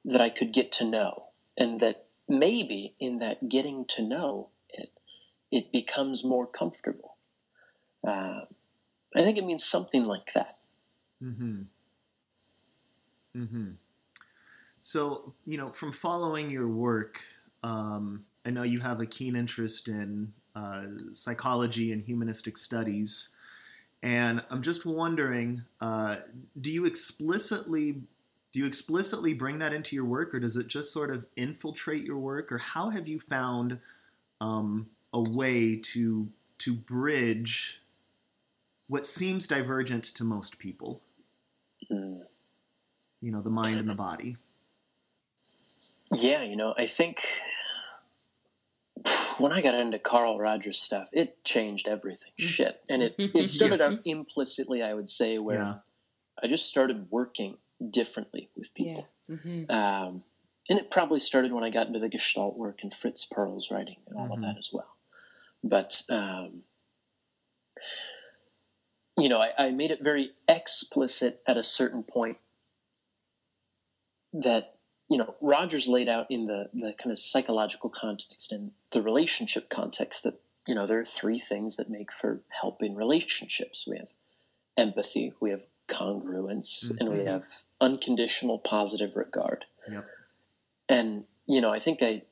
that 0.05 0.21
i 0.21 0.29
could 0.29 0.51
get 0.51 0.73
to 0.73 0.85
know. 0.85 1.25
And 1.59 1.79
that 1.79 2.05
maybe 2.29 2.93
in 2.99 3.19
that 3.19 3.47
getting 3.47 3.85
to 3.85 4.03
know 4.03 4.49
it 4.69 4.89
it 5.51 5.71
becomes 5.71 6.23
more 6.23 6.47
comfortable. 6.47 7.15
Uh, 8.05 8.41
i 9.15 9.23
think 9.23 9.37
it 9.37 9.45
means 9.45 9.65
something 9.65 10.05
like 10.05 10.33
that 10.33 10.56
Mm-hmm. 11.23 11.61
Mm-hmm. 13.35 13.71
So, 14.81 15.33
you 15.45 15.57
know, 15.57 15.71
from 15.71 15.91
following 15.91 16.49
your 16.49 16.67
work, 16.67 17.21
um, 17.63 18.25
I 18.45 18.49
know 18.51 18.63
you 18.63 18.79
have 18.79 18.99
a 18.99 19.05
keen 19.05 19.35
interest 19.35 19.87
in 19.89 20.31
uh, 20.55 20.83
psychology 21.13 21.91
and 21.91 22.01
humanistic 22.01 22.57
studies. 22.57 23.29
And 24.01 24.41
I'm 24.49 24.61
just 24.61 24.85
wondering, 24.85 25.63
uh, 25.81 26.17
do 26.61 26.71
you 26.71 26.85
explicitly 26.85 28.01
do 28.53 28.59
you 28.59 28.65
explicitly 28.65 29.33
bring 29.33 29.59
that 29.59 29.73
into 29.73 29.95
your 29.95 30.05
work, 30.05 30.33
or 30.33 30.39
does 30.39 30.55
it 30.57 30.67
just 30.67 30.93
sort 30.93 31.11
of 31.11 31.25
infiltrate 31.35 32.03
your 32.03 32.17
work, 32.17 32.51
or 32.51 32.57
how 32.57 32.89
have 32.89 33.07
you 33.07 33.19
found 33.19 33.79
um, 34.41 34.87
a 35.13 35.21
way 35.21 35.75
to 35.75 36.27
to 36.59 36.73
bridge 36.73 37.79
what 38.89 39.05
seems 39.05 39.47
divergent 39.47 40.05
to 40.05 40.23
most 40.23 40.57
people? 40.59 41.01
Mm. 41.91 42.21
You 43.21 43.31
know, 43.31 43.41
the 43.41 43.49
mind 43.49 43.77
and 43.77 43.89
the 43.89 43.95
body. 43.95 44.37
Yeah, 46.13 46.43
you 46.43 46.55
know, 46.55 46.73
I 46.77 46.85
think 46.87 47.19
when 49.37 49.51
I 49.51 49.61
got 49.61 49.75
into 49.75 49.99
Carl 49.99 50.37
Rogers 50.39 50.77
stuff, 50.77 51.07
it 51.11 51.43
changed 51.43 51.87
everything. 51.87 52.31
Shit. 52.37 52.79
And 52.89 53.03
it, 53.03 53.15
it 53.19 53.47
started 53.47 53.81
out 53.81 53.99
implicitly, 54.05 54.81
I 54.83 54.93
would 54.93 55.09
say, 55.09 55.37
where 55.37 55.59
Yeah. 55.59 55.73
I 56.41 56.47
just 56.47 56.67
started 56.67 57.07
working 57.11 57.57
differently 57.87 58.49
with 58.55 58.73
people. 58.73 59.07
Yeah. 59.29 59.35
Mm-hmm. 59.35 59.71
Um, 59.71 60.23
and 60.69 60.79
it 60.79 60.91
probably 60.91 61.19
started 61.19 61.51
when 61.51 61.63
I 61.63 61.69
got 61.69 61.87
into 61.87 61.99
the 61.99 62.09
Gestalt 62.09 62.57
work 62.57 62.79
and 62.83 62.93
Fritz 62.93 63.25
Perls 63.25 63.71
writing 63.71 63.97
and 64.07 64.17
all 64.17 64.33
of 64.33 64.39
Mhm. 64.39 64.41
that 64.41 64.57
as 64.57 64.71
well. 64.73 64.89
But, 65.63 66.01
um, 66.09 66.63
you 69.17 69.29
know, 69.29 69.39
I, 69.39 69.51
I 69.57 69.71
made 69.71 69.91
it 69.91 70.01
very 70.03 70.31
explicit 70.47 71.41
at 71.47 71.57
a 71.57 71.63
certain 71.63 72.03
point 72.03 72.37
that, 74.33 74.75
you 75.09 75.17
know, 75.17 75.33
Rogers 75.41 75.87
laid 75.87 76.09
out 76.09 76.27
in 76.29 76.45
the, 76.45 76.69
the 76.73 76.93
kind 76.93 77.11
of 77.11 77.17
psychological 77.17 77.89
context 77.89 78.51
and 78.51 78.71
the 78.91 79.01
relationship 79.01 79.69
context 79.69 80.23
that, 80.23 80.39
you 80.67 80.75
know, 80.75 80.85
there 80.85 80.99
are 80.99 81.05
three 81.05 81.39
things 81.39 81.77
that 81.77 81.89
make 81.89 82.11
for 82.11 82.41
helping 82.49 82.95
relationships. 82.95 83.87
We 83.87 83.97
have 83.97 84.11
empathy, 84.75 85.33
we 85.39 85.51
have 85.51 85.65
congruence, 85.87 86.91
and 86.99 87.09
we 87.09 87.19
Mhm. 87.19 87.27
have 87.27 87.47
unconditional 87.79 88.59
positive 88.59 89.15
regard. 89.15 89.65
Yep. 89.89 90.05
And 90.89 91.25
you 91.45 91.61
know, 91.61 91.69
I 91.69 91.79
think 91.79 92.03
I 92.03 92.23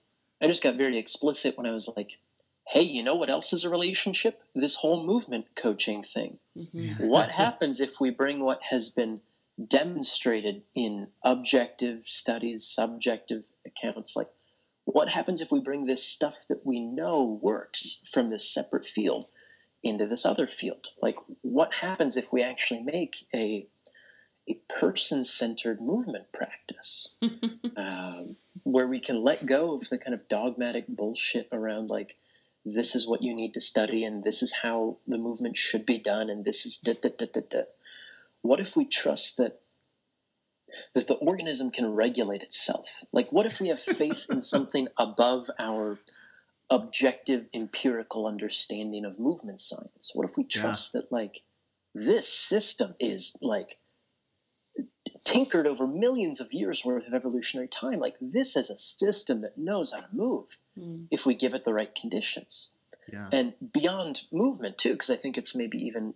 I 0.41 0.47
just 0.47 0.61
got 0.61 0.75
very 0.75 0.97
explicit 0.97 1.57
when 1.57 1.65
I 1.65 1.73
was 1.73 1.89
like, 1.95 2.19
"Hey, 2.67 2.83
you 2.83 3.03
know 3.03 3.15
what 3.15 3.29
else 3.29 3.53
is 3.53 3.65
a 3.65 3.69
relationship? 3.69 4.41
This 4.53 4.75
whole 4.75 5.03
movement 5.03 5.47
coaching 5.55 6.03
thing. 6.03 6.39
Mm-hmm. 6.57 7.07
What 7.07 7.29
happens 7.43 7.79
if 7.79 7.99
we 7.99 8.09
bring 8.09 8.39
what 8.39 8.61
has 8.63 8.89
been 8.89 9.21
demonstrated 9.67 10.63
in 10.73 11.07
objective 11.23 12.07
studies, 12.07 12.65
subjective 12.65 13.45
accounts 13.65 14.15
like 14.15 14.27
what 14.85 15.09
happens 15.09 15.41
if 15.41 15.51
we 15.51 15.59
bring 15.59 15.85
this 15.85 16.05
stuff 16.05 16.47
that 16.47 16.65
we 16.65 16.79
know 16.79 17.39
works 17.41 18.03
from 18.11 18.29
this 18.29 18.47
separate 18.47 18.85
field 18.85 19.25
into 19.83 20.05
this 20.05 20.25
other 20.25 20.47
field? 20.47 20.87
Like, 21.01 21.17
what 21.41 21.73
happens 21.73 22.17
if 22.17 22.31
we 22.31 22.43
actually 22.43 22.83
make 22.83 23.17
a 23.33 23.67
a 24.47 24.53
person-centered 24.79 25.81
movement 25.81 26.31
practice 26.31 27.15
um, 27.77 28.35
where 28.61 28.85
we 28.85 28.99
can 28.99 29.23
let 29.23 29.43
go 29.43 29.73
of 29.73 29.89
the 29.89 29.97
kind 29.97 30.13
of 30.13 30.27
dogmatic 30.27 30.87
bullshit 30.87 31.47
around 31.51 31.89
like 31.89 32.15
this 32.65 32.95
is 32.95 33.07
what 33.07 33.21
you 33.21 33.35
need 33.35 33.53
to 33.53 33.61
study 33.61 34.03
and 34.03 34.23
this 34.23 34.41
is 34.41 34.51
how 34.51 34.97
the 35.07 35.17
movement 35.19 35.55
should 35.55 35.85
be 35.85 35.99
done 35.99 36.29
and 36.29 36.43
this 36.43 36.65
is 36.65 36.77
da 36.79 36.93
da 36.93 37.09
da 37.15 37.27
da 37.31 37.41
da. 37.49 37.61
What 38.41 38.59
if 38.59 38.75
we 38.75 38.85
trust 38.85 39.37
that 39.37 39.61
that 40.93 41.07
the 41.07 41.15
organism 41.15 41.69
can 41.71 41.93
regulate 41.93 42.43
itself? 42.43 43.03
Like, 43.13 43.31
what 43.31 43.45
if 43.45 43.61
we 43.61 43.67
have 43.69 43.79
faith 43.79 44.25
in 44.29 44.41
something 44.53 44.87
above 44.97 45.49
our 45.59 45.99
objective 46.69 47.45
empirical 47.53 48.25
understanding 48.25 49.05
of 49.05 49.19
movement 49.19 49.61
science? 49.61 50.11
What 50.13 50.27
if 50.29 50.35
we 50.35 50.43
Yeah. 50.43 50.61
trust 50.61 50.93
that 50.93 51.11
like 51.11 51.41
this 51.93 52.27
system 52.27 52.95
is 52.99 53.37
like 53.41 53.77
tinkered 55.23 55.67
over 55.67 55.87
millions 55.87 56.41
of 56.41 56.53
years 56.53 56.83
worth 56.85 57.07
of 57.07 57.13
evolutionary 57.13 57.67
time? 57.67 57.99
Like 57.99 58.15
this 58.21 58.55
is 58.55 58.69
a 58.69 58.77
system 58.77 59.41
that 59.41 59.57
knows 59.57 59.91
how 59.93 60.01
to 60.01 60.07
move 60.15 60.45
Mm. 60.77 61.07
if 61.09 61.25
we 61.25 61.35
give 61.35 61.53
it 61.53 61.63
the 61.63 61.73
right 61.73 61.93
conditions 61.95 62.75
Yeah. 63.07 63.29
and 63.31 63.53
beyond 63.71 64.23
movement 64.29 64.77
too 64.77 64.91
because 64.91 65.09
i 65.09 65.15
think 65.15 65.37
it's 65.37 65.55
maybe 65.55 65.85
even 65.85 66.13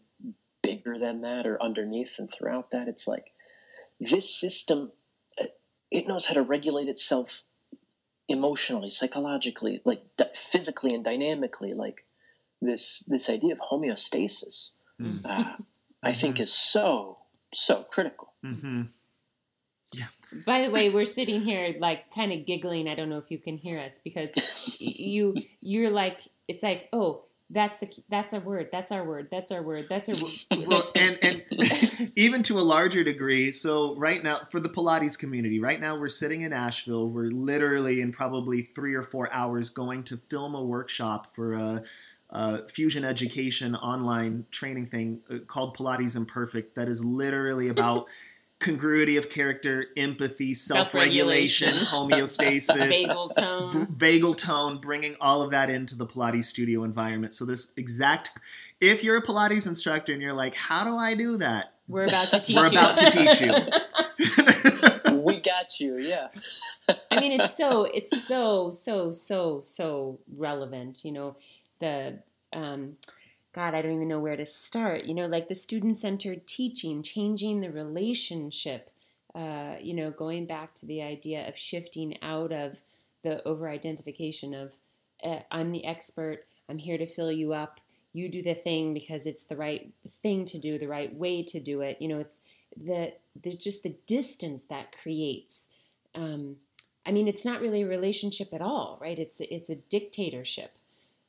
bigger 0.62 0.99
than 0.99 1.22
that 1.22 1.47
or 1.47 1.62
underneath 1.64 2.20
and 2.20 2.30
throughout 2.30 2.72
that 2.72 2.89
it's 2.89 3.07
like 3.07 3.32
this 4.01 4.30
system 4.36 4.91
uh, 5.39 5.45
it 5.89 6.07
knows 6.10 6.26
how 6.26 6.34
to 6.34 6.41
regulate 6.41 6.89
itself 6.89 7.45
emotionally 8.28 8.89
psychologically 8.89 9.82
like 9.86 10.01
di- 10.18 10.26
physically 10.36 10.93
and 10.93 11.05
dynamically 11.05 11.74
like 11.74 12.05
this 12.62 12.99
this 13.07 13.30
idea 13.30 13.53
of 13.53 13.60
homeostasis 13.60 14.76
Mm. 14.99 15.22
uh, 15.24 15.55
i 16.03 16.12
think 16.12 16.41
is 16.41 16.51
so 16.51 17.18
so 17.53 17.82
critical 17.84 18.29
Mm-hmm. 18.46 18.84
Yeah. 19.94 20.06
By 20.46 20.64
the 20.64 20.70
way, 20.70 20.90
we're 20.90 21.06
sitting 21.06 21.42
here 21.42 21.76
like 21.80 22.14
kind 22.14 22.32
of 22.32 22.46
giggling. 22.46 22.88
I 22.88 22.96
don't 22.96 23.10
know 23.10 23.18
if 23.18 23.32
you 23.32 23.40
can 23.40 23.58
hear 23.58 23.80
us 23.80 24.00
because 24.04 24.78
you 24.80 25.36
you're 25.62 25.90
like 25.90 26.20
it's 26.48 26.64
like 26.64 26.90
oh 26.94 27.24
that's 27.52 27.82
a, 27.82 27.90
that's 28.10 28.32
our 28.34 28.40
word 28.40 28.70
that's 28.72 28.92
our 28.92 29.04
word 29.04 29.28
that's 29.32 29.52
our 29.52 29.64
word 29.64 29.88
that's 29.90 30.10
our 30.10 30.24
word. 30.24 30.68
Well, 30.68 30.92
and 30.96 31.18
and 31.24 32.12
even 32.16 32.44
to 32.44 32.60
a 32.60 32.62
larger 32.62 33.04
degree. 33.04 33.52
So 33.52 33.96
right 33.96 34.24
now, 34.24 34.42
for 34.52 34.60
the 34.60 34.70
Pilates 34.70 35.18
community, 35.18 35.60
right 35.60 35.82
now 35.82 35.98
we're 35.98 36.10
sitting 36.10 36.42
in 36.42 36.54
Asheville. 36.54 37.10
We're 37.10 37.32
literally 37.32 38.02
in 38.02 38.12
probably 38.12 38.62
three 38.62 38.94
or 38.94 39.02
four 39.04 39.34
hours 39.34 39.72
going 39.72 40.04
to 40.04 40.18
film 40.18 40.54
a 40.54 40.64
workshop 40.64 41.34
for 41.36 41.56
a, 41.56 41.84
uh, 42.32 42.60
fusion 42.68 43.04
education 43.04 43.76
online 43.76 44.46
training 44.52 44.86
thing 44.86 45.20
uh, 45.32 45.40
called 45.48 45.76
Pilates 45.76 46.16
Imperfect 46.16 46.76
that 46.76 46.88
is 46.88 47.04
literally 47.04 47.70
about 47.70 48.06
congruity 48.60 49.16
of 49.18 49.30
character, 49.30 49.88
empathy, 49.95 50.53
self-regulation, 50.53 51.70
homeostasis, 51.70 53.07
vagal 53.07 53.36
tone, 53.36 53.86
b- 53.86 54.20
vagal 54.20 54.38
tone, 54.38 54.80
bringing 54.80 55.16
all 55.22 55.41
of 55.41 55.51
that 55.51 55.70
into 55.70 55.95
the 55.95 56.05
Pilates 56.05 56.45
studio 56.45 56.84
environment. 56.84 57.34
So 57.34 57.45
this 57.45 57.72
exact, 57.78 58.32
if 58.82 59.03
you're 59.03 59.18
a 59.18 59.22
Pilates 59.24 59.66
instructor 59.66 60.14
and 60.14 60.22
you're 60.22 60.34
like, 60.34 60.55
how 60.55 60.84
do 60.84 60.97
I 60.97 61.14
do 61.16 61.38
that? 61.38 61.74
We're 61.88 62.05
about 62.05 62.28
to 62.28 62.39
teach 62.43 62.55
We're 62.55 62.66
you. 62.66 62.80
about 62.80 62.97
to 62.97 63.10
teach 63.10 63.41
you. 63.41 65.14
we 65.24 65.39
got 65.39 65.80
you. 65.80 65.97
Yeah. 65.97 66.28
I 67.12 67.20
mean, 67.20 67.39
it's 67.39 67.55
so 67.55 67.86
it's 67.86 68.28
so 68.28 68.72
so 68.72 69.12
so 69.12 69.62
so 69.62 70.20
relevant. 70.36 71.03
You 71.03 71.12
know, 71.14 71.36
the 71.80 72.20
um, 72.53 72.97
God, 73.54 73.74
I 73.74 73.82
don't 73.82 73.93
even 73.93 74.08
know 74.08 74.20
where 74.20 74.38
to 74.38 74.45
start. 74.45 75.06
You 75.06 75.14
know, 75.14 75.26
like 75.26 75.47
the 75.47 75.56
student 75.56 75.97
centered 75.97 76.45
teaching, 76.45 77.02
changing 77.04 77.62
the 77.62 77.72
relationship. 77.72 78.91
Uh, 79.34 79.76
you 79.82 79.93
know, 79.93 80.10
going 80.12 80.45
back 80.45 80.74
to 80.76 80.86
the 80.86 81.02
idea 81.02 81.47
of 81.47 81.58
shifting 81.58 82.18
out 82.22 82.52
of 82.52 82.80
the 83.22 83.45
over 83.47 83.70
identification 83.70 84.54
of 84.54 84.74
uh, 85.24 85.39
I'm 85.52 85.72
the 85.72 85.86
expert. 85.86 86.45
I'm 86.68 86.78
here 86.78 86.97
to 86.97 87.06
fill 87.06 87.32
you 87.32 87.54
up. 87.54 87.80
You 88.14 88.30
do 88.30 88.41
the 88.41 88.56
thing 88.56 88.93
because 88.93 89.26
it's 89.28 89.43
the 89.43 89.56
right 89.56 89.91
thing 90.24 90.45
to 90.45 90.58
do, 90.58 90.80
the 90.80 90.88
right 90.88 91.14
way 91.14 91.43
to 91.43 91.60
do 91.60 91.82
it. 91.82 91.97
You 92.00 92.08
know, 92.08 92.20
it's 92.20 92.39
the 92.76 93.14
the 93.39 93.54
just 93.54 93.84
the 93.84 93.95
distance 94.08 94.64
that 94.66 94.95
creates. 95.00 95.70
Um, 96.16 96.58
I 97.06 97.12
mean, 97.12 97.28
it's 97.28 97.45
not 97.45 97.62
really 97.62 97.84
a 97.84 97.88
relationship 97.88 98.54
at 98.54 98.62
all, 98.62 98.97
right? 99.02 99.18
It's 99.18 99.38
it's 99.39 99.70
a 99.70 99.76
dictatorship, 99.76 100.76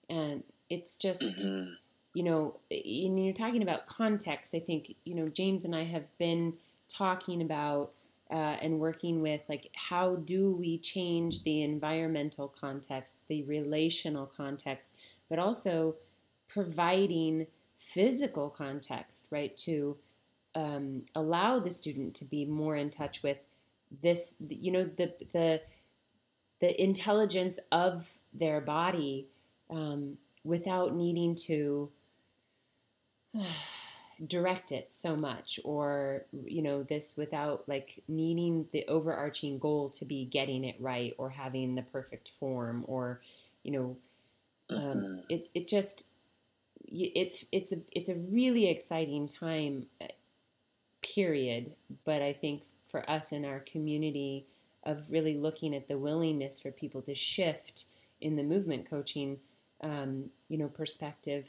and 0.09 0.43
it's 0.69 0.97
just 0.97 1.23
Mhm. 1.23 1.77
You 2.15 2.23
know, 2.23 2.57
and 2.71 3.25
you're 3.25 3.35
talking 3.35 3.63
about 3.63 3.87
context. 3.87 4.55
I 4.55 4.61
think 4.61 4.97
you 5.05 5.15
know 5.15 5.29
James 5.29 5.65
and 5.65 5.75
I 5.75 5.85
have 5.85 6.07
been 6.19 6.55
talking 6.89 7.41
about 7.43 7.93
uh, 8.31 8.57
and 8.63 8.79
working 8.79 9.23
with 9.23 9.41
like 9.49 9.71
how 9.75 10.17
do 10.17 10.53
we 10.53 10.79
change 10.79 11.43
the 11.43 11.63
environmental 11.63 12.49
context, 12.49 13.19
the 13.29 13.43
relational 13.43 14.27
context, 14.27 14.95
but 15.29 15.39
also 15.39 15.97
providing 16.49 17.47
physical 17.79 18.51
context, 18.51 19.27
right, 19.31 19.57
to 19.57 19.97
um, 20.55 21.03
allow 21.15 21.59
the 21.59 21.71
student 21.71 22.15
to 22.15 22.25
be 22.25 22.45
more 22.45 22.77
in 22.77 22.91
touch 22.91 23.23
with 23.23 23.39
this, 24.03 24.35
you 24.49 24.71
know, 24.71 24.85
the 24.85 25.13
the 25.33 25.61
the 26.61 26.83
intelligence 26.83 27.59
of 27.73 28.13
their 28.33 28.61
body 28.61 29.27
um, 29.71 30.19
without 30.45 30.95
needing 30.95 31.35
to 31.35 31.91
direct 34.27 34.71
it 34.71 34.93
so 34.93 35.17
much 35.17 35.59
or 35.65 36.25
you 36.45 36.61
know 36.61 36.83
this 36.83 37.15
without 37.17 37.67
like 37.69 38.03
needing 38.07 38.69
the 38.73 38.85
overarching 38.87 39.59
goal 39.59 39.89
to 39.89 40.05
be 40.05 40.27
getting 40.27 40.63
it 40.65 40.77
right 40.79 41.15
or 41.17 41.31
having 41.31 41.75
the 41.75 41.83
perfect 41.83 42.31
form 42.39 42.85
or 42.87 43.21
you 43.63 43.73
know 43.73 43.97
um, 44.77 44.97
Mhm. 44.97 45.23
it, 45.29 45.49
it 45.55 45.67
just 45.67 46.05
it's 46.89 47.45
it's 47.53 47.73
a 47.73 47.79
it's 47.93 48.09
a 48.09 48.15
really 48.15 48.69
exciting 48.69 49.29
time 49.29 49.87
uh, 50.01 50.07
period 51.03 51.73
but 52.05 52.23
i 52.23 52.33
think 52.33 52.63
for 52.91 53.09
us 53.09 53.33
in 53.33 53.45
our 53.45 53.61
community 53.61 54.45
of 54.85 55.03
really 55.11 55.37
looking 55.37 55.75
at 55.75 55.89
the 55.89 55.99
willingness 55.99 56.59
for 56.61 56.71
people 56.71 57.03
to 57.03 57.15
shift 57.15 57.87
in 58.21 58.37
the 58.37 58.43
movement 58.43 58.89
coaching 58.89 59.39
um, 59.83 60.31
you 60.49 60.59
know 60.59 60.69
perspective 60.69 61.47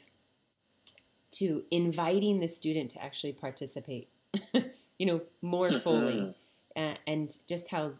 to 1.42 1.62
inviting 1.70 2.40
the 2.40 2.48
student 2.48 2.90
to 2.90 3.02
actually 3.02 3.32
participate 3.32 4.08
you 4.98 5.06
know 5.06 5.20
more 5.42 5.72
fully 5.72 6.34
uh, 6.76 6.94
and 7.06 7.38
just 7.48 7.68
how 7.70 7.92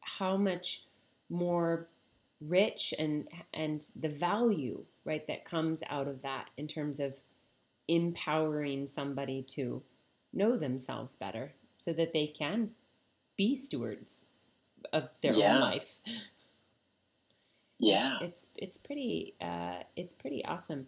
how 0.00 0.36
much 0.36 0.82
more 1.28 1.86
rich 2.40 2.94
and 2.98 3.28
and 3.54 3.86
the 4.00 4.08
value 4.08 4.84
right 5.04 5.26
that 5.26 5.44
comes 5.44 5.82
out 5.90 6.06
of 6.06 6.22
that 6.22 6.46
in 6.56 6.66
terms 6.68 7.00
of 7.00 7.14
empowering 7.88 8.86
somebody 8.86 9.42
to 9.42 9.82
know 10.32 10.56
themselves 10.56 11.16
better 11.16 11.52
so 11.78 11.92
that 11.92 12.12
they 12.12 12.26
can 12.26 12.70
be 13.36 13.54
stewards 13.56 14.26
of 14.92 15.08
their 15.22 15.34
Yeah. 15.34 15.54
own 15.54 15.60
life 15.60 15.96
Yeah. 17.78 18.18
it's 18.20 18.46
it's 18.56 18.78
pretty 18.78 19.34
uh, 19.40 19.82
it's 19.96 20.12
pretty 20.12 20.44
awesome. 20.44 20.86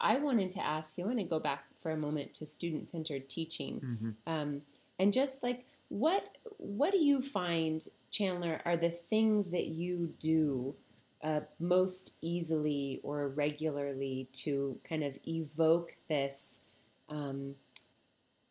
I 0.00 0.18
wanted 0.18 0.50
to 0.52 0.60
ask 0.64 0.96
you. 0.96 1.04
I 1.04 1.08
want 1.08 1.18
to 1.18 1.24
go 1.24 1.40
back 1.40 1.64
for 1.82 1.90
a 1.90 1.96
moment 1.96 2.34
to 2.34 2.46
student 2.46 2.88
centered 2.88 3.28
teaching, 3.28 3.80
Mhm. 3.80 4.14
um, 4.26 4.62
and 4.98 5.12
just 5.12 5.42
like 5.42 5.64
what 5.88 6.24
what 6.58 6.92
do 6.92 6.98
you 6.98 7.22
find, 7.22 7.86
Chandler, 8.10 8.60
are 8.64 8.76
the 8.76 8.90
things 8.90 9.50
that 9.50 9.66
you 9.66 10.14
do 10.20 10.74
uh, 11.22 11.40
most 11.58 12.12
easily 12.22 13.00
or 13.02 13.28
regularly 13.28 14.28
to 14.32 14.78
kind 14.84 15.02
of 15.02 15.18
evoke 15.26 15.94
this, 16.08 16.60
um, 17.08 17.56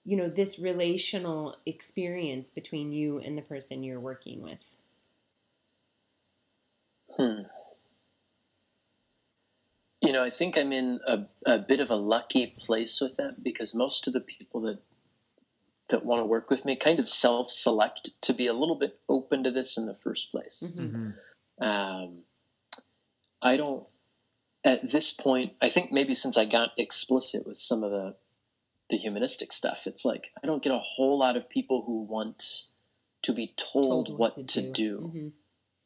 you 0.06 0.18
know, 0.18 0.30
this 0.30 0.60
relational 0.60 1.56
experience 1.66 2.50
between 2.50 2.92
you 2.92 3.20
and 3.20 3.38
the 3.38 3.42
person 3.42 3.84
you're 3.84 4.00
working 4.00 4.42
with. 4.42 4.60
Hmm. 7.16 7.42
You 10.08 10.14
know, 10.14 10.24
I 10.24 10.30
think 10.30 10.58
I'm 10.58 10.72
in 10.72 11.02
a, 11.06 11.26
a 11.46 11.60
bit 11.60 11.82
of 11.82 11.90
a 11.90 11.96
lucky 11.96 12.56
place 12.58 13.02
with 13.02 13.18
that 13.18 13.44
because 13.44 13.76
most 13.76 14.08
of 14.08 14.14
the 14.14 14.22
people 14.22 14.62
that 14.62 14.80
that 15.90 16.06
want 16.06 16.22
to 16.22 16.26
work 16.26 16.50
with 16.50 16.64
me 16.64 16.78
kind 16.78 17.00
of 17.00 17.10
self-select 17.10 18.12
to 18.22 18.34
be 18.34 18.48
a 18.48 18.54
little 18.54 18.76
bit 18.76 18.98
open 19.10 19.44
to 19.44 19.52
this 19.52 19.78
in 19.78 19.86
the 19.86 19.96
first 19.96 20.32
place. 20.32 20.64
Mhm. 20.74 20.92
Mhm. 20.92 21.14
Um, 21.60 22.24
I 23.42 23.58
don't. 23.58 23.86
At 24.64 24.90
this 24.90 25.12
point, 25.12 25.54
I 25.62 25.68
think 25.68 25.92
maybe 25.92 26.14
since 26.14 26.38
I 26.38 26.46
got 26.46 26.72
explicit 26.78 27.46
with 27.46 27.58
some 27.58 27.84
of 27.84 27.92
the 27.92 28.16
the 28.90 28.98
humanistic 28.98 29.52
stuff, 29.52 29.88
it's 29.88 30.06
like 30.06 30.32
I 30.42 30.48
don't 30.48 30.64
get 30.64 30.72
a 30.72 30.80
whole 30.80 31.18
lot 31.18 31.36
of 31.36 31.50
people 31.50 31.82
who 31.82 32.04
want 32.04 32.62
to 33.24 33.34
be 33.34 33.54
told, 33.58 34.18
what, 34.18 34.48
to, 34.50 34.72
do, 34.72 35.12
Mhm. 35.14 35.34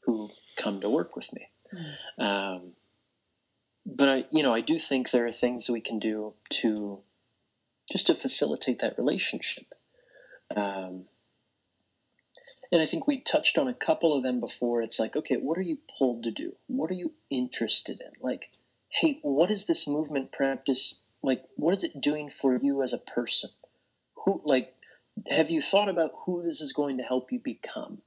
who 0.01 0.30
come 0.57 0.82
to 0.82 0.89
work 0.89 1.15
with 1.15 1.34
me. 1.34 1.47
Hmm. 1.72 2.22
Um, 2.22 2.76
but 3.86 4.09
I, 4.09 4.25
you 4.32 4.43
know, 4.43 4.53
I 4.53 4.61
do 4.61 4.77
think 4.77 5.09
there 5.09 5.25
are 5.25 5.32
things 5.32 5.69
we 5.69 5.82
can 5.82 5.99
do 5.99 6.34
to 6.51 6.99
just 7.91 8.07
to 8.07 8.15
facilitate 8.15 8.79
that 8.79 8.97
relationship. 8.97 9.65
Um, 10.55 11.05
and 12.71 12.82
I 12.82 12.86
think 12.86 13.05
we 13.05 13.19
touched 13.19 13.57
on 13.57 13.67
a 13.67 13.73
couple 13.73 14.15
of 14.15 14.23
them 14.23 14.39
before. 14.39 14.82
It's 14.82 14.99
like, 14.99 15.15
okay, 15.15 15.36
what 15.36 15.57
are 15.57 15.63
you 15.63 15.77
pulled 15.97 16.23
to 16.23 16.32
do? 16.32 16.53
What 16.67 16.89
are 16.89 16.95
you 16.95 17.11
interested 17.29 17.99
in? 17.99 18.11
Like, 18.21 18.49
hey, 18.88 19.19
what 19.23 19.51
is 19.51 19.67
this 19.67 19.88
movement 19.88 20.32
practice? 20.32 21.01
Like, 21.21 21.43
what 21.55 21.75
is 21.75 21.84
it 21.84 21.99
doing 21.99 22.29
for 22.29 22.55
you 22.55 22.82
as 22.82 22.93
a 22.93 22.97
person? 22.97 23.49
Who, 24.23 24.41
like, 24.45 24.73
have 25.29 25.49
you 25.49 25.59
thought 25.59 25.89
about 25.89 26.11
who 26.25 26.43
this 26.43 26.61
is 26.61 26.71
going 26.71 26.97
to 26.97 27.03
help 27.03 27.32
you 27.32 27.39
become? 27.39 28.01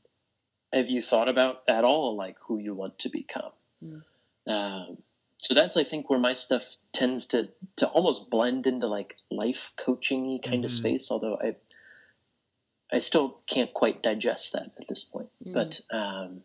Have 0.72 0.88
you 0.88 1.00
thought 1.00 1.28
about 1.28 1.62
at 1.68 1.84
all, 1.84 2.16
like, 2.16 2.36
who 2.46 2.58
you 2.58 2.74
want 2.74 3.00
to 3.00 3.10
become? 3.10 3.52
Mm. 3.82 4.02
Um, 4.46 4.98
so 5.44 5.52
that's, 5.52 5.76
I 5.76 5.84
think, 5.84 6.08
where 6.08 6.18
my 6.18 6.32
stuff 6.32 6.76
tends 6.92 7.26
to 7.28 7.48
to 7.76 7.86
almost 7.86 8.30
blend 8.30 8.66
into 8.66 8.86
like 8.86 9.16
life 9.30 9.72
coaching 9.76 10.40
kind 10.40 10.64
of 10.64 10.70
Mhm. 10.70 10.78
space. 10.78 11.10
Although 11.10 11.36
I 11.36 11.54
I 12.90 13.00
still 13.00 13.40
can't 13.46 13.74
quite 13.74 14.02
digest 14.02 14.54
that 14.54 14.70
at 14.80 14.88
this 14.88 15.04
point. 15.04 15.28
Mm. 15.44 15.52
But 15.52 15.80
um, 15.90 16.44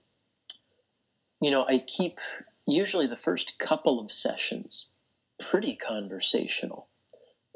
you 1.39 1.52
know, 1.52 1.64
I 1.66 1.78
keep 1.80 2.20
usually 2.68 3.08
the 3.08 3.16
first 3.16 3.58
couple 3.58 4.02
of 4.02 4.12
sessions 4.12 4.88
pretty 5.38 5.76
conversational. 5.78 6.86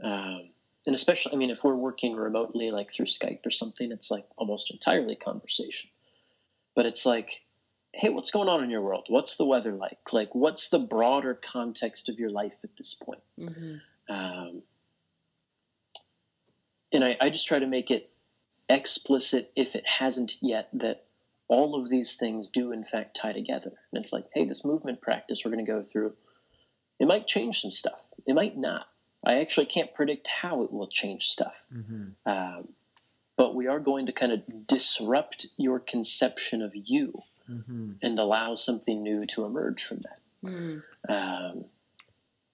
Um, 0.01 0.49
and 0.85 0.95
especially, 0.95 1.33
I 1.33 1.35
mean, 1.35 1.49
if 1.49 1.65
we're 1.65 1.75
working 1.75 2.15
remotely, 2.15 2.71
like 2.71 2.89
through 2.89 3.07
Skype 3.07 3.45
or 3.45 3.51
something, 3.51 3.91
it's 3.91 4.09
like 4.11 4.25
almost 4.37 4.71
entirely 4.71 5.17
conversation. 5.17 5.89
But 6.73 6.85
it's 6.85 7.05
like, 7.05 7.42
hey, 7.93 8.09
what's 8.09 8.31
going 8.31 8.49
on 8.49 8.63
in 8.63 8.69
your 8.71 8.81
world? 8.81 9.05
What's 9.07 9.37
the 9.37 9.45
weather 9.45 9.71
like? 9.71 10.11
Like, 10.11 10.33
what's 10.33 10.69
the 10.69 10.79
broader 10.79 11.35
context 11.35 12.09
of 12.09 12.19
your 12.19 12.31
life 12.31 12.63
at 12.63 12.75
this 12.75 12.95
point? 12.95 13.21
Mhm. 13.39 13.81
Um, 14.09 14.63
and 16.91 17.03
I, 17.03 17.17
I 17.21 17.29
just 17.29 17.47
try 17.47 17.59
to 17.59 17.67
make 17.67 17.91
it 17.91 18.09
explicit 18.69 19.51
if 19.55 19.75
it 19.75 19.85
hasn't 19.87 20.37
yet 20.41 20.69
that 20.73 21.03
all 21.47 21.75
of 21.75 21.89
these 21.89 22.15
things 22.15 22.49
do 22.49 22.71
in 22.71 22.83
fact 22.83 23.15
tie 23.15 23.33
together. 23.33 23.71
And 23.91 24.03
it's 24.03 24.13
like, 24.13 24.25
hey, 24.33 24.45
this 24.45 24.65
movement 24.65 25.01
practice 25.01 25.43
we're 25.43 25.51
going 25.51 25.65
to 25.65 25.71
go 25.71 25.83
through, 25.83 26.15
it 26.99 27.07
might 27.07 27.27
change 27.27 27.59
some 27.59 27.71
stuff. 27.71 28.01
It 28.25 28.33
might 28.33 28.57
not. 28.57 28.87
I 29.23 29.39
actually 29.39 29.67
can't 29.67 29.93
predict 29.93 30.27
how 30.27 30.63
it 30.63 30.73
will 30.73 30.87
change 30.87 31.25
stuff. 31.25 31.67
Mhm. 31.71 32.15
Um, 32.25 32.73
but 33.35 33.55
we 33.55 33.67
are 33.67 33.79
going 33.79 34.07
to 34.07 34.11
kind 34.11 34.31
of 34.31 34.67
disrupt 34.67 35.47
your 35.57 35.79
conception 35.79 36.61
of 36.61 36.71
you 36.75 37.23
Mhm. 37.49 37.97
and 38.01 38.19
allow 38.19 38.55
something 38.55 39.03
new 39.03 39.25
to 39.27 39.45
emerge 39.45 39.83
from 39.83 39.99
that. 39.99 40.19
Hmm. 40.41 40.77
Um, 41.09 41.65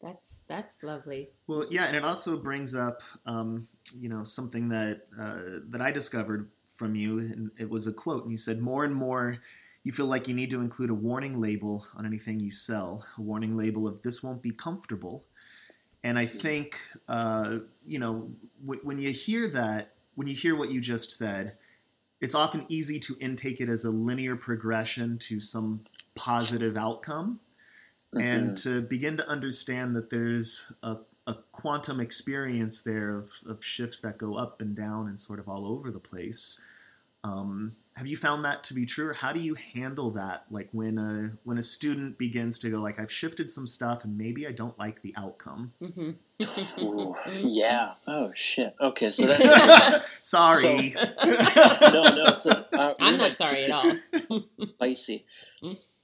That's 0.02 0.36
That's 0.48 0.82
lovely. 0.82 1.30
Well, 1.48 1.66
yeah, 1.70 1.86
and 1.86 1.96
it 1.96 2.04
also 2.04 2.36
brings 2.38 2.74
up, 2.74 3.02
um, 3.26 3.68
you 3.96 4.10
know, 4.10 4.24
something 4.24 4.70
that 4.70 5.08
uh, 5.20 5.60
that 5.70 5.82
I 5.82 5.92
discovered 5.92 6.50
from 6.76 6.96
you, 6.96 7.20
and 7.20 7.52
it 7.60 7.70
was 7.70 7.86
a 7.86 7.92
quote, 7.94 8.24
and 8.24 8.32
you 8.32 8.38
said, 8.38 8.60
"More 8.62 8.84
and 8.86 8.96
more, 8.96 9.38
you 9.84 9.92
feel 9.92 10.08
like 10.08 10.28
you 10.28 10.34
need 10.34 10.50
to 10.52 10.62
include 10.62 10.90
a 10.90 10.94
warning 10.96 11.40
label 11.40 11.86
on 11.96 12.06
anything 12.06 12.40
you 12.40 12.52
sell, 12.52 13.06
a 13.18 13.22
warning 13.22 13.58
label 13.58 13.88
of 13.88 14.02
this 14.02 14.24
won't 14.24 14.42
be 14.42 14.52
comfortable." 14.52 15.24
And 16.04 16.18
I 16.18 16.26
think, 16.28 16.80
uh, 17.10 17.60
you 17.86 18.00
know, 18.00 18.30
w- 18.66 18.82
when 18.84 19.00
you 19.00 19.12
hear 19.12 19.50
that, 19.50 19.92
when 20.16 20.28
you 20.28 20.36
hear 20.36 20.56
what 20.56 20.72
you 20.72 20.80
just 20.82 21.12
said, 21.12 21.58
it's 22.22 22.36
often 22.36 22.65
easy 22.67 22.99
to 22.99 23.15
intake 23.20 23.61
it 23.61 23.70
as 23.70 23.86
a 23.86 23.89
linear 23.89 24.36
progression 24.36 25.17
to 25.20 25.39
some 25.39 25.82
positive 26.15 26.76
outcome 26.76 27.39
and 28.13 28.51
mm-hmm. 28.51 28.70
to 28.70 28.82
begin 28.82 29.17
to 29.17 29.28
understand 29.28 29.95
that 29.95 30.09
there's 30.09 30.63
a, 30.84 30.97
a 31.28 31.36
quantum 31.51 31.99
experience 31.99 32.82
there 32.82 33.11
of, 33.11 33.30
of, 33.47 33.63
shifts 33.63 34.01
that 34.01 34.17
go 34.17 34.36
up 34.36 34.61
and 34.61 34.76
down 34.76 35.07
and 35.07 35.20
sort 35.20 35.39
of 35.39 35.47
all 35.47 35.65
over 35.67 35.91
the 35.91 35.99
place. 35.99 36.59
Um, 37.24 37.74
have 37.99 38.07
you 38.07 38.15
found 38.15 38.45
that 38.45 38.63
to 38.65 38.74
be 38.74 38.86
true, 38.86 39.09
or 39.09 39.13
how 39.13 39.34
do 39.34 39.41
you 39.41 39.55
handle 39.55 40.11
that? 40.11 40.45
Like 40.49 40.70
when 40.72 40.97
a 40.97 41.32
when 41.43 41.57
a 41.57 41.63
student 41.63 42.17
begins 42.17 42.57
to 42.59 42.70
go, 42.70 42.80
like 42.80 42.97
I've 42.97 43.11
shifted 43.11 43.51
some 43.51 43.67
stuff, 43.67 44.05
and 44.05 44.17
maybe 44.17 44.47
I 44.47 44.51
don't 44.51 44.78
like 44.80 45.01
the 45.01 45.13
outcome. 45.17 45.74
Mm-hmm. 45.82 46.86
Ooh, 46.86 47.15
yeah. 47.41 47.95
Oh 48.07 48.32
shit. 48.34 48.74
Okay, 48.80 49.11
so 49.11 49.28
that's 49.28 50.07
sorry. 50.22 50.95
So, 50.95 51.89
no, 51.91 52.15
no. 52.15 52.34
So 52.36 52.51
uh, 52.72 52.93
I'm 53.01 53.17
not 53.17 53.36
sorry 53.36 53.63
at 53.63 53.72
all. 53.72 54.43
Spicy. 54.76 55.26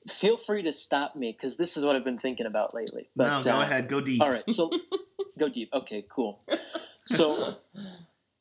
Feel 0.09 0.37
free 0.37 0.63
to 0.63 0.73
stop 0.73 1.15
me 1.15 1.31
because 1.31 1.55
this 1.55 1.77
is 1.77 1.85
what 1.85 1.95
I've 1.95 2.03
been 2.03 2.17
thinking 2.17 2.45
about 2.45 2.73
lately. 2.73 3.07
But, 3.15 3.27
no, 3.27 3.41
go 3.41 3.57
uh, 3.57 3.61
ahead. 3.61 3.87
Go 3.87 4.01
deep. 4.01 4.21
All 4.21 4.29
right. 4.29 4.47
So 4.49 4.69
go 5.39 5.47
deep. 5.47 5.69
Okay. 5.73 6.03
Cool. 6.09 6.41
So 7.05 7.55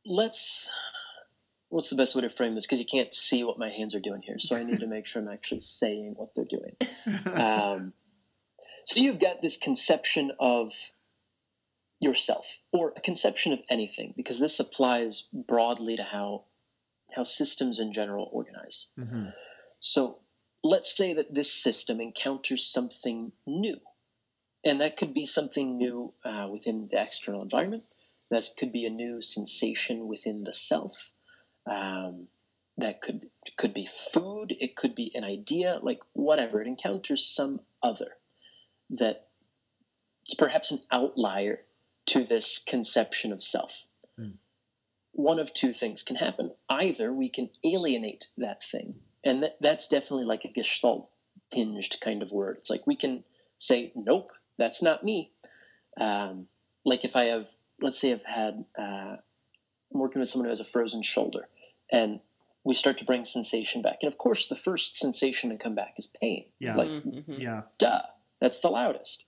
let's 0.05 0.73
what's 1.75 1.91
the 1.91 1.97
best 1.97 2.15
way 2.15 2.23
to 2.23 2.31
frame 2.31 2.55
this? 2.55 2.67
Because 2.67 2.79
you 2.79 2.87
can't 2.87 3.13
see 3.13 3.43
what 3.43 3.59
my 3.59 3.69
hands 3.69 3.97
are 3.97 4.01
doing 4.01 4.23
here, 4.23 4.39
so 4.39 4.55
I 4.55 4.63
need 4.63 4.79
to 4.79 4.87
make 4.87 5.07
sure 5.07 5.21
I'm 5.21 5.27
actually 5.27 5.59
saying 5.59 6.15
what 6.17 6.33
they're 6.35 6.45
doing. 6.45 6.77
Um, 7.35 7.93
so 8.87 9.01
you've 9.01 9.19
got 9.19 9.43
this 9.43 9.57
conception 9.57 10.31
of 10.39 10.73
yourself, 11.99 12.61
or 12.73 12.93
a 12.97 13.01
conception 13.01 13.55
of 13.55 13.61
anything, 13.71 14.15
because 14.17 14.39
this 14.39 14.61
applies 14.61 15.29
broadly 15.33 15.97
to 15.97 16.05
how 16.05 16.45
how 17.13 17.25
systems 17.25 17.81
in 17.81 17.93
general 17.93 18.29
organize. 18.31 18.93
Mm-hmm. 19.01 19.31
So 19.81 20.21
let's 20.63 20.97
say 20.97 21.15
that 21.15 21.35
this 21.35 21.53
system 21.53 22.01
encounters 22.01 22.65
something 22.65 23.33
new, 23.47 23.81
and 24.65 24.81
that 24.81 24.97
could 24.97 25.13
be 25.13 25.25
something 25.25 25.77
new 25.77 26.15
uh, 26.25 26.49
within 26.53 26.89
the 26.89 27.01
external 27.01 27.43
environment. 27.43 27.83
That 28.31 28.49
could 28.59 28.71
be 28.71 28.85
a 28.87 28.91
new 28.91 29.21
sensation 29.21 30.07
within 30.07 30.45
the 30.45 30.55
self 30.55 31.11
um, 31.67 32.29
that 32.79 33.01
could 33.01 33.23
could 33.57 33.75
be 33.75 33.87
food. 33.87 34.55
It 34.59 34.75
could 34.75 34.95
be 34.95 35.13
an 35.15 35.25
idea, 35.25 35.79
like 35.83 36.01
whatever. 36.13 36.61
It 36.61 36.67
encounters 36.67 37.25
some 37.25 37.61
other 37.83 38.09
that 38.91 39.27
it's 40.25 40.35
perhaps 40.35 40.73
an 40.73 40.81
outlier 40.91 41.61
to 42.07 42.25
this 42.25 42.59
conception 42.59 43.33
of 43.33 43.43
self. 43.43 43.87
Hmm. 44.17 44.31
One 45.13 45.39
of 45.39 45.55
two 45.55 45.73
things 45.73 46.03
can 46.03 46.17
happen. 46.17 46.53
Either 46.69 47.13
we 47.13 47.29
can 47.29 47.51
alienate 47.63 48.29
that 48.39 48.63
thing, 48.63 48.97
and 49.23 49.45
that, 49.45 49.57
that's 49.61 49.89
definitely 49.89 50.27
like 50.27 50.45
a 50.45 50.53
gestalt 50.53 51.09
tinged 51.53 51.97
kind 52.01 52.23
of 52.23 52.33
word. 52.33 52.57
It's 52.57 52.71
like 52.71 52.87
we 52.87 52.97
can 52.97 53.23
say, 53.59 53.93
nope, 53.95 54.31
that's 54.59 54.83
not 54.83 55.05
me. 55.05 55.31
Um, 55.97 56.49
like 56.85 57.05
if 57.05 57.15
I 57.17 57.27
have, 57.27 57.49
let's 57.81 57.99
say 57.99 58.13
I've 58.13 58.25
had, 58.25 58.65
uh, 58.77 59.17
I'm 59.93 60.01
working 60.01 60.21
with 60.21 60.29
someone 60.29 60.47
who 60.47 60.51
has 60.51 60.61
a 60.61 60.65
frozen 60.65 61.03
shoulder 61.03 61.47
and 61.91 62.21
we 62.65 62.75
start 62.75 62.99
to 62.99 63.05
bring 63.05 63.25
sensation 63.25 63.83
back. 63.83 63.99
And 64.03 64.09
of 64.11 64.19
course, 64.19 64.49
the 64.49 64.55
first 64.55 64.97
sensation 64.97 65.51
to 65.51 65.59
come 65.59 65.75
back 65.75 65.95
is 65.99 66.07
pain. 66.07 66.47
Yeah. 66.59 66.77
Like, 66.77 66.89
mm-hmm. 66.89 67.35
yeah. 67.35 67.63
Duh. 67.79 68.03
That's 68.41 68.61
the 68.61 68.69
loudest. 68.69 69.27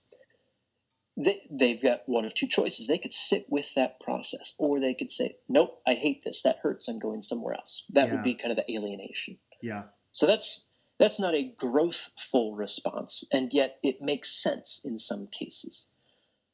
They, 1.15 1.41
they've 1.49 1.81
got 1.81 2.01
one 2.07 2.25
of 2.25 2.33
two 2.33 2.47
choices. 2.47 2.87
They 2.87 2.97
could 2.99 3.13
sit 3.13 3.45
with 3.49 3.73
that 3.75 3.99
process, 3.99 4.55
or 4.59 4.79
they 4.79 4.93
could 4.93 5.09
say, 5.09 5.35
Nope, 5.49 5.81
I 5.87 5.93
hate 5.95 6.23
this. 6.23 6.43
That 6.43 6.59
hurts. 6.61 6.87
I'm 6.87 6.99
going 6.99 7.21
somewhere 7.21 7.55
else. 7.55 7.85
That 7.91 8.07
yeah. 8.07 8.15
would 8.15 8.23
be 8.23 8.35
kind 8.35 8.51
of 8.51 8.57
the 8.57 8.71
alienation. 8.71 9.37
Yeah. 9.61 9.83
So 10.11 10.27
that's 10.27 10.67
that's 10.99 11.19
not 11.19 11.35
a 11.35 11.53
growthful 11.63 12.57
response, 12.57 13.23
and 13.31 13.53
yet 13.53 13.77
it 13.83 14.01
makes 14.01 14.29
sense 14.29 14.83
in 14.85 14.97
some 14.97 15.27
cases. 15.27 15.91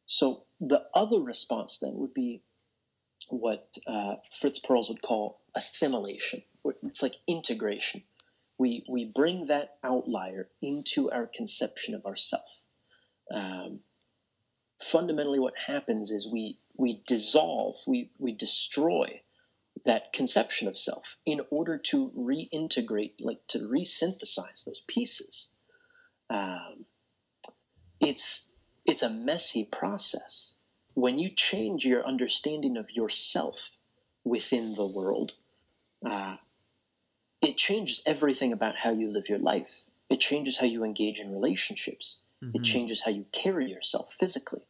So 0.05 0.43
the 0.59 0.85
other 0.93 1.19
response 1.19 1.77
then 1.77 1.95
would 1.95 2.13
be 2.13 2.41
what 3.29 3.67
uh, 3.87 4.15
Fritz 4.33 4.59
Perls 4.59 4.89
would 4.89 5.01
call 5.01 5.39
assimilation. 5.55 6.43
It's 6.81 7.03
like 7.03 7.15
integration. 7.27 8.03
We, 8.57 8.85
we 8.87 9.05
bring 9.05 9.45
that 9.45 9.77
outlier 9.83 10.47
into 10.61 11.11
our 11.11 11.27
conception 11.27 11.95
of 11.95 12.05
ourself. 12.05 12.65
Um, 13.31 13.79
fundamentally, 14.81 15.39
what 15.39 15.57
happens 15.57 16.11
is 16.11 16.31
we, 16.31 16.57
we 16.77 17.01
dissolve, 17.07 17.77
we, 17.87 18.11
we 18.19 18.33
destroy 18.33 19.21
that 19.85 20.13
conception 20.13 20.67
of 20.67 20.77
self 20.77 21.17
in 21.25 21.41
order 21.49 21.77
to 21.77 22.09
reintegrate, 22.17 23.13
like 23.21 23.45
to 23.47 23.59
resynthesize 23.59 24.65
those 24.65 24.81
pieces. 24.87 25.53
Um, 26.29 26.85
it's, 27.99 28.53
it's 28.85 29.03
a 29.03 29.09
messy 29.09 29.65
process. 29.65 30.57
When 30.93 31.17
you 31.17 31.29
change 31.29 31.85
your 31.85 32.05
understanding 32.05 32.77
of 32.77 32.91
yourself 32.91 33.71
within 34.23 34.73
the 34.73 34.85
world, 34.85 35.33
uh, 36.05 36.37
it 37.41 37.57
changes 37.57 38.01
everything 38.05 38.53
about 38.53 38.75
how 38.75 38.91
you 38.91 39.09
live 39.09 39.29
your 39.29 39.39
life. 39.39 39.83
It 40.09 40.19
changes 40.19 40.57
how 40.57 40.65
you 40.65 40.83
engage 40.83 41.19
in 41.19 41.31
relationships. 41.31 42.23
Mm-hmm. 42.43 42.57
It 42.57 42.63
changes 42.63 43.03
how 43.03 43.11
you 43.11 43.25
carry 43.31 43.69
yourself 43.69 44.11
physically. 44.11 44.61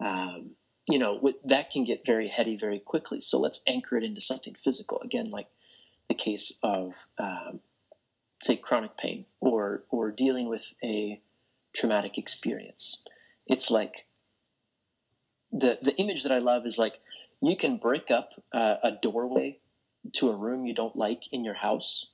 Um, 0.00 0.50
you 0.88 0.98
know, 0.98 1.32
that 1.44 1.70
can 1.70 1.84
get 1.84 2.04
very 2.04 2.28
heady 2.28 2.56
very 2.56 2.80
quickly. 2.80 3.20
So 3.20 3.38
let's 3.38 3.62
anchor 3.66 3.96
it 3.96 4.04
into 4.04 4.20
something 4.20 4.54
physical. 4.54 5.00
Again, 5.00 5.30
like 5.30 5.46
the 6.08 6.14
case 6.14 6.58
of, 6.62 6.94
um, 7.18 7.60
say, 8.42 8.56
chronic 8.56 8.96
pain 8.96 9.24
or 9.40 9.82
or 9.90 10.10
dealing 10.10 10.48
with 10.48 10.74
a 10.82 11.20
traumatic 11.72 12.18
experience. 12.18 13.04
It's 13.46 13.70
like 13.70 14.04
the 15.52 15.78
the 15.80 15.94
image 15.96 16.24
that 16.24 16.32
I 16.32 16.38
love 16.38 16.66
is 16.66 16.78
like 16.78 16.98
you 17.40 17.56
can 17.56 17.76
break 17.76 18.10
up 18.10 18.32
uh, 18.52 18.76
a 18.82 18.92
doorway 18.92 19.58
to 20.14 20.30
a 20.30 20.36
room 20.36 20.66
you 20.66 20.74
don't 20.74 20.96
like 20.96 21.32
in 21.32 21.44
your 21.44 21.54
house, 21.54 22.10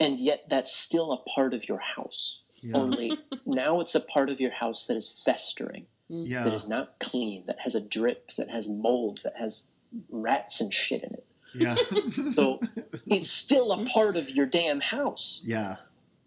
and 0.00 0.18
yet 0.18 0.48
that's 0.48 0.74
still 0.74 1.12
a 1.12 1.30
part 1.30 1.54
of 1.54 1.68
your 1.68 1.78
house. 1.78 2.42
Yeah. 2.62 2.76
Only 2.76 3.18
now 3.46 3.80
it's 3.80 3.94
a 3.94 4.00
part 4.00 4.30
of 4.30 4.40
your 4.40 4.50
house 4.50 4.86
that 4.86 4.96
is 4.96 5.22
festering, 5.24 5.86
mm. 6.10 6.28
yeah. 6.28 6.44
that 6.44 6.54
is 6.54 6.68
not 6.68 6.98
clean, 6.98 7.44
that 7.46 7.60
has 7.60 7.74
a 7.74 7.80
drip, 7.80 8.28
that 8.38 8.48
has 8.48 8.68
mold, 8.68 9.20
that 9.24 9.36
has 9.36 9.64
rats 10.10 10.60
and 10.60 10.72
shit 10.72 11.02
in 11.02 11.14
it. 11.14 11.24
Yeah. 11.54 11.74
so 12.34 12.60
it's 13.06 13.30
still 13.30 13.72
a 13.72 13.84
part 13.84 14.16
of 14.16 14.30
your 14.30 14.46
damn 14.46 14.80
house. 14.80 15.42
Yeah. 15.44 15.76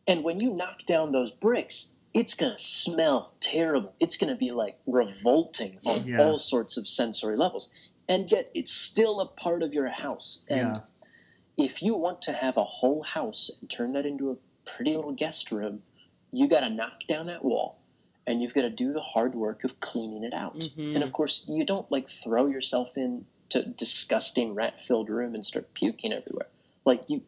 And 0.07 0.23
when 0.23 0.39
you 0.39 0.55
knock 0.55 0.85
down 0.85 1.11
those 1.11 1.31
bricks, 1.31 1.95
it's 2.13 2.35
going 2.35 2.51
to 2.51 2.57
smell 2.57 3.31
terrible. 3.39 3.93
It's 3.99 4.17
going 4.17 4.33
to 4.33 4.37
be 4.37 4.51
like 4.51 4.77
revolting 4.87 5.79
on 5.85 6.07
yeah. 6.07 6.21
all 6.21 6.37
sorts 6.37 6.77
of 6.77 6.87
sensory 6.87 7.37
levels 7.37 7.71
and 8.11 8.29
yet 8.29 8.51
it's 8.53 8.73
still 8.73 9.21
a 9.21 9.25
part 9.25 9.63
of 9.63 9.73
your 9.73 9.87
house. 9.87 10.43
And 10.49 10.75
yeah. 10.75 11.65
if 11.65 11.81
you 11.81 11.95
want 11.95 12.23
to 12.23 12.33
have 12.33 12.57
a 12.57 12.63
whole 12.63 13.03
house 13.03 13.49
and 13.61 13.69
turn 13.69 13.93
that 13.93 14.05
into 14.05 14.31
a 14.31 14.35
pretty 14.65 14.93
little 14.95 15.13
guest 15.13 15.51
room, 15.51 15.81
you 16.29 16.49
got 16.49 16.59
to 16.59 16.69
knock 16.69 17.07
down 17.07 17.27
that 17.27 17.43
wall 17.43 17.79
and 18.27 18.41
you've 18.41 18.53
got 18.53 18.63
to 18.63 18.69
do 18.69 18.91
the 18.91 18.99
hard 18.99 19.33
work 19.33 19.63
of 19.63 19.79
cleaning 19.79 20.25
it 20.25 20.33
out. 20.33 20.59
Mm-hmm. 20.59 20.95
And 20.95 21.03
of 21.03 21.13
course, 21.13 21.45
you 21.47 21.65
don't 21.65 21.89
like 21.89 22.09
throw 22.09 22.47
yourself 22.47 22.97
into 22.97 23.23
a 23.55 23.61
disgusting 23.63 24.55
rat-filled 24.55 25.09
room 25.09 25.33
and 25.33 25.45
start 25.45 25.73
puking 25.73 26.11
everywhere. 26.11 26.47
Like 26.83 27.09
you 27.09 27.21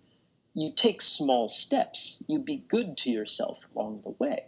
you 0.53 0.73
take 0.75 1.01
small 1.01 1.47
steps. 1.47 2.21
You 2.27 2.39
be 2.39 2.57
good 2.57 2.97
to 2.99 3.09
yourself 3.09 3.65
along 3.73 4.01
the 4.01 4.15
way. 4.19 4.39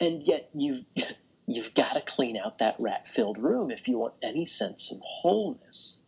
And 0.00 0.22
yet 0.22 0.48
you've 0.54 0.84
you've 1.48 1.74
got 1.74 1.94
to 1.94 2.02
clean 2.02 2.36
out 2.36 2.58
that 2.58 2.76
rat 2.78 3.08
filled 3.08 3.38
room 3.38 3.70
if 3.70 3.88
you 3.88 3.98
want 3.98 4.14
any 4.22 4.44
sense 4.44 4.92
of 4.92 4.98
wholeness. 5.00 6.02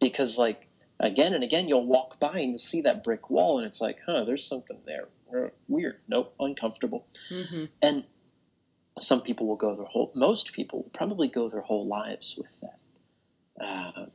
Because, 0.00 0.38
like, 0.38 0.68
again 1.00 1.34
and 1.34 1.42
again, 1.42 1.66
you'll 1.66 1.86
walk 1.86 2.20
by 2.20 2.38
and 2.38 2.50
you'll 2.50 2.58
see 2.58 2.82
that 2.82 3.02
brick 3.02 3.30
wall, 3.30 3.58
and 3.58 3.66
it's 3.66 3.80
like, 3.80 3.98
huh, 4.06 4.24
there's 4.24 4.46
something 4.46 4.78
there. 4.86 5.08
Weird. 5.66 5.96
Nope, 6.06 6.34
uncomfortable. 6.38 7.04
Mm-hmm. 7.30 7.64
And 7.82 8.04
some 9.00 9.22
people 9.22 9.48
will 9.48 9.56
go 9.56 9.74
their 9.74 9.84
whole, 9.84 10.12
most 10.14 10.54
people 10.54 10.84
will 10.84 10.90
probably 10.90 11.28
go 11.28 11.48
their 11.48 11.60
whole 11.60 11.86
lives 11.86 12.38
with 12.38 12.60
that. 12.60 12.80
Uh, 13.60 14.06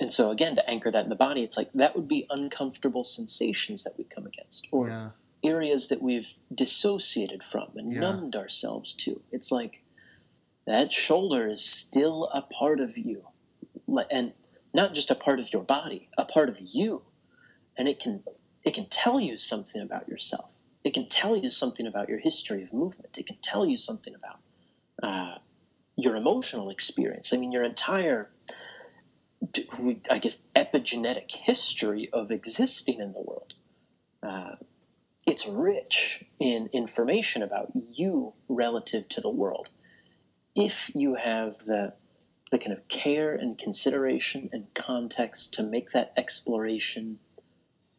and 0.00 0.10
so, 0.10 0.30
again, 0.30 0.54
to 0.54 0.68
anchor 0.68 0.90
that 0.90 1.04
in 1.04 1.10
the 1.10 1.16
body, 1.16 1.42
it's 1.42 1.58
like 1.58 1.70
that 1.74 1.94
would 1.94 2.08
be 2.08 2.26
uncomfortable 2.30 3.04
sensations 3.04 3.84
that 3.84 3.98
we 3.98 4.04
come 4.04 4.26
against. 4.26 4.66
Or, 4.72 4.88
yeah 4.88 5.10
areas 5.42 5.88
that 5.88 6.02
we've 6.02 6.32
dissociated 6.54 7.42
from 7.42 7.68
and 7.76 7.92
yeah. 7.92 8.00
numbed 8.00 8.36
ourselves 8.36 8.94
to. 8.94 9.20
It's 9.30 9.52
like 9.52 9.82
that 10.66 10.92
shoulder 10.92 11.48
is 11.48 11.64
still 11.64 12.24
a 12.24 12.42
part 12.42 12.80
of 12.80 12.96
you. 12.98 13.22
And 14.10 14.32
not 14.74 14.94
just 14.94 15.10
a 15.10 15.14
part 15.14 15.40
of 15.40 15.52
your 15.52 15.62
body, 15.62 16.08
a 16.18 16.24
part 16.24 16.48
of 16.48 16.58
you. 16.60 17.02
And 17.76 17.88
it 17.88 18.00
can 18.00 18.22
it 18.64 18.74
can 18.74 18.86
tell 18.86 19.18
you 19.18 19.38
something 19.38 19.80
about 19.80 20.08
yourself. 20.08 20.52
It 20.84 20.94
can 20.94 21.08
tell 21.08 21.36
you 21.36 21.50
something 21.50 21.86
about 21.86 22.08
your 22.08 22.18
history 22.18 22.62
of 22.62 22.72
movement. 22.72 23.18
It 23.18 23.26
can 23.26 23.36
tell 23.40 23.64
you 23.64 23.76
something 23.76 24.14
about 24.14 24.38
uh, 25.02 25.38
your 25.96 26.16
emotional 26.16 26.70
experience. 26.70 27.32
I 27.32 27.36
mean, 27.36 27.52
your 27.52 27.64
entire, 27.64 28.28
I 30.10 30.18
guess, 30.18 30.42
epigenetic 30.54 31.32
history 31.32 32.10
of 32.12 32.30
existing 32.30 33.00
in 33.00 33.12
the 33.12 33.20
world. 33.20 33.54
Uh, 34.22 34.56
it's 35.28 35.46
rich 35.46 36.24
in 36.40 36.70
information 36.72 37.42
about 37.42 37.70
you 37.74 38.32
relative 38.48 39.08
to 39.10 39.20
the 39.20 39.30
world. 39.30 39.68
If 40.54 40.90
you 40.94 41.14
have 41.14 41.58
the 41.58 41.92
the 42.50 42.58
kind 42.58 42.72
of 42.72 42.88
care 42.88 43.34
and 43.34 43.58
consideration 43.58 44.48
and 44.52 44.72
context 44.72 45.54
to 45.54 45.62
make 45.62 45.90
that 45.90 46.14
exploration 46.16 47.18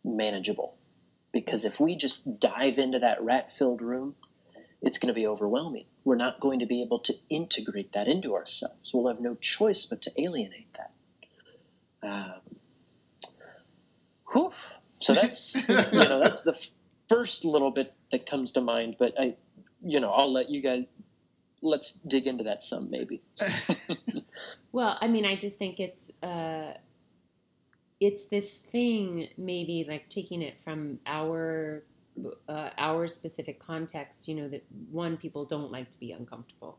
manageable. 0.04 0.76
Because 1.32 1.66
if 1.66 1.80
we 1.80 1.96
just 1.96 2.40
dive 2.40 2.80
into 2.80 2.98
that 3.00 3.22
rat 3.22 3.56
filled 3.56 3.84
room, 3.84 4.16
it's 4.82 4.98
going 4.98 5.10
to 5.10 5.14
be 5.14 5.28
overwhelming. 5.28 5.86
We're 6.04 6.16
not 6.16 6.40
going 6.40 6.62
to 6.62 6.66
be 6.66 6.82
able 6.82 7.00
to 7.00 7.14
integrate 7.30 7.92
that 7.92 8.08
into 8.08 8.34
ourselves. 8.34 8.92
We'll 8.92 9.14
have 9.14 9.22
no 9.22 9.36
choice 9.36 9.86
but 9.86 10.02
to 10.04 10.12
alienate 10.20 10.74
that. 10.74 10.92
Um, 12.02 12.42
whew. 14.32 14.52
So 15.00 15.14
that's 15.14 15.56
you 15.68 15.76
know 15.76 16.20
that's 16.20 16.42
the 16.42 16.72
first 17.10 17.44
little 17.44 17.72
bit 17.72 17.94
that 18.12 18.26
comes 18.26 18.54
to 18.54 18.62
mind. 18.62 18.96
But 18.98 19.20
I, 19.20 19.36
you 19.84 20.00
know, 20.00 20.12
I'll 20.12 20.32
let 20.32 20.50
you 20.50 20.62
guys 20.62 20.86
let's 21.62 21.92
dig 21.92 22.28
into 22.28 22.44
that 22.46 22.64
some 22.64 22.90
maybe. 22.90 23.22
well, 24.72 24.98
I 25.02 25.08
mean, 25.08 25.26
I 25.26 25.36
just 25.36 25.58
think 25.58 25.80
it's 25.80 26.12
uh, 26.24 26.74
it's 28.00 28.26
this 28.26 28.58
thing 28.58 29.30
maybe 29.38 29.86
like 29.88 30.10
taking 30.10 30.42
it 30.42 30.60
from 30.64 31.00
our 31.06 31.84
uh, 32.48 32.70
our 32.78 33.08
specific 33.08 33.60
context. 33.60 34.28
You 34.28 34.36
know 34.36 34.48
that 34.50 34.64
one 34.92 35.18
people 35.18 35.46
don't 35.46 35.72
like 35.72 35.90
to 35.92 36.00
be 36.00 36.12
uncomfortable. 36.12 36.78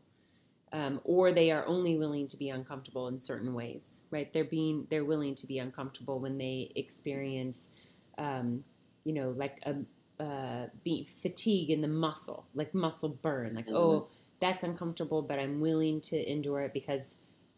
Um, 0.73 1.01
or 1.03 1.33
they 1.33 1.51
are 1.51 1.65
only 1.67 1.97
willing 1.97 2.27
to 2.27 2.37
be 2.37 2.49
uncomfortable 2.49 3.09
in 3.09 3.19
certain 3.19 3.53
ways, 3.53 4.03
right? 4.09 4.31
They're 4.31 4.45
being 4.45 4.87
they're 4.89 5.03
willing 5.03 5.35
to 5.35 5.45
be 5.45 5.59
uncomfortable 5.59 6.21
when 6.21 6.37
they 6.37 6.71
experience, 6.77 7.71
um, 8.17 8.63
you 9.03 9.11
know, 9.11 9.31
like 9.31 9.59
a 9.65 9.75
uh, 10.21 10.67
be 10.83 11.09
fatigue 11.21 11.71
in 11.71 11.81
the 11.81 11.87
muscle, 11.87 12.45
like 12.53 12.73
muscle 12.73 13.17
burn, 13.21 13.55
like 13.55 13.65
mm-hmm. 13.65 13.75
oh, 13.75 14.07
that's 14.39 14.63
uncomfortable, 14.63 15.21
but 15.21 15.39
I'm 15.39 15.59
willing 15.59 15.99
to 16.01 16.31
endure 16.31 16.61
it 16.61 16.73
because 16.73 17.15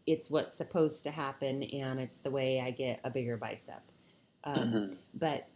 it's 0.08 0.30
what's 0.30 0.58
supposed 0.58 1.04
to 1.04 1.12
happen 1.12 1.64
and 1.64 2.00
it's 2.00 2.20
the 2.20 2.30
way 2.30 2.62
I 2.62 2.72
get 2.72 3.02
a 3.04 3.10
bigger 3.10 3.38
bicep. 3.38 3.82
Um, 4.46 4.56
mm-hmm. 4.56 4.94
But 5.14 5.48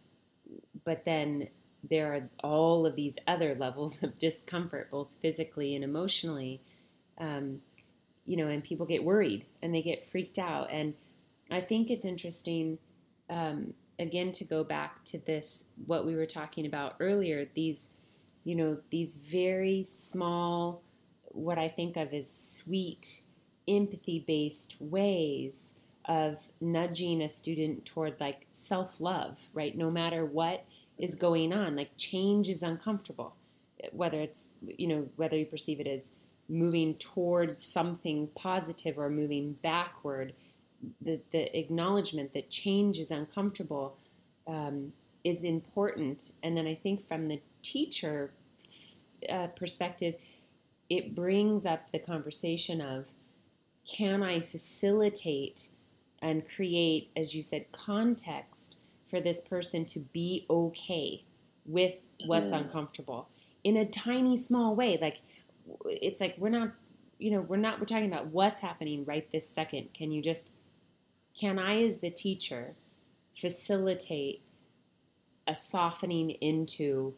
but 0.84 1.04
then 1.04 1.48
there 1.88 2.14
are 2.14 2.28
all 2.42 2.84
of 2.84 2.94
these 2.94 3.16
other 3.26 3.54
levels 3.54 4.02
of 4.02 4.18
discomfort, 4.18 4.90
both 4.90 5.14
physically 5.22 5.74
and 5.74 5.84
emotionally. 5.84 6.60
Um, 7.18 7.60
you 8.26 8.36
know, 8.36 8.48
and 8.48 8.62
people 8.62 8.84
get 8.84 9.02
worried 9.02 9.46
and 9.62 9.74
they 9.74 9.80
get 9.80 10.06
freaked 10.10 10.38
out. 10.38 10.68
And 10.70 10.92
I 11.50 11.60
think 11.60 11.90
it's 11.90 12.04
interesting, 12.04 12.78
um, 13.30 13.72
again, 13.98 14.32
to 14.32 14.44
go 14.44 14.64
back 14.64 15.04
to 15.04 15.18
this, 15.18 15.64
what 15.86 16.06
we 16.06 16.14
were 16.14 16.26
talking 16.26 16.66
about 16.66 16.94
earlier, 17.00 17.46
these, 17.54 17.90
you 18.44 18.54
know, 18.54 18.78
these 18.90 19.14
very 19.14 19.82
small, 19.82 20.82
what 21.26 21.58
I 21.58 21.68
think 21.68 21.96
of 21.96 22.12
as 22.12 22.30
sweet, 22.30 23.22
empathy 23.66 24.24
based 24.26 24.76
ways 24.80 25.74
of 26.06 26.48
nudging 26.60 27.20
a 27.20 27.28
student 27.28 27.84
toward 27.84 28.18
like 28.20 28.46
self 28.52 29.00
love, 29.00 29.38
right? 29.52 29.76
No 29.76 29.90
matter 29.90 30.24
what 30.24 30.64
is 30.98 31.14
going 31.14 31.52
on, 31.52 31.76
like 31.76 31.90
change 31.96 32.48
is 32.48 32.62
uncomfortable. 32.62 33.34
Whether 33.92 34.20
it's, 34.20 34.46
you 34.62 34.88
know, 34.88 35.08
whether 35.16 35.36
you 35.36 35.46
perceive 35.46 35.80
it 35.80 35.86
as 35.86 36.10
moving 36.48 36.94
towards 36.94 37.62
something 37.62 38.28
positive 38.34 38.98
or 38.98 39.10
moving 39.10 39.52
backward, 39.62 40.32
the, 41.00 41.20
the 41.32 41.58
acknowledgement 41.58 42.32
that 42.34 42.50
change 42.50 42.98
is 42.98 43.10
uncomfortable 43.10 43.96
um, 44.46 44.92
is 45.24 45.44
important. 45.44 46.32
And 46.42 46.56
then 46.56 46.66
I 46.66 46.74
think 46.74 47.06
from 47.06 47.28
the 47.28 47.40
teacher 47.62 48.30
uh, 49.28 49.48
perspective, 49.48 50.14
it 50.88 51.14
brings 51.14 51.66
up 51.66 51.90
the 51.92 51.98
conversation 51.98 52.80
of 52.80 53.06
can 53.88 54.22
I 54.22 54.40
facilitate 54.40 55.68
and 56.20 56.48
create, 56.48 57.10
as 57.16 57.34
you 57.34 57.42
said, 57.42 57.66
context 57.72 58.78
for 59.10 59.20
this 59.20 59.40
person 59.40 59.84
to 59.86 60.00
be 60.12 60.46
okay 60.50 61.22
with 61.64 61.94
what's 62.26 62.50
mm. 62.50 62.58
uncomfortable 62.58 63.28
in 63.64 63.76
a 63.76 63.86
tiny, 63.86 64.36
small 64.36 64.74
way? 64.74 64.98
Like, 65.00 65.20
it's 65.84 66.20
like 66.20 66.36
we're 66.38 66.48
not, 66.48 66.70
you 67.18 67.30
know, 67.30 67.40
we're 67.40 67.56
not, 67.56 67.80
we're 67.80 67.86
talking 67.86 68.10
about 68.10 68.26
what's 68.26 68.60
happening 68.60 69.04
right 69.04 69.30
this 69.32 69.48
second. 69.48 69.92
Can 69.94 70.10
you 70.12 70.22
just, 70.22 70.52
can 71.38 71.58
I, 71.58 71.82
as 71.82 72.00
the 72.00 72.10
teacher, 72.10 72.74
facilitate 73.40 74.42
a 75.46 75.54
softening 75.54 76.30
into 76.30 77.14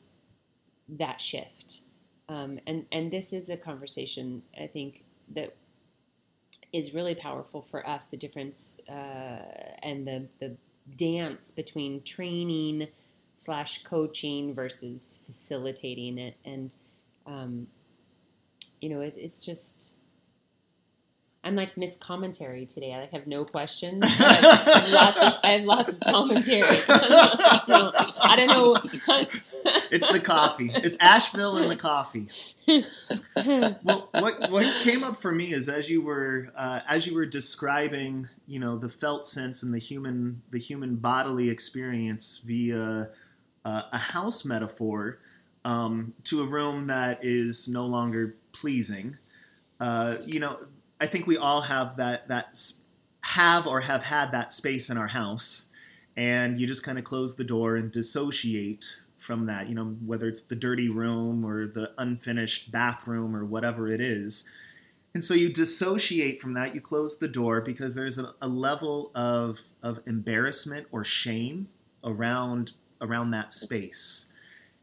that 0.89 1.21
shift? 1.21 1.81
Um, 2.29 2.61
and 2.67 2.87
and 2.93 3.11
this 3.11 3.33
is 3.33 3.49
a 3.49 3.57
conversation 3.57 4.43
I 4.61 4.67
think 4.67 5.03
that 5.35 5.55
is 6.73 6.95
really 6.95 7.15
powerful 7.15 7.63
for 7.63 7.87
us. 7.89 8.07
The 8.07 8.17
difference 8.17 8.79
uh, 8.89 9.43
and 9.83 10.07
the 10.07 10.29
the 10.39 10.57
dance 10.97 11.51
between 11.51 12.03
training 12.03 12.89
slash 13.35 13.83
coaching 13.85 14.55
versus 14.55 15.21
facilitating 15.27 16.19
it, 16.19 16.37
and 16.45 16.75
um, 17.27 17.67
you 18.81 18.91
know, 18.91 19.01
it, 19.01 19.15
it's 19.17 19.45
just 19.45 19.93
I'm 21.43 21.57
like 21.57 21.77
Miss 21.77 21.97
Commentary 21.97 22.67
today. 22.67 22.93
I 22.93 23.01
like 23.01 23.13
have 23.13 23.27
no 23.27 23.47
questions. 23.47 24.03
I 24.05 24.07
have, 24.07 24.89
lots 24.91 25.25
of, 25.25 25.33
I 25.43 25.51
have 25.53 25.65
lots 25.65 25.93
of 25.93 26.01
commentary. 26.01 26.63
I 26.89 28.35
don't 28.37 28.49
know. 28.49 28.77
it's 29.91 30.13
the 30.13 30.21
coffee. 30.21 30.71
It's 30.75 30.99
Asheville 31.01 31.57
and 31.57 31.71
the 31.71 31.77
coffee. 31.77 32.27
well, 33.83 34.11
what 34.13 34.51
what 34.51 34.81
came 34.83 35.03
up 35.03 35.17
for 35.17 35.33
me 35.33 35.53
is 35.53 35.71
as 35.71 35.89
you 35.89 36.03
were 36.03 36.51
uh, 36.55 36.81
as 36.87 37.07
you 37.07 37.15
were 37.15 37.27
describing, 37.27 38.29
you 38.47 38.59
know, 38.59 38.77
the 38.77 38.91
felt 38.91 39.27
sense 39.27 39.63
and 39.63 39.73
the 39.73 39.79
human 39.79 40.43
the 40.51 40.59
human 40.59 40.97
bodily 40.97 41.49
experience 41.49 42.43
via 42.45 43.09
uh, 43.65 43.83
a 43.93 43.99
house 43.99 44.45
metaphor 44.45 45.19
um, 45.65 46.13
to 46.25 46.43
a 46.43 46.45
room 46.45 46.89
that 46.89 47.25
is 47.25 47.67
no 47.67 47.87
longer 47.87 48.35
pleasing. 48.53 49.17
Uh, 49.81 50.15
you 50.27 50.39
know, 50.39 50.59
I 51.01 51.07
think 51.07 51.27
we 51.27 51.37
all 51.37 51.63
have 51.63 51.97
that 51.97 52.29
that 52.29 52.59
have 53.23 53.67
or 53.67 53.81
have 53.81 54.03
had 54.03 54.33
that 54.33 54.53
space 54.53 54.91
in 54.91 54.99
our 54.99 55.09
house, 55.09 55.67
and 56.17 56.59
you 56.59 56.67
just 56.67 56.85
kind 56.85 56.99
of 56.99 57.05
close 57.05 57.37
the 57.37 57.45
door 57.45 57.77
and 57.77 57.91
dissociate 57.91 58.85
from 59.19 59.47
that. 59.47 59.69
You 59.69 59.75
know, 59.75 59.87
whether 60.07 60.29
it's 60.29 60.43
the 60.43 60.57
dirty 60.57 60.89
room 60.89 61.45
or 61.45 61.67
the 61.67 61.93
unfinished 61.99 62.71
bathroom 62.71 63.35
or 63.35 63.45
whatever 63.45 63.93
it 63.93 64.01
is. 64.01 64.47
And 65.13 65.25
so 65.25 65.35
you 65.35 65.53
dissociate 65.53 66.41
from 66.41 66.55
that, 66.55 66.75
you 66.75 66.81
close 66.81 67.19
the 67.19 67.29
door 67.29 67.61
because 67.61 67.95
there's 67.97 68.19
a, 68.19 68.33
a 68.41 68.47
level 68.47 69.11
of, 69.15 69.61
of 69.83 69.99
embarrassment 70.07 70.87
or 70.93 71.03
shame 71.03 71.67
around 72.05 72.73
around 73.01 73.31
that 73.31 73.55
space. 73.55 74.29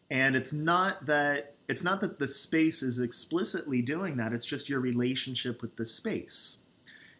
And 0.09 0.36
it's 0.36 0.53
not 0.53 1.05
that 1.05 1.53
it's 1.68 1.84
not 1.84 2.01
that 2.01 2.20
the 2.20 2.28
space 2.28 2.82
is 2.82 2.99
explicitly 2.99 3.82
doing 3.82 4.18
that, 4.18 4.34
it's 4.34 4.45
just 4.45 4.70
your 4.70 4.80
relationship 4.80 5.61
with 5.61 5.76
the 5.76 5.86
space. 5.86 6.57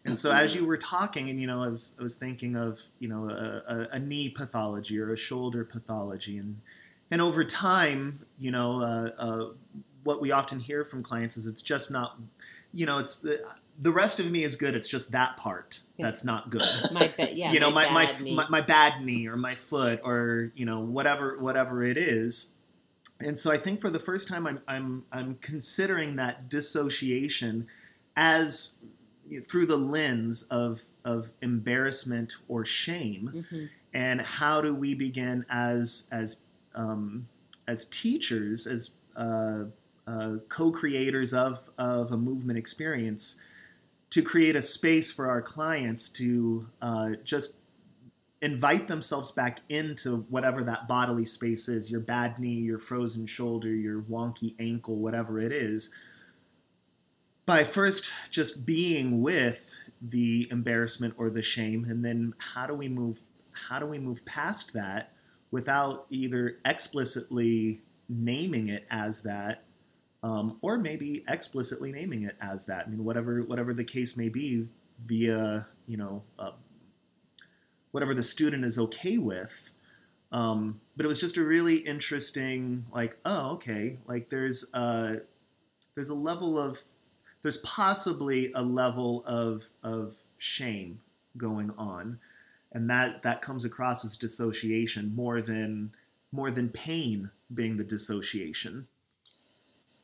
And 0.04 0.18
so 0.18 0.32
as 0.32 0.54
you 0.54 0.64
were 0.64 0.78
talking, 0.78 1.28
and 1.28 1.38
you 1.38 1.46
know, 1.46 1.62
I 1.62 1.66
was, 1.66 1.94
I 1.98 2.02
was 2.02 2.16
thinking 2.16 2.56
of 2.56 2.80
you 2.98 3.08
know 3.08 3.28
a, 3.28 3.62
a, 3.72 3.88
a 3.92 3.98
knee 3.98 4.30
pathology 4.30 4.98
or 4.98 5.12
a 5.12 5.16
shoulder 5.18 5.64
pathology, 5.64 6.38
and 6.38 6.56
and 7.10 7.20
over 7.20 7.44
time, 7.44 8.20
you 8.38 8.50
know, 8.50 8.80
uh, 8.80 9.10
uh, 9.18 9.48
what 10.04 10.20
we 10.20 10.30
often 10.30 10.60
hear 10.60 10.84
from 10.84 11.02
clients 11.02 11.36
is 11.36 11.46
it's 11.46 11.62
just 11.62 11.90
not, 11.90 12.16
you 12.72 12.86
know, 12.86 12.98
it's 12.98 13.20
the, 13.20 13.40
the 13.80 13.90
rest 13.90 14.18
of 14.20 14.30
me 14.30 14.44
is 14.44 14.56
good. 14.56 14.74
It's 14.74 14.88
just 14.88 15.12
that 15.12 15.36
part 15.36 15.80
that's 15.98 16.24
not 16.24 16.48
good. 16.48 16.62
my 16.92 17.12
ba- 17.16 17.34
yeah, 17.34 17.52
you 17.52 17.60
know, 17.60 17.70
my 17.70 17.90
my 17.90 18.10
my, 18.20 18.30
my, 18.30 18.48
my 18.48 18.60
bad 18.60 19.04
knee 19.04 19.26
or 19.26 19.36
my 19.36 19.54
foot 19.54 20.00
or 20.04 20.50
you 20.54 20.64
know 20.64 20.80
whatever 20.80 21.38
whatever 21.38 21.84
it 21.84 21.98
is 21.98 22.48
and 23.20 23.38
so 23.38 23.50
I 23.50 23.56
think 23.56 23.80
for 23.80 23.90
the 23.90 23.98
first 23.98 24.28
time, 24.28 24.46
I'm 24.46 24.60
I'm 24.68 25.04
I'm 25.12 25.34
considering 25.36 26.16
that 26.16 26.48
dissociation 26.48 27.66
as 28.16 28.72
through 29.48 29.66
the 29.66 29.76
lens 29.76 30.44
of 30.44 30.82
of 31.04 31.28
embarrassment 31.42 32.34
or 32.48 32.64
shame, 32.64 33.30
mm-hmm. 33.34 33.64
and 33.92 34.20
how 34.20 34.60
do 34.60 34.74
we 34.74 34.94
begin 34.94 35.44
as 35.50 36.06
as 36.12 36.38
um, 36.74 37.26
as 37.66 37.86
teachers, 37.86 38.66
as 38.66 38.90
uh, 39.16 39.64
uh, 40.06 40.36
co-creators 40.48 41.34
of 41.34 41.58
of 41.76 42.12
a 42.12 42.16
movement 42.16 42.58
experience, 42.58 43.40
to 44.10 44.22
create 44.22 44.54
a 44.54 44.62
space 44.62 45.12
for 45.12 45.28
our 45.28 45.42
clients 45.42 46.08
to 46.10 46.66
uh, 46.80 47.10
just 47.24 47.54
invite 48.40 48.86
themselves 48.86 49.30
back 49.32 49.60
into 49.68 50.18
whatever 50.30 50.62
that 50.64 50.86
bodily 50.86 51.24
space 51.24 51.68
is 51.68 51.90
your 51.90 52.00
bad 52.00 52.38
knee, 52.38 52.54
your 52.54 52.78
frozen 52.78 53.26
shoulder, 53.26 53.68
your 53.68 54.02
wonky 54.02 54.54
ankle, 54.60 55.00
whatever 55.00 55.38
it 55.40 55.52
is 55.52 55.92
by 57.48 57.64
first 57.64 58.12
just 58.30 58.66
being 58.66 59.22
with 59.22 59.74
the 60.02 60.46
embarrassment 60.50 61.14
or 61.16 61.30
the 61.30 61.40
shame 61.40 61.86
and 61.88 62.04
then 62.04 62.34
how 62.36 62.66
do 62.66 62.74
we 62.74 62.88
move 62.88 63.18
how 63.68 63.78
do 63.78 63.86
we 63.86 63.98
move 63.98 64.22
past 64.26 64.74
that 64.74 65.12
without 65.50 66.04
either 66.10 66.58
explicitly 66.66 67.80
naming 68.10 68.68
it 68.68 68.84
as 68.90 69.22
that 69.22 69.62
um, 70.22 70.58
or 70.60 70.76
maybe 70.76 71.24
explicitly 71.26 71.90
naming 71.90 72.24
it 72.24 72.36
as 72.42 72.66
that? 72.66 72.86
I 72.86 72.90
mean 72.90 73.02
whatever 73.02 73.40
whatever 73.40 73.72
the 73.72 73.82
case 73.82 74.14
may 74.14 74.28
be 74.28 74.66
via 75.06 75.66
you 75.86 75.96
know 75.96 76.22
uh, 76.38 76.50
whatever 77.90 78.14
the 78.14 78.22
student 78.22 78.64
is 78.64 78.78
okay 78.78 79.18
with. 79.18 79.70
Um, 80.30 80.80
but 80.96 81.06
it 81.06 81.08
was 81.08 81.18
just 81.18 81.36
a 81.36 81.42
really 81.42 81.76
interesting, 81.76 82.84
like, 82.92 83.16
oh, 83.24 83.52
okay, 83.52 83.96
like 84.06 84.28
there's 84.28 84.66
a, 84.74 85.20
there's 85.94 86.10
a 86.10 86.14
level 86.14 86.58
of, 86.58 86.80
there's 87.42 87.58
possibly 87.58 88.52
a 88.52 88.62
level 88.62 89.24
of 89.24 89.64
of 89.82 90.16
shame 90.38 90.98
going 91.36 91.70
on, 91.78 92.18
and 92.72 92.90
that 92.90 93.22
that 93.22 93.42
comes 93.42 93.64
across 93.64 94.04
as 94.04 94.16
dissociation 94.16 95.14
more 95.14 95.40
than 95.40 95.92
more 96.32 96.50
than 96.50 96.68
pain 96.68 97.30
being 97.54 97.76
the 97.76 97.84
dissociation. 97.84 98.88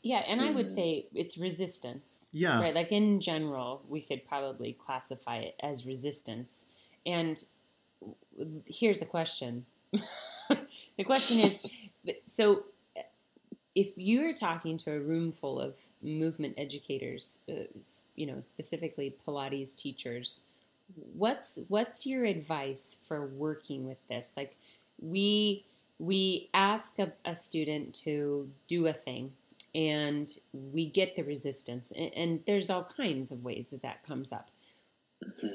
Yeah, 0.03 0.23
and 0.29 0.41
I 0.41 0.51
would 0.51 0.71
say 0.71 1.07
it's 1.15 1.39
resistance. 1.39 2.29
Yeah. 2.31 2.61
Right. 2.61 2.75
Like 2.75 2.93
in 2.93 3.21
general, 3.21 3.83
we 3.89 4.03
could 4.03 4.27
probably 4.29 4.75
classify 4.75 5.39
it 5.39 5.57
as 5.63 5.87
resistance. 5.87 6.67
And 7.07 7.43
here's 8.67 9.03
a 9.03 9.07
question. 9.07 9.65
the 10.97 11.05
question 11.05 11.39
is 11.39 11.61
so 12.25 12.65
if 13.75 13.97
you're 13.97 14.33
talking 14.33 14.79
to 14.79 14.93
a 14.93 15.01
room 15.01 15.33
full 15.33 15.61
of 15.61 15.75
movement 16.03 16.55
educators, 16.59 17.39
uh, 17.49 17.65
you 18.15 18.27
know, 18.27 18.41
specifically 18.41 19.15
Pilates 19.27 19.75
teachers, 19.75 20.43
what's 21.17 21.59
what's 21.69 22.07
your 22.07 22.25
advice 22.25 22.97
for 23.09 23.27
working 23.27 23.87
with 23.87 24.07
this? 24.09 24.33
Like 24.37 24.55
we 25.01 25.65
we 25.99 26.49
ask 26.55 26.99
a, 26.99 27.13
a 27.25 27.35
student 27.35 27.95
to 27.95 28.49
do 28.69 28.87
a 28.87 28.93
thing 28.93 29.33
and 29.75 30.39
we 30.73 30.87
get 30.87 31.17
the 31.17 31.23
resistance 31.23 31.93
and, 31.93 32.13
and 32.15 32.41
there's 32.47 32.71
all 32.71 32.89
kinds 32.97 33.31
of 33.31 33.45
ways 33.45 33.69
that 33.71 33.83
that 33.83 34.05
comes 34.07 34.33
up 34.33 34.49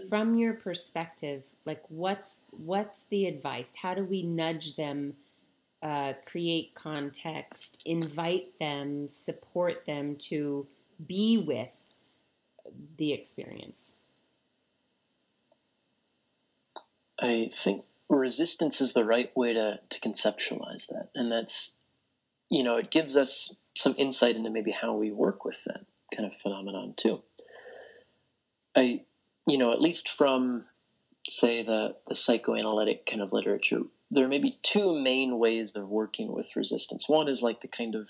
from 0.10 0.38
your 0.38 0.54
perspective 0.54 1.44
like 1.70 1.84
what's 1.90 2.38
what's 2.66 3.04
the 3.04 3.28
advice? 3.28 3.74
How 3.80 3.94
do 3.94 4.04
we 4.04 4.24
nudge 4.24 4.76
them 4.76 5.14
uh, 5.84 6.14
create 6.26 6.74
context 6.74 7.84
invite 7.86 8.48
them 8.60 9.08
support 9.08 9.86
them 9.86 10.16
to 10.30 10.66
be 11.06 11.38
with 11.38 11.70
the 12.98 13.14
experience? 13.14 13.94
I 17.22 17.52
think 17.54 17.86
resistance 18.10 18.82
is 18.82 18.94
the 18.94 19.06
right 19.06 19.30
way 19.38 19.54
to, 19.54 19.80
to 19.90 20.00
conceptualize 20.00 20.88
that. 20.88 21.10
And 21.14 21.32
that's 21.32 21.76
you 22.50 22.64
know 22.64 22.78
it 22.78 22.90
gives 22.90 23.16
us 23.16 23.62
some 23.76 23.94
insight 24.00 24.36
into 24.36 24.50
maybe 24.50 24.72
how 24.72 24.96
we 24.96 25.12
work 25.12 25.46
with 25.46 25.64
that 25.66 25.86
kind 26.16 26.26
of 26.26 26.36
phenomenon 26.36 26.96
too. 26.98 27.22
I 28.76 29.02
you 29.50 29.58
know, 29.58 29.74
at 29.74 29.82
least 29.82 30.10
from 30.10 30.66
say 31.28 31.64
the 31.64 31.96
the 32.08 32.16
psychoanalytic 32.16 33.06
kind 33.06 33.22
of 33.22 33.34
literature, 33.34 33.82
there 34.12 34.28
may 34.28 34.40
be 34.40 34.54
two 34.62 35.00
main 35.00 35.38
ways 35.38 35.76
of 35.76 35.90
working 35.90 36.32
with 36.32 36.56
resistance. 36.56 37.10
One 37.10 37.28
is 37.28 37.44
like 37.44 37.62
the 37.62 37.68
kind 37.68 37.96
of 37.96 38.10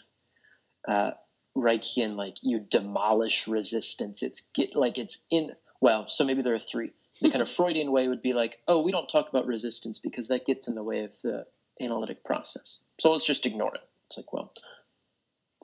uh, 0.87 1.11
Reichian, 1.55 2.15
like 2.15 2.37
you 2.41 2.59
demolish 2.59 3.47
resistance. 3.47 4.23
It's 4.23 4.41
get 4.53 4.75
like 4.75 4.97
it's 4.97 5.25
in. 5.29 5.51
Well, 5.81 6.07
so 6.07 6.25
maybe 6.25 6.41
there 6.41 6.53
are 6.53 6.59
three. 6.59 6.91
The 7.21 7.29
kind 7.29 7.41
of 7.41 7.49
Freudian 7.57 7.91
way 7.91 8.07
would 8.07 8.21
be 8.21 8.33
like, 8.33 8.57
oh, 8.67 8.81
we 8.81 8.91
don't 8.91 9.09
talk 9.09 9.29
about 9.29 9.47
resistance 9.47 9.99
because 9.99 10.29
that 10.29 10.45
gets 10.45 10.67
in 10.67 10.75
the 10.75 10.83
way 10.83 11.03
of 11.03 11.19
the 11.21 11.45
analytic 11.81 12.23
process. 12.23 12.81
So 12.99 13.11
let's 13.11 13.25
just 13.25 13.45
ignore 13.45 13.73
it. 13.73 13.81
It's 14.07 14.17
like, 14.17 14.33
well, 14.33 14.51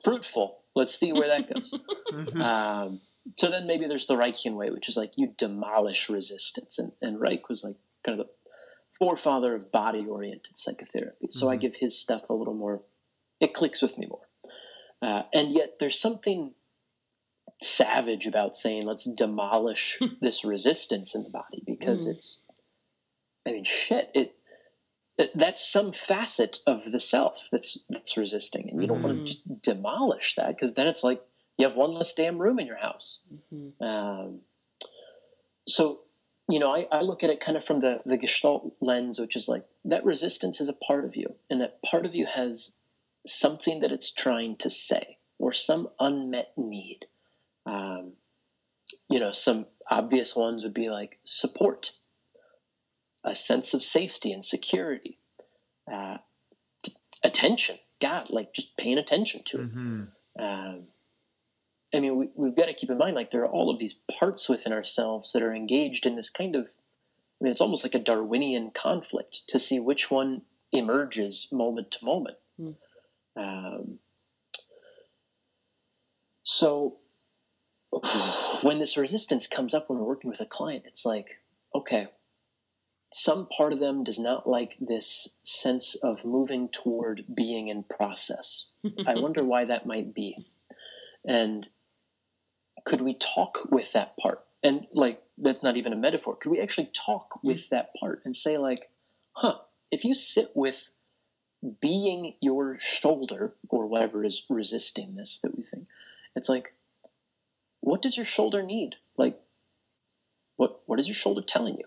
fruitful. 0.02 0.58
Let's 0.74 0.98
see 0.98 1.12
where 1.12 1.28
that 1.28 1.52
goes. 1.52 1.74
Mm-hmm. 2.06 2.40
um, 2.40 3.00
so 3.34 3.50
then 3.50 3.66
maybe 3.66 3.86
there's 3.86 4.06
the 4.06 4.16
Reichian 4.16 4.54
way, 4.54 4.70
which 4.70 4.88
is 4.88 4.96
like 4.96 5.12
you 5.16 5.32
demolish 5.36 6.08
resistance, 6.08 6.78
and, 6.78 6.92
and 7.02 7.20
Reich 7.20 7.48
was 7.48 7.64
like 7.64 7.76
kind 8.04 8.20
of 8.20 8.26
the 8.26 8.32
forefather 8.98 9.54
of 9.54 9.72
body 9.72 10.06
oriented 10.06 10.56
psychotherapy. 10.56 11.28
So 11.30 11.46
mm-hmm. 11.46 11.54
I 11.54 11.56
give 11.56 11.74
his 11.74 11.98
stuff 12.00 12.30
a 12.30 12.34
little 12.34 12.54
more, 12.54 12.80
it 13.40 13.52
clicks 13.52 13.82
with 13.82 13.98
me 13.98 14.06
more. 14.06 14.20
Uh, 15.02 15.22
and 15.34 15.52
yet 15.52 15.78
there's 15.78 16.00
something 16.00 16.54
savage 17.62 18.26
about 18.26 18.54
saying 18.54 18.82
let's 18.82 19.04
demolish 19.04 19.98
this 20.20 20.44
resistance 20.44 21.14
in 21.14 21.24
the 21.24 21.30
body 21.30 21.62
because 21.66 22.06
mm. 22.06 22.12
it's, 22.12 22.44
I 23.46 23.52
mean, 23.52 23.64
shit, 23.64 24.10
it, 24.14 24.34
it, 25.18 25.30
that's 25.34 25.66
some 25.66 25.92
facet 25.92 26.58
of 26.66 26.90
the 26.90 26.98
self 26.98 27.48
that's 27.50 27.84
that's 27.88 28.18
resisting, 28.18 28.68
and 28.68 28.82
you 28.82 28.88
don't 28.88 29.02
want 29.02 29.18
to 29.18 29.24
just 29.24 29.62
demolish 29.62 30.34
that 30.34 30.48
because 30.48 30.74
then 30.74 30.88
it's 30.88 31.04
like 31.04 31.22
you 31.58 31.66
have 31.66 31.76
one 31.76 31.92
less 31.92 32.14
damn 32.14 32.38
room 32.38 32.58
in 32.58 32.66
your 32.66 32.76
house. 32.76 33.22
Mm-hmm. 33.52 33.82
Um, 33.82 34.40
so, 35.66 35.98
you 36.48 36.58
know, 36.58 36.74
I, 36.74 36.86
I, 36.90 37.00
look 37.00 37.24
at 37.24 37.30
it 37.30 37.40
kind 37.40 37.56
of 37.56 37.64
from 37.64 37.80
the, 37.80 38.00
the 38.04 38.18
Gestalt 38.18 38.74
lens, 38.80 39.18
which 39.18 39.36
is 39.36 39.48
like 39.48 39.64
that 39.86 40.04
resistance 40.04 40.60
is 40.60 40.68
a 40.68 40.74
part 40.74 41.04
of 41.04 41.16
you, 41.16 41.34
and 41.50 41.60
that 41.60 41.82
part 41.82 42.06
of 42.06 42.14
you 42.14 42.26
has 42.26 42.76
something 43.26 43.80
that 43.80 43.90
it's 43.90 44.12
trying 44.12 44.56
to 44.56 44.70
say 44.70 45.18
or 45.38 45.52
some 45.52 45.88
unmet 45.98 46.52
need. 46.56 47.06
Um, 47.64 48.12
you 49.10 49.18
know, 49.18 49.32
some 49.32 49.66
obvious 49.90 50.36
ones 50.36 50.64
would 50.64 50.74
be 50.74 50.88
like 50.88 51.18
support, 51.24 51.92
a 53.24 53.34
sense 53.34 53.74
of 53.74 53.82
safety 53.82 54.32
and 54.32 54.44
security, 54.44 55.18
uh, 55.90 56.18
attention. 57.24 57.76
God, 58.00 58.30
like 58.30 58.52
just 58.52 58.76
paying 58.76 58.98
attention 58.98 59.42
to 59.46 59.62
it. 59.62 59.74
Mm-hmm. 59.74 60.02
Um, 60.38 60.86
I 61.96 62.00
mean, 62.00 62.16
we, 62.16 62.28
we've 62.36 62.54
got 62.54 62.66
to 62.66 62.74
keep 62.74 62.90
in 62.90 62.98
mind, 62.98 63.16
like, 63.16 63.30
there 63.30 63.42
are 63.42 63.48
all 63.48 63.70
of 63.70 63.78
these 63.78 63.94
parts 64.18 64.48
within 64.48 64.72
ourselves 64.72 65.32
that 65.32 65.42
are 65.42 65.54
engaged 65.54 66.04
in 66.04 66.14
this 66.14 66.30
kind 66.30 66.54
of, 66.54 66.66
I 66.66 67.44
mean, 67.44 67.50
it's 67.50 67.62
almost 67.62 67.84
like 67.84 67.94
a 67.94 67.98
Darwinian 67.98 68.70
conflict 68.70 69.48
to 69.48 69.58
see 69.58 69.80
which 69.80 70.10
one 70.10 70.42
emerges 70.72 71.48
moment 71.52 71.92
to 71.92 72.04
moment. 72.04 72.36
Mm. 72.60 72.74
Um, 73.36 73.98
so 76.42 76.96
when 78.62 78.78
this 78.78 78.96
resistance 78.96 79.46
comes 79.46 79.74
up 79.74 79.88
when 79.88 79.98
we're 79.98 80.06
working 80.06 80.28
with 80.28 80.40
a 80.40 80.46
client, 80.46 80.84
it's 80.86 81.06
like, 81.06 81.28
okay, 81.74 82.08
some 83.10 83.46
part 83.46 83.72
of 83.72 83.78
them 83.78 84.04
does 84.04 84.18
not 84.18 84.46
like 84.46 84.76
this 84.80 85.34
sense 85.44 85.94
of 85.96 86.24
moving 86.24 86.68
toward 86.68 87.24
being 87.34 87.68
in 87.68 87.84
process. 87.84 88.68
I 89.06 89.14
wonder 89.20 89.42
why 89.42 89.64
that 89.64 89.86
might 89.86 90.14
be. 90.14 90.46
And 91.24 91.66
could 92.86 93.00
we 93.00 93.14
talk 93.14 93.70
with 93.70 93.92
that 93.92 94.16
part? 94.16 94.40
And 94.62 94.86
like, 94.94 95.20
that's 95.36 95.62
not 95.62 95.76
even 95.76 95.92
a 95.92 95.96
metaphor. 95.96 96.36
Could 96.36 96.52
we 96.52 96.60
actually 96.60 96.86
talk 96.86 97.34
mm-hmm. 97.34 97.48
with 97.48 97.68
that 97.70 97.90
part 98.00 98.22
and 98.24 98.34
say, 98.34 98.56
like, 98.56 98.88
huh, 99.32 99.58
if 99.90 100.04
you 100.04 100.14
sit 100.14 100.48
with 100.54 100.88
being 101.80 102.34
your 102.40 102.78
shoulder 102.78 103.52
or 103.68 103.86
whatever 103.86 104.24
is 104.24 104.46
resisting 104.48 105.14
this 105.14 105.40
that 105.40 105.54
we 105.54 105.62
think, 105.62 105.88
it's 106.34 106.48
like, 106.48 106.72
what 107.80 108.02
does 108.02 108.16
your 108.16 108.24
shoulder 108.24 108.62
need? 108.62 108.94
Like, 109.16 109.36
what 110.56 110.80
what 110.86 110.98
is 111.00 111.08
your 111.08 111.14
shoulder 111.14 111.42
telling 111.42 111.76
you? 111.76 111.84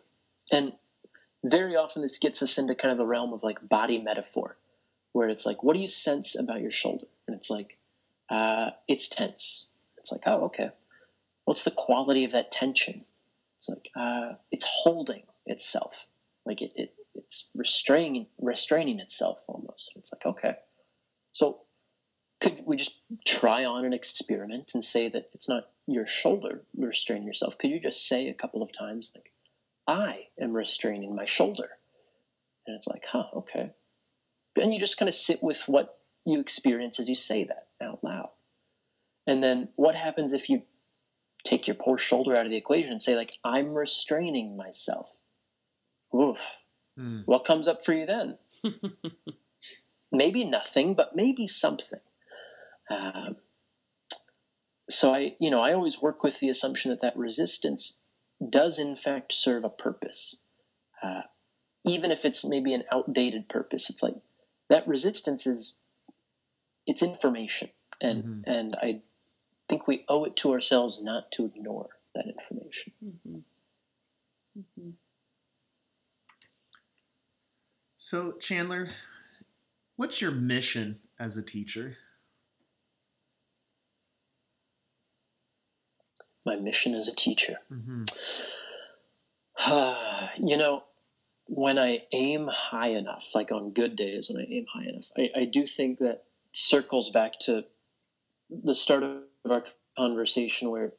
And 0.51 0.73
very 1.43 1.75
often 1.75 2.01
this 2.01 2.17
gets 2.17 2.43
us 2.43 2.57
into 2.57 2.75
kind 2.75 2.91
of 2.91 2.97
the 2.97 3.05
realm 3.05 3.31
of 3.31 3.41
like 3.41 3.67
body 3.67 3.99
metaphor, 3.99 4.57
where 5.13 5.29
it's 5.29 5.45
like, 5.45 5.63
what 5.63 5.75
do 5.75 5.81
you 5.81 5.87
sense 5.87 6.37
about 6.37 6.61
your 6.61 6.71
shoulder? 6.71 7.05
And 7.25 7.35
it's 7.35 7.49
like, 7.49 7.77
uh, 8.29 8.71
it's 8.87 9.07
tense. 9.07 9.69
It's 9.97 10.11
like, 10.11 10.23
oh, 10.25 10.45
okay 10.45 10.71
what's 11.49 11.63
the 11.63 11.71
quality 11.71 12.25
of 12.25 12.33
that 12.33 12.51
tension? 12.51 13.03
It's 13.57 13.69
like 13.69 13.89
uh, 13.95 14.33
it's 14.51 14.67
holding 14.69 15.23
itself, 15.47 16.05
like 16.45 16.61
it, 16.61 16.73
it 16.75 16.93
it's 17.15 17.49
restraining 17.55 18.27
restraining 18.39 18.99
itself 18.99 19.39
almost. 19.47 19.93
It's 19.95 20.13
like 20.13 20.27
okay, 20.27 20.57
so 21.31 21.59
could 22.39 22.61
we 22.67 22.77
just 22.77 23.01
try 23.25 23.65
on 23.65 23.83
an 23.83 23.93
experiment 23.93 24.75
and 24.75 24.83
say 24.83 25.09
that 25.09 25.27
it's 25.33 25.49
not 25.49 25.67
your 25.87 26.05
shoulder 26.05 26.61
restraining 26.77 27.25
yourself? 27.25 27.57
Could 27.57 27.71
you 27.71 27.79
just 27.79 28.07
say 28.07 28.29
a 28.29 28.35
couple 28.35 28.61
of 28.61 28.71
times 28.71 29.11
like, 29.15 29.31
"I 29.87 30.27
am 30.39 30.53
restraining 30.53 31.15
my 31.15 31.25
shoulder," 31.25 31.69
and 32.67 32.75
it's 32.75 32.87
like, 32.87 33.05
huh, 33.05 33.25
okay, 33.37 33.71
and 34.55 34.71
you 34.71 34.79
just 34.79 34.99
kind 34.99 35.09
of 35.09 35.15
sit 35.15 35.41
with 35.41 35.67
what 35.67 35.97
you 36.25 36.41
experience 36.41 36.99
as 36.99 37.09
you 37.09 37.15
say 37.15 37.45
that 37.45 37.65
out 37.81 38.03
loud. 38.03 38.29
And 39.25 39.43
then 39.43 39.69
what 39.75 39.95
happens 39.95 40.33
if 40.33 40.49
you 40.49 40.61
take 41.43 41.67
your 41.67 41.75
poor 41.75 41.97
shoulder 41.97 42.35
out 42.35 42.45
of 42.45 42.51
the 42.51 42.57
equation 42.57 42.91
and 42.91 43.01
say 43.01 43.15
like 43.15 43.33
i'm 43.43 43.73
restraining 43.73 44.57
myself 44.57 45.09
Oof. 46.13 46.55
Mm. 46.97 47.23
what 47.25 47.45
comes 47.45 47.67
up 47.67 47.81
for 47.83 47.93
you 47.93 48.05
then 48.05 48.37
maybe 50.11 50.43
nothing 50.43 50.95
but 50.95 51.15
maybe 51.15 51.47
something 51.47 51.99
um, 52.89 53.35
so 54.89 55.13
i 55.13 55.35
you 55.39 55.49
know 55.51 55.61
i 55.61 55.73
always 55.73 56.01
work 56.01 56.23
with 56.23 56.39
the 56.39 56.49
assumption 56.49 56.91
that 56.91 57.01
that 57.01 57.15
resistance 57.17 57.99
does 58.47 58.79
in 58.79 58.95
fact 58.95 59.31
serve 59.33 59.63
a 59.63 59.69
purpose 59.69 60.41
uh, 61.03 61.21
even 61.85 62.11
if 62.11 62.25
it's 62.25 62.45
maybe 62.45 62.73
an 62.73 62.83
outdated 62.91 63.47
purpose 63.47 63.89
it's 63.89 64.03
like 64.03 64.15
that 64.69 64.87
resistance 64.87 65.47
is 65.47 65.77
it's 66.85 67.03
information 67.03 67.69
and 68.01 68.23
Mhm. 68.23 68.43
and 68.47 68.75
i 68.75 69.01
think 69.69 69.87
we 69.87 70.03
owe 70.09 70.25
it 70.25 70.35
to 70.37 70.51
ourselves 70.51 71.03
not 71.03 71.31
to 71.31 71.45
ignore 71.45 71.89
that 72.15 72.25
information 72.27 72.93
Mhm. 73.03 73.43
Mhm. 74.57 74.93
So, 77.95 78.31
Chandler, 78.39 78.89
what's 79.95 80.21
your 80.21 80.31
mission 80.31 80.99
as 81.19 81.37
a 81.37 81.43
teacher? 81.43 81.97
my 86.45 86.55
mission 86.55 86.95
as 86.95 87.07
a 87.09 87.15
teacher 87.15 87.59
hmm 87.67 88.05
you 90.39 90.57
know, 90.57 90.83
when 91.47 91.77
I 91.77 92.03
aim 92.11 92.47
high 92.47 92.89
enough, 92.89 93.35
like 93.35 93.51
on 93.51 93.71
good 93.71 93.95
days 93.95 94.29
when 94.29 94.41
I 94.41 94.47
aim 94.49 94.65
high 94.71 94.85
enough, 94.85 95.09
I, 95.17 95.31
I 95.35 95.45
do 95.45 95.65
think 95.65 95.99
that 95.99 96.21
circles 96.51 97.09
back 97.09 97.33
to 97.41 97.65
the 98.49 98.73
start 98.73 99.03
of 99.03 99.23
our 99.47 99.63
conversation 99.97 100.69
where, 100.69 100.91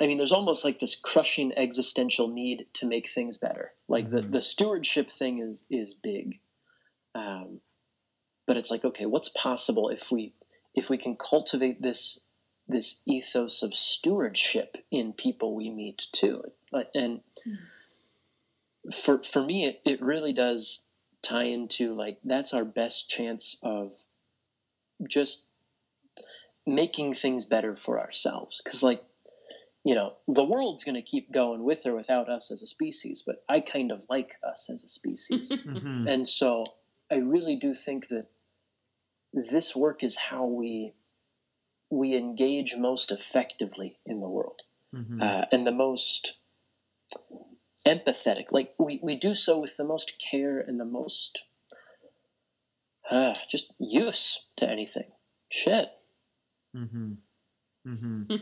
I 0.00 0.06
mean, 0.06 0.16
there's 0.16 0.32
almost 0.32 0.64
like 0.64 0.78
this 0.78 0.96
crushing 0.96 1.52
existential 1.56 2.28
need 2.28 2.66
to 2.74 2.86
make 2.86 3.08
things 3.08 3.38
better. 3.38 3.72
Like 3.88 4.10
the, 4.10 4.22
Mhm. 4.22 4.32
the 4.32 4.42
stewardship 4.42 5.08
thing 5.10 5.38
is, 5.38 5.64
is 5.70 5.94
big. 5.94 6.40
Um, 7.14 7.60
but 8.46 8.58
it's 8.58 8.70
like, 8.70 8.84
okay, 8.84 9.06
what's 9.06 9.28
possible 9.28 9.88
if 9.88 10.10
we, 10.10 10.32
if 10.74 10.90
we 10.90 10.98
can 10.98 11.16
cultivate 11.16 11.80
this, 11.80 12.26
this 12.68 13.00
ethos 13.06 13.62
of 13.62 13.74
stewardship 13.74 14.76
in 14.90 15.12
people 15.12 15.54
we 15.54 15.70
meet 15.70 16.06
too. 16.12 16.42
And, 16.94 17.20
for 18.92 19.22
for 19.22 19.42
me 19.42 19.64
it, 19.64 19.80
it 19.86 20.02
really 20.02 20.34
does 20.34 20.86
tie 21.22 21.44
into 21.44 21.94
like 21.94 22.18
that's 22.22 22.52
our 22.52 22.66
best 22.66 23.08
chance 23.08 23.58
of 23.62 23.92
just 25.08 25.48
making 26.66 27.14
things 27.14 27.44
better 27.44 27.74
for 27.74 28.00
ourselves 28.00 28.60
because 28.62 28.82
like 28.82 29.02
you 29.84 29.94
know 29.94 30.14
the 30.28 30.44
world's 30.44 30.84
going 30.84 30.94
to 30.94 31.02
keep 31.02 31.30
going 31.30 31.62
with 31.62 31.84
or 31.86 31.94
without 31.94 32.28
us 32.28 32.50
as 32.50 32.62
a 32.62 32.66
species 32.66 33.22
but 33.26 33.42
i 33.48 33.60
kind 33.60 33.92
of 33.92 34.02
like 34.08 34.36
us 34.42 34.70
as 34.70 34.82
a 34.82 34.88
species 34.88 35.52
hmm 35.64 36.06
and 36.08 36.26
so 36.26 36.64
i 37.10 37.16
really 37.16 37.56
do 37.56 37.74
think 37.74 38.08
that 38.08 38.26
this 39.32 39.76
work 39.76 40.02
is 40.02 40.16
how 40.16 40.46
we 40.46 40.92
we 41.90 42.16
engage 42.16 42.76
most 42.76 43.10
effectively 43.10 43.98
in 44.06 44.20
the 44.20 44.28
world 44.28 44.62
hmm 44.92 45.20
uh, 45.20 45.44
and 45.52 45.66
the 45.66 45.72
most 45.72 46.38
empathetic. 47.86 48.52
Like 48.52 48.72
we, 48.78 49.00
we 49.02 49.16
do 49.16 49.34
so 49.34 49.60
with 49.60 49.76
the 49.76 49.84
most 49.84 50.18
care 50.18 50.58
and 50.60 50.78
the 50.78 50.84
most 50.84 51.44
uh, 53.10 53.34
just 53.48 53.72
use 53.78 54.46
to 54.56 54.68
anything. 54.68 55.10
Shit. 55.50 55.88
Hmm 56.74 57.12
hmm 57.86 58.22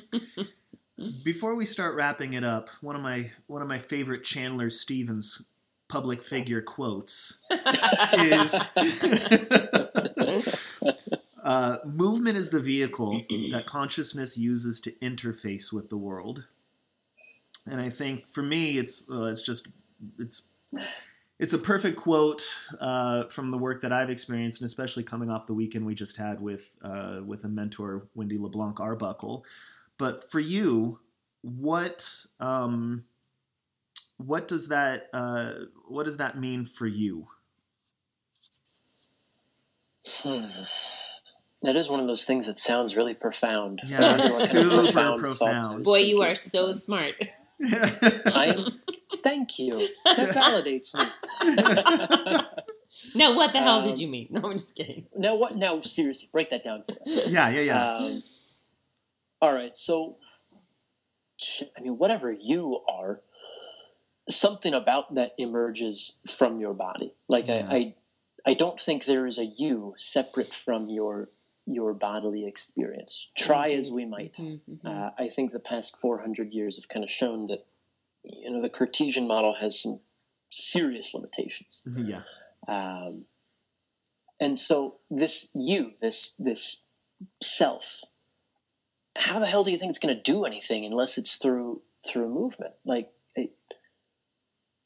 Before 1.24 1.56
we 1.56 1.64
start 1.64 1.96
wrapping 1.96 2.34
it 2.34 2.44
up, 2.44 2.68
one 2.80 2.94
of 2.94 3.02
my 3.02 3.30
one 3.46 3.62
of 3.62 3.68
my 3.68 3.78
favorite 3.78 4.24
Chandler 4.24 4.70
Stevens 4.70 5.44
public 5.88 6.22
figure 6.22 6.62
quotes 6.62 7.40
is 8.18 8.54
uh, 11.44 11.78
movement 11.84 12.36
is 12.36 12.50
the 12.50 12.60
vehicle 12.60 13.22
that 13.50 13.64
consciousness 13.66 14.38
uses 14.38 14.80
to 14.80 14.92
interface 15.02 15.72
with 15.72 15.90
the 15.90 15.96
world. 15.96 16.44
And 17.66 17.80
i 17.80 17.90
think 17.90 18.26
for 18.26 18.42
me 18.42 18.78
it's 18.78 19.08
uh, 19.10 19.24
it's 19.24 19.42
just 19.42 19.68
it's 20.18 20.42
it's 21.42 21.52
a 21.54 21.58
perfect 21.58 21.96
quote 21.96 22.40
uh, 22.80 23.24
from 23.24 23.50
the 23.50 23.58
work 23.58 23.82
that 23.82 23.92
I've 23.92 24.10
experienced, 24.10 24.60
and 24.60 24.66
especially 24.66 25.02
coming 25.02 25.28
off 25.28 25.48
the 25.48 25.52
weekend 25.52 25.84
we 25.84 25.92
just 25.92 26.16
had 26.16 26.40
with 26.40 26.76
uh, 26.82 27.18
with 27.26 27.44
a 27.44 27.48
mentor, 27.48 28.06
Wendy 28.14 28.38
LeBlanc 28.38 28.78
Arbuckle. 28.78 29.44
But 29.98 30.30
for 30.30 30.38
you, 30.38 31.00
what 31.40 32.08
um, 32.38 33.06
what 34.18 34.46
does 34.46 34.68
that 34.68 35.08
uh, 35.12 35.54
what 35.88 36.04
does 36.04 36.18
that 36.18 36.38
mean 36.38 36.64
for 36.64 36.86
you? 36.86 37.26
Hmm. 40.06 40.46
That 41.64 41.74
is 41.74 41.90
one 41.90 41.98
of 41.98 42.06
those 42.06 42.24
things 42.24 42.46
that 42.46 42.60
sounds 42.60 42.96
really 42.96 43.14
profound. 43.14 43.80
Yeah, 43.84 43.98
Everyone 43.98 44.28
super 44.28 44.82
profound 44.82 45.20
profound. 45.20 45.84
Boy, 45.84 46.02
you 46.02 46.22
are 46.22 46.36
so 46.36 46.70
smart. 46.70 47.14
I 47.64 48.70
thank 49.22 49.58
you. 49.58 49.88
That 50.04 50.28
validates 50.30 50.94
me. 50.94 51.06
no, 53.14 53.32
what 53.32 53.52
the 53.52 53.60
hell 53.60 53.82
did 53.82 53.94
Um, 53.94 54.00
you 54.00 54.08
mean? 54.08 54.28
No, 54.30 54.40
I'm 54.44 54.52
just 54.52 54.74
kidding. 54.74 55.06
now 55.16 55.34
what? 55.36 55.56
Now 55.56 55.80
seriously, 55.80 56.28
break 56.32 56.50
that 56.50 56.64
down 56.64 56.82
for 56.84 56.92
us. 56.92 56.98
yeah, 57.06 57.48
yeah, 57.50 57.60
yeah. 57.60 57.94
Um, 57.96 58.22
all 59.40 59.52
right, 59.52 59.76
so 59.76 60.16
I 61.76 61.80
mean, 61.80 61.98
whatever 61.98 62.30
you 62.32 62.80
are, 62.88 63.20
something 64.28 64.72
about 64.74 65.14
that 65.16 65.32
emerges 65.38 66.20
from 66.28 66.60
your 66.60 66.74
body. 66.74 67.12
Like 67.28 67.48
Yeah. 67.48 67.64
I, 67.68 67.74
I, 67.76 67.94
I 68.46 68.54
don't 68.54 68.80
think 68.80 69.04
there 69.04 69.26
is 69.26 69.38
a 69.38 69.44
you 69.44 69.94
separate 69.98 70.54
from 70.54 70.88
your 70.88 71.28
your 71.66 71.94
bodily 71.94 72.46
experience. 72.46 73.28
Try 73.36 73.68
as 73.70 73.90
we 73.92 74.04
might. 74.04 74.34
Mhm, 74.34 74.60
mhm. 74.68 74.78
Uh, 74.84 75.10
I 75.16 75.28
think 75.28 75.52
the 75.52 75.60
past 75.60 75.96
400 76.00 76.52
years 76.52 76.76
have 76.76 76.88
kind 76.88 77.04
of 77.04 77.10
shown 77.10 77.46
that 77.46 77.64
you 78.24 78.50
know 78.50 78.60
the 78.60 78.68
Cartesian 78.68 79.26
model 79.26 79.54
has 79.54 79.80
some 79.80 80.00
serious 80.50 81.14
limitations. 81.14 81.86
yeah. 81.96 82.22
Um, 82.68 83.24
and 84.40 84.58
so 84.58 84.96
this 85.10 85.50
you, 85.54 85.92
this 86.00 86.36
this 86.36 86.82
self, 87.40 88.02
how 89.16 89.38
the 89.38 89.46
hell 89.46 89.64
do 89.64 89.70
you 89.70 89.78
think 89.78 89.90
it's 89.90 89.98
going 89.98 90.16
to 90.16 90.22
do 90.22 90.44
anything 90.44 90.84
unless 90.84 91.18
it's 91.18 91.36
through 91.36 91.80
through 92.06 92.28
movement? 92.28 92.74
Like 92.84 93.10
it, 93.36 93.50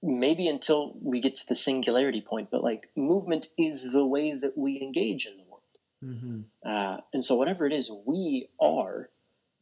maybe 0.03 0.49
until 0.49 0.97
we 1.03 1.21
get 1.21 1.37
to 1.37 1.49
the 1.49 1.55
singularity 1.55 2.21
point, 2.21 2.51
but 2.51 2.63
like 2.63 2.89
movement 2.97 3.47
is 3.59 3.91
the 3.91 4.05
way 4.05 4.35
that 4.35 4.57
we 4.57 4.81
engage 4.81 5.27
in 5.27 5.37
the 5.37 5.45
world. 5.45 5.63
hmm 6.03 6.41
Uh, 6.65 7.01
and 7.13 7.25
so 7.25 7.37
whatever 7.37 7.67
it 7.67 7.73
is, 7.73 7.91
we 8.07 8.49
are 8.61 9.09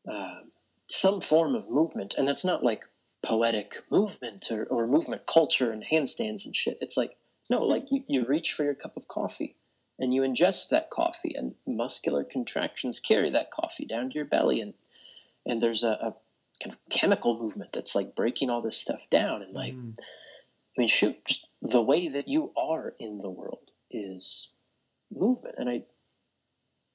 uh, 0.09 0.41
some 0.89 1.21
form 1.21 1.55
of 1.55 1.71
movement, 1.71 2.15
and 2.19 2.27
that's 2.27 2.45
not 2.45 2.63
like 2.63 2.83
poetic 3.25 3.75
movement 3.91 4.51
or, 4.51 4.65
or 4.65 4.87
movement 4.87 5.23
culture 5.27 5.73
and 5.73 5.83
handstands 5.83 6.45
and 6.47 6.55
shit. 6.55 6.79
It's 6.81 6.97
like 6.97 7.17
no, 7.51 7.65
like 7.65 7.91
you, 7.91 8.05
you 8.07 8.25
reach 8.25 8.53
for 8.53 8.65
your 8.65 8.75
cup 8.75 8.97
of 8.97 9.09
coffee 9.09 9.55
and 9.99 10.13
you 10.15 10.23
ingest 10.23 10.71
that 10.71 10.91
coffee, 10.91 11.35
and 11.37 11.55
muscular 11.67 12.25
contractions 12.25 13.01
carry 13.01 13.31
that 13.31 13.51
coffee 13.51 13.85
down 13.87 14.11
to 14.11 14.15
your 14.15 14.25
belly, 14.25 14.61
and 14.61 14.75
and 15.47 15.61
there's 15.61 15.85
a, 15.85 15.89
a 15.89 16.15
kind 16.63 16.75
of 16.75 16.79
chemical 16.91 17.39
movement 17.39 17.73
that's 17.73 17.95
like 17.95 18.15
breaking 18.15 18.51
all 18.51 18.63
this 18.63 18.81
stuff 18.81 19.01
down, 19.11 19.43
and 19.43 19.53
like 19.53 19.75
Mhm. 19.75 19.95
I 20.77 20.81
mean, 20.81 20.89
shoot, 20.89 21.25
just 21.25 21.47
the 21.63 21.83
way 21.83 22.09
that 22.09 22.27
you 22.27 22.51
are 22.57 22.95
in 22.99 23.19
the 23.19 23.31
world 23.31 23.71
is 23.93 24.49
movement. 25.13 25.55
And 25.57 25.71
I, 25.71 25.85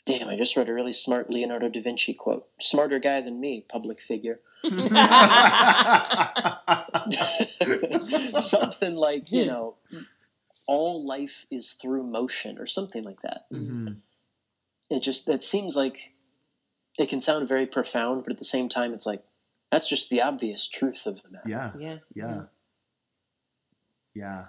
damn, 0.10 0.28
I 0.28 0.36
just 0.36 0.57
read 0.57 0.70
a 0.70 0.74
really 0.74 0.91
smart 0.91 1.30
Leonardo 1.30 1.70
da 1.70 1.82
Vinci 1.82 2.16
quote. 2.16 2.47
Smarter 2.60 2.97
guy 2.99 3.22
than 3.22 3.39
me, 3.39 3.64
public 3.70 4.01
figure. 4.01 4.39
something 8.39 8.95
like, 8.95 9.32
you 9.32 9.45
know, 9.45 9.76
all 10.66 11.05
life 11.05 11.45
is 11.51 11.74
through 11.74 12.03
motion 12.03 12.57
or 12.57 12.66
something 12.66 13.03
like 13.03 13.22
that. 13.22 13.43
Mhm. 13.51 13.97
It 14.89 15.03
just, 15.03 15.28
that 15.28 15.43
seems 15.43 15.76
like 15.76 15.99
it 16.97 17.10
can 17.10 17.22
sound 17.22 17.47
very 17.47 17.68
profound, 17.68 18.24
but 18.24 18.32
at 18.34 18.39
the 18.39 18.43
same 18.45 18.68
time, 18.70 18.93
it's 18.93 19.05
like, 19.05 19.22
that's 19.72 19.88
just 19.88 20.10
the 20.10 20.24
obvious 20.24 20.68
truth 20.68 21.05
of 21.05 21.22
the 21.22 21.30
matter. 21.30 21.49
Yeah, 21.49 21.72
Yeah. 21.78 21.97
yeah, 22.16 22.41
yeah. 24.16 24.45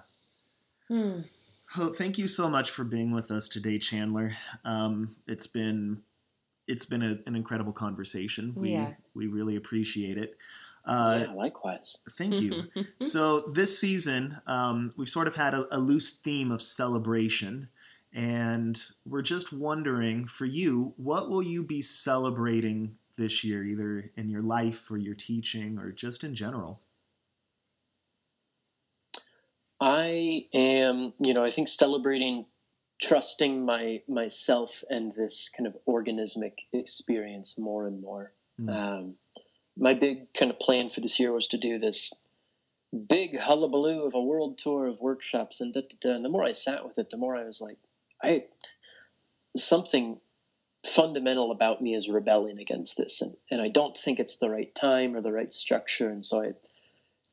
Hmm. 0.87 1.21
Well, 1.77 1.93
thank 1.93 2.17
you 2.17 2.27
so 2.27 2.49
much 2.49 2.71
for 2.71 2.83
being 2.83 3.11
with 3.11 3.31
us 3.31 3.47
today, 3.47 3.79
Chandler. 3.79 4.35
Um, 4.65 5.15
it's 5.27 5.47
been 5.47 6.01
it's 6.67 6.85
been 6.85 7.01
a, 7.01 7.17
an 7.25 7.35
incredible 7.35 7.73
conversation. 7.73 8.53
We 8.55 8.71
Yeah. 8.71 8.93
we 9.13 9.27
really 9.27 9.55
appreciate 9.55 10.17
it. 10.17 10.37
Uh, 10.83 11.25
yeah, 11.27 11.33
likewise. 11.33 11.99
Thank 12.17 12.35
you. 12.35 12.63
so 13.01 13.41
this 13.41 13.77
season, 13.77 14.41
um, 14.47 14.93
we've 14.97 15.09
sort 15.09 15.27
of 15.27 15.35
had 15.35 15.53
a, 15.53 15.67
a 15.75 15.79
loose 15.79 16.11
theme 16.11 16.51
of 16.51 16.61
celebration, 16.61 17.69
and 18.13 18.81
we're 19.05 19.21
just 19.21 19.53
wondering 19.53 20.25
for 20.25 20.45
you, 20.45 20.93
what 20.97 21.29
will 21.29 21.43
you 21.43 21.61
be 21.63 21.81
celebrating 21.81 22.97
this 23.15 23.43
year, 23.43 23.63
either 23.63 24.09
in 24.17 24.29
your 24.29 24.41
life 24.41 24.89
or 24.89 24.97
your 24.97 25.13
teaching 25.15 25.77
or 25.77 25.91
just 25.91 26.23
in 26.23 26.33
general? 26.33 26.79
I 29.81 30.45
am, 30.53 31.11
you 31.17 31.33
know, 31.33 31.43
I 31.43 31.49
think 31.49 31.67
celebrating 31.67 32.45
trusting 33.01 33.65
my 33.65 34.03
myself 34.07 34.83
and 34.89 35.11
this 35.13 35.49
kind 35.49 35.65
of 35.65 35.75
organismic 35.87 36.59
experience 36.71 37.57
more 37.57 37.87
and 37.87 37.99
more. 37.99 38.31
Mm. 38.59 38.69
Um, 38.69 39.15
my 39.75 39.95
big 39.95 40.31
kind 40.33 40.51
of 40.51 40.59
plan 40.59 40.89
for 40.89 41.01
this 41.01 41.19
year 41.19 41.33
was 41.33 41.47
to 41.47 41.57
do 41.57 41.79
this 41.79 42.13
big 43.09 43.39
hullabaloo 43.39 44.05
of 44.05 44.13
a 44.13 44.21
world 44.21 44.59
tour 44.59 44.85
of 44.85 45.01
workshops, 45.01 45.61
and 45.61 45.73
da, 45.73 45.81
da, 45.81 45.95
da. 45.99 46.15
and 46.15 46.23
the 46.23 46.29
more 46.29 46.43
I 46.43 46.51
sat 46.51 46.85
with 46.85 46.99
it, 46.99 47.09
the 47.09 47.17
more 47.17 47.35
I 47.35 47.45
was 47.45 47.59
like, 47.59 47.77
I 48.21 48.45
something 49.55 50.19
fundamental 50.85 51.51
about 51.51 51.81
me 51.81 51.93
is 51.93 52.09
rebelling 52.09 52.59
against 52.59 52.97
this, 52.97 53.23
and 53.23 53.35
and 53.49 53.59
I 53.59 53.69
don't 53.69 53.97
think 53.97 54.19
it's 54.19 54.37
the 54.37 54.49
right 54.49 54.73
time 54.75 55.15
or 55.15 55.21
the 55.21 55.31
right 55.31 55.51
structure, 55.51 56.09
and 56.09 56.23
so 56.23 56.43
I 56.43 56.51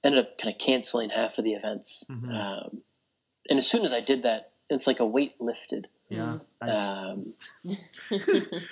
ended 0.05 0.20
up 0.20 0.38
kind 0.38 0.55
of 0.55 0.61
canceling 0.61 1.11
half 1.11 1.38
of 1.38 1.44
the 1.44 1.55
events. 1.55 2.05
Mm-hmm. 2.09 2.30
Um, 2.30 2.82
and 3.49 3.59
as 3.59 3.66
soon 3.66 3.84
as 3.84 3.92
I 3.92 4.01
did 4.01 4.22
that, 4.22 4.51
it's 4.70 4.86
like 4.86 5.01
a 5.01 5.07
weight 5.07 5.40
lifted. 5.40 5.88
Yeah. 6.09 6.38
Um, 6.61 7.34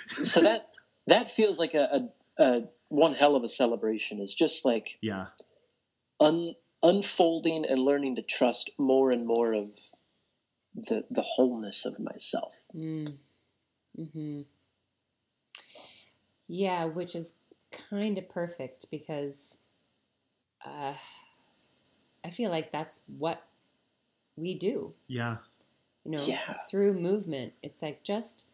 so 0.09 0.41
that 0.41 0.69
that 1.07 1.29
feels 1.29 1.59
like 1.59 1.73
a, 1.73 2.09
a, 2.37 2.43
a, 2.43 2.63
one 2.89 3.13
hell 3.13 3.35
of 3.35 3.43
a 3.43 3.47
celebration. 3.47 4.19
Is 4.19 4.35
just 4.35 4.65
like 4.65 4.97
yeah, 5.01 5.27
un, 6.19 6.55
unfolding 6.83 7.65
and 7.65 7.79
learning 7.79 8.15
to 8.15 8.21
trust 8.21 8.71
more 8.77 9.11
and 9.11 9.25
more 9.25 9.53
of 9.53 9.75
the 10.75 11.05
the 11.09 11.21
wholeness 11.21 11.85
of 11.85 11.99
myself. 11.99 12.65
Mm. 12.75 13.13
Hmm. 13.95 14.41
Yeah, 16.47 16.85
which 16.85 17.15
is 17.15 17.33
kind 17.89 18.17
of 18.17 18.29
perfect 18.29 18.89
because 18.89 19.56
uh, 20.65 20.93
I 22.23 22.29
feel 22.29 22.49
like 22.49 22.71
that's 22.71 22.99
what 23.19 23.41
we 24.35 24.53
do. 24.53 24.93
Yeah. 25.07 25.37
You 26.05 26.11
know, 26.11 26.23
yeah. 26.25 26.55
through 26.69 26.93
movement, 26.93 27.53
it's 27.63 27.81
like 27.81 28.03
just 28.03 28.45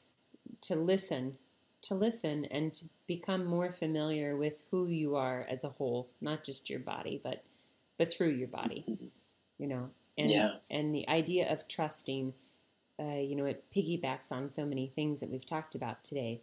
to 0.62 0.76
listen, 0.76 1.36
to 1.84 1.96
listen 1.96 2.46
and 2.46 2.74
to 2.74 2.86
become 3.08 3.46
more 3.46 3.72
familiar 3.72 4.36
with 4.36 4.64
who 4.72 4.88
you 4.88 5.16
are 5.16 5.46
as 5.50 5.64
a 5.64 5.70
whole, 5.70 6.08
not 6.22 6.44
just 6.44 6.70
your 6.70 6.80
body, 6.80 7.20
but 7.24 7.44
but 7.98 8.12
through 8.12 8.30
your 8.30 8.48
body. 8.48 8.84
Mm-hmm. 8.90 9.06
You 9.60 9.68
know, 9.68 9.90
and 10.18 10.32
yeah. 10.32 10.54
and 10.72 10.96
the 10.96 11.08
idea 11.08 11.52
of 11.52 11.68
trusting, 11.68 12.34
uh, 13.00 13.20
you 13.20 13.36
know, 13.36 13.46
it 13.46 13.64
piggybacks 13.76 14.32
on 14.32 14.50
so 14.50 14.66
many 14.66 14.88
things 14.88 15.20
that 15.20 15.30
we've 15.30 15.46
talked 15.46 15.76
about 15.76 16.04
today. 16.04 16.42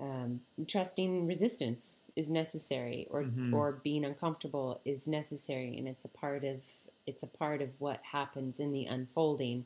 Um, 0.00 0.40
trusting 0.66 1.26
resistance 1.26 2.00
is 2.16 2.30
necessary, 2.30 3.06
or 3.10 3.22
mm-hmm. 3.22 3.54
or 3.54 3.78
being 3.84 4.04
uncomfortable 4.04 4.80
is 4.84 5.06
necessary, 5.06 5.76
and 5.78 5.86
it's 5.86 6.04
a 6.04 6.08
part 6.08 6.44
of 6.44 6.60
it's 7.06 7.22
a 7.22 7.28
part 7.28 7.62
of 7.62 7.68
what 7.78 8.00
happens 8.02 8.58
in 8.58 8.72
the 8.72 8.86
unfolding 8.86 9.64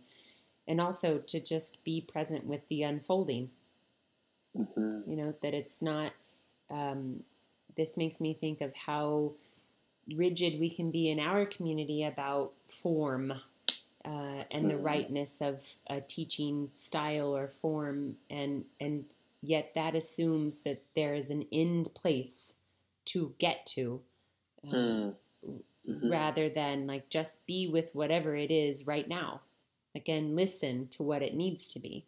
and 0.71 0.81
also 0.81 1.19
to 1.19 1.41
just 1.41 1.83
be 1.85 2.01
present 2.01 2.47
with 2.47 2.67
the 2.69 2.85
unfolding. 2.85 3.51
Mm-hmm. 4.57 5.11
You 5.11 5.17
know, 5.17 5.35
that 5.43 5.53
it's 5.53 5.83
not, 5.83 6.13
um, 6.71 7.25
this 7.77 7.97
makes 7.97 8.21
me 8.21 8.35
think 8.35 8.61
of 8.61 8.75
how 8.75 9.33
rigid 10.17 10.61
we 10.61 10.71
can 10.71 10.93
be 10.93 11.11
in 11.11 11.19
our 11.19 11.45
community 11.45 12.05
about 12.05 12.53
form 12.83 13.33
uh, 14.05 14.45
and 14.51 14.71
the 14.71 14.75
mm-hmm. 14.75 14.85
rightness 14.85 15.41
of 15.41 15.61
a 15.89 16.01
teaching 16.01 16.71
style 16.75 17.37
or 17.37 17.49
form, 17.49 18.17
and 18.31 18.65
and 18.81 19.05
yet 19.43 19.73
that 19.75 19.95
assumes 19.95 20.61
that 20.61 20.83
there 20.95 21.15
is 21.15 21.31
an 21.31 21.47
end 21.53 21.89
place 21.95 22.55
to 23.07 23.35
get 23.39 23.67
to, 23.67 24.01
um, 24.73 25.15
mm-hmm. 25.45 26.11
rather 26.11 26.49
than 26.49 26.87
like 26.87 27.09
just 27.09 27.47
be 27.47 27.67
with 27.67 27.95
whatever 27.95 28.37
it 28.37 28.51
is 28.51 28.87
right 28.87 29.09
now. 29.09 29.41
Again, 29.95 30.37
listen 30.37 30.89
to 30.89 31.03
what 31.03 31.23
it 31.23 31.35
needs 31.35 31.73
to 31.73 31.81
be. 31.81 32.05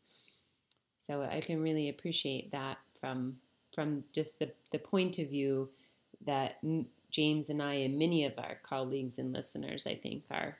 So 0.99 1.22
I 1.22 1.41
can 1.41 1.61
really 1.61 1.89
appreciate 1.89 2.53
that 2.53 2.78
from 3.01 3.39
from 3.74 4.05
just 4.14 4.39
the, 4.39 4.53
the 4.70 4.78
point 4.78 5.18
of 5.18 5.30
view 5.30 5.68
that 6.26 6.59
James 7.11 7.49
and 7.49 7.62
I 7.62 7.74
and 7.74 7.99
many 7.99 8.24
of 8.24 8.39
our 8.39 8.59
colleagues 8.62 9.18
and 9.18 9.33
listeners, 9.33 9.87
I 9.87 9.95
think, 9.95 10.24
are 10.30 10.57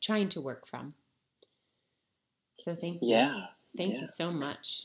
trying 0.00 0.28
to 0.30 0.40
work 0.40 0.66
from. 0.66 0.94
So 2.54 2.74
thank 2.74 3.00
you. 3.00 3.08
Yeah. 3.08 3.46
Thank 3.76 3.94
yeah. 3.94 4.00
you 4.00 4.06
so 4.06 4.30
much. 4.30 4.82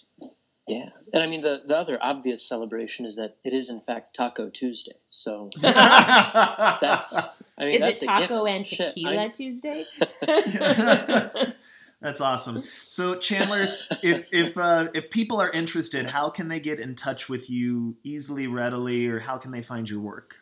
Yeah, 0.67 0.89
and 1.13 1.23
I 1.23 1.27
mean 1.27 1.39
the 1.39 1.61
the 1.65 1.77
other 1.77 1.97
obvious 2.01 2.43
celebration 2.47 3.05
is 3.05 3.15
that 3.15 3.37
it 3.45 3.53
is 3.53 3.69
in 3.69 3.79
fact 3.79 4.13
Taco 4.13 4.49
Tuesday. 4.49 4.97
So 5.09 5.49
that's 5.61 7.41
I 7.57 7.65
mean 7.65 7.75
is 7.75 7.79
that's 7.79 8.03
it 8.03 8.07
Taco 8.07 8.45
and 8.45 8.65
Tequila 8.65 9.29
Tuesday? 9.29 9.85
that's 12.01 12.19
awesome. 12.19 12.63
So 12.89 13.15
Chandler, 13.15 13.65
if 14.03 14.33
if 14.33 14.57
uh, 14.57 14.87
if 14.93 15.09
people 15.09 15.39
are 15.39 15.49
interested, 15.49 16.09
how 16.09 16.29
can 16.29 16.49
they 16.49 16.59
get 16.59 16.81
in 16.81 16.95
touch 16.95 17.29
with 17.29 17.49
you 17.49 17.95
easily, 18.03 18.47
readily, 18.47 19.07
or 19.07 19.19
how 19.21 19.37
can 19.37 19.51
they 19.51 19.61
find 19.61 19.89
your 19.89 20.01
work? 20.01 20.35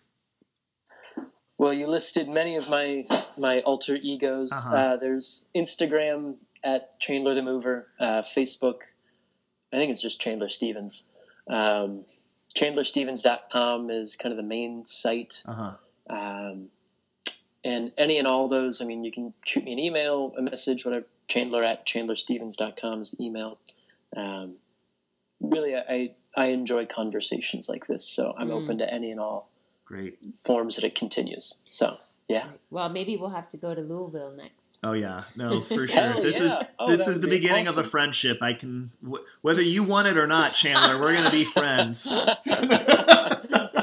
Well, 1.59 1.71
you 1.71 1.85
listed 1.85 2.29
many 2.29 2.55
of 2.55 2.67
my 2.71 3.05
my 3.37 3.59
alter 3.59 3.95
egos. 4.01 4.51
Uh-huh. 4.51 4.75
Uh, 4.75 4.97
there's 4.97 5.51
Instagram 5.55 6.37
at 6.63 6.99
Chandler 6.99 7.35
the 7.35 7.43
Mover, 7.43 7.87
uh, 7.99 8.23
Facebook 8.23 8.79
I 9.75 9.77
think 9.77 9.91
it's 9.91 10.01
just 10.01 10.21
Chandler 10.21 10.49
Stevens. 10.49 11.03
Um, 11.47 12.05
ChandlerStevens.com 12.55 13.89
is 13.89 14.15
kind 14.15 14.31
of 14.31 14.37
the 14.37 14.43
main 14.43 14.85
site. 14.85 15.43
Uh-huh. 15.45 15.73
Um, 16.09 16.69
and 17.63 17.91
any 17.97 18.17
and 18.17 18.27
all 18.27 18.47
those, 18.47 18.81
I 18.81 18.85
mean, 18.85 19.03
you 19.03 19.11
can 19.11 19.33
shoot 19.45 19.65
me 19.65 19.73
an 19.73 19.79
email, 19.79 20.33
a 20.37 20.41
message, 20.41 20.85
whatever. 20.85 21.05
Chandler 21.27 21.63
at 21.63 21.85
ChandlerStevens.com 21.85 23.01
is 23.01 23.11
the 23.11 23.25
email. 23.25 23.59
Um, 24.15 24.55
really, 25.41 25.75
I, 25.75 26.11
I 26.35 26.47
enjoy 26.47 26.85
conversations 26.85 27.67
like 27.67 27.87
this, 27.87 28.05
so 28.05 28.33
I'm 28.37 28.49
mm. 28.49 28.63
open 28.63 28.77
to 28.77 28.93
any 28.93 29.11
and 29.11 29.19
all 29.19 29.49
great 29.83 30.17
forms 30.43 30.75
that 30.75 30.85
it 30.85 30.95
continues. 30.95 31.55
So 31.67 31.97
yeah. 32.27 32.47
Well, 32.71 32.89
maybe 32.89 33.17
we'll 33.17 33.29
have 33.29 33.47
to 33.49 33.57
go 33.57 33.75
to 33.75 33.81
Louisville 33.81 34.33
next. 34.35 34.79
Oh 34.83 34.93
yeah, 34.93 35.25
no, 35.35 35.61
for 35.61 35.87
sure. 35.87 36.13
this 36.13 36.39
yeah. 36.39 36.47
is 36.47 36.57
oh, 36.79 36.89
this 36.89 37.07
is 37.07 37.21
the 37.21 37.27
beginning 37.27 37.67
awesome. 37.67 37.81
of 37.81 37.85
a 37.85 37.89
friendship. 37.89 38.39
I 38.41 38.53
can, 38.53 38.91
w- 39.03 39.23
whether 39.41 39.61
you 39.61 39.83
want 39.83 40.07
it 40.07 40.17
or 40.17 40.25
not, 40.25 40.53
Chandler, 40.53 40.99
we're 40.99 41.13
gonna 41.13 41.29
be 41.29 41.43
friends. 41.45 42.11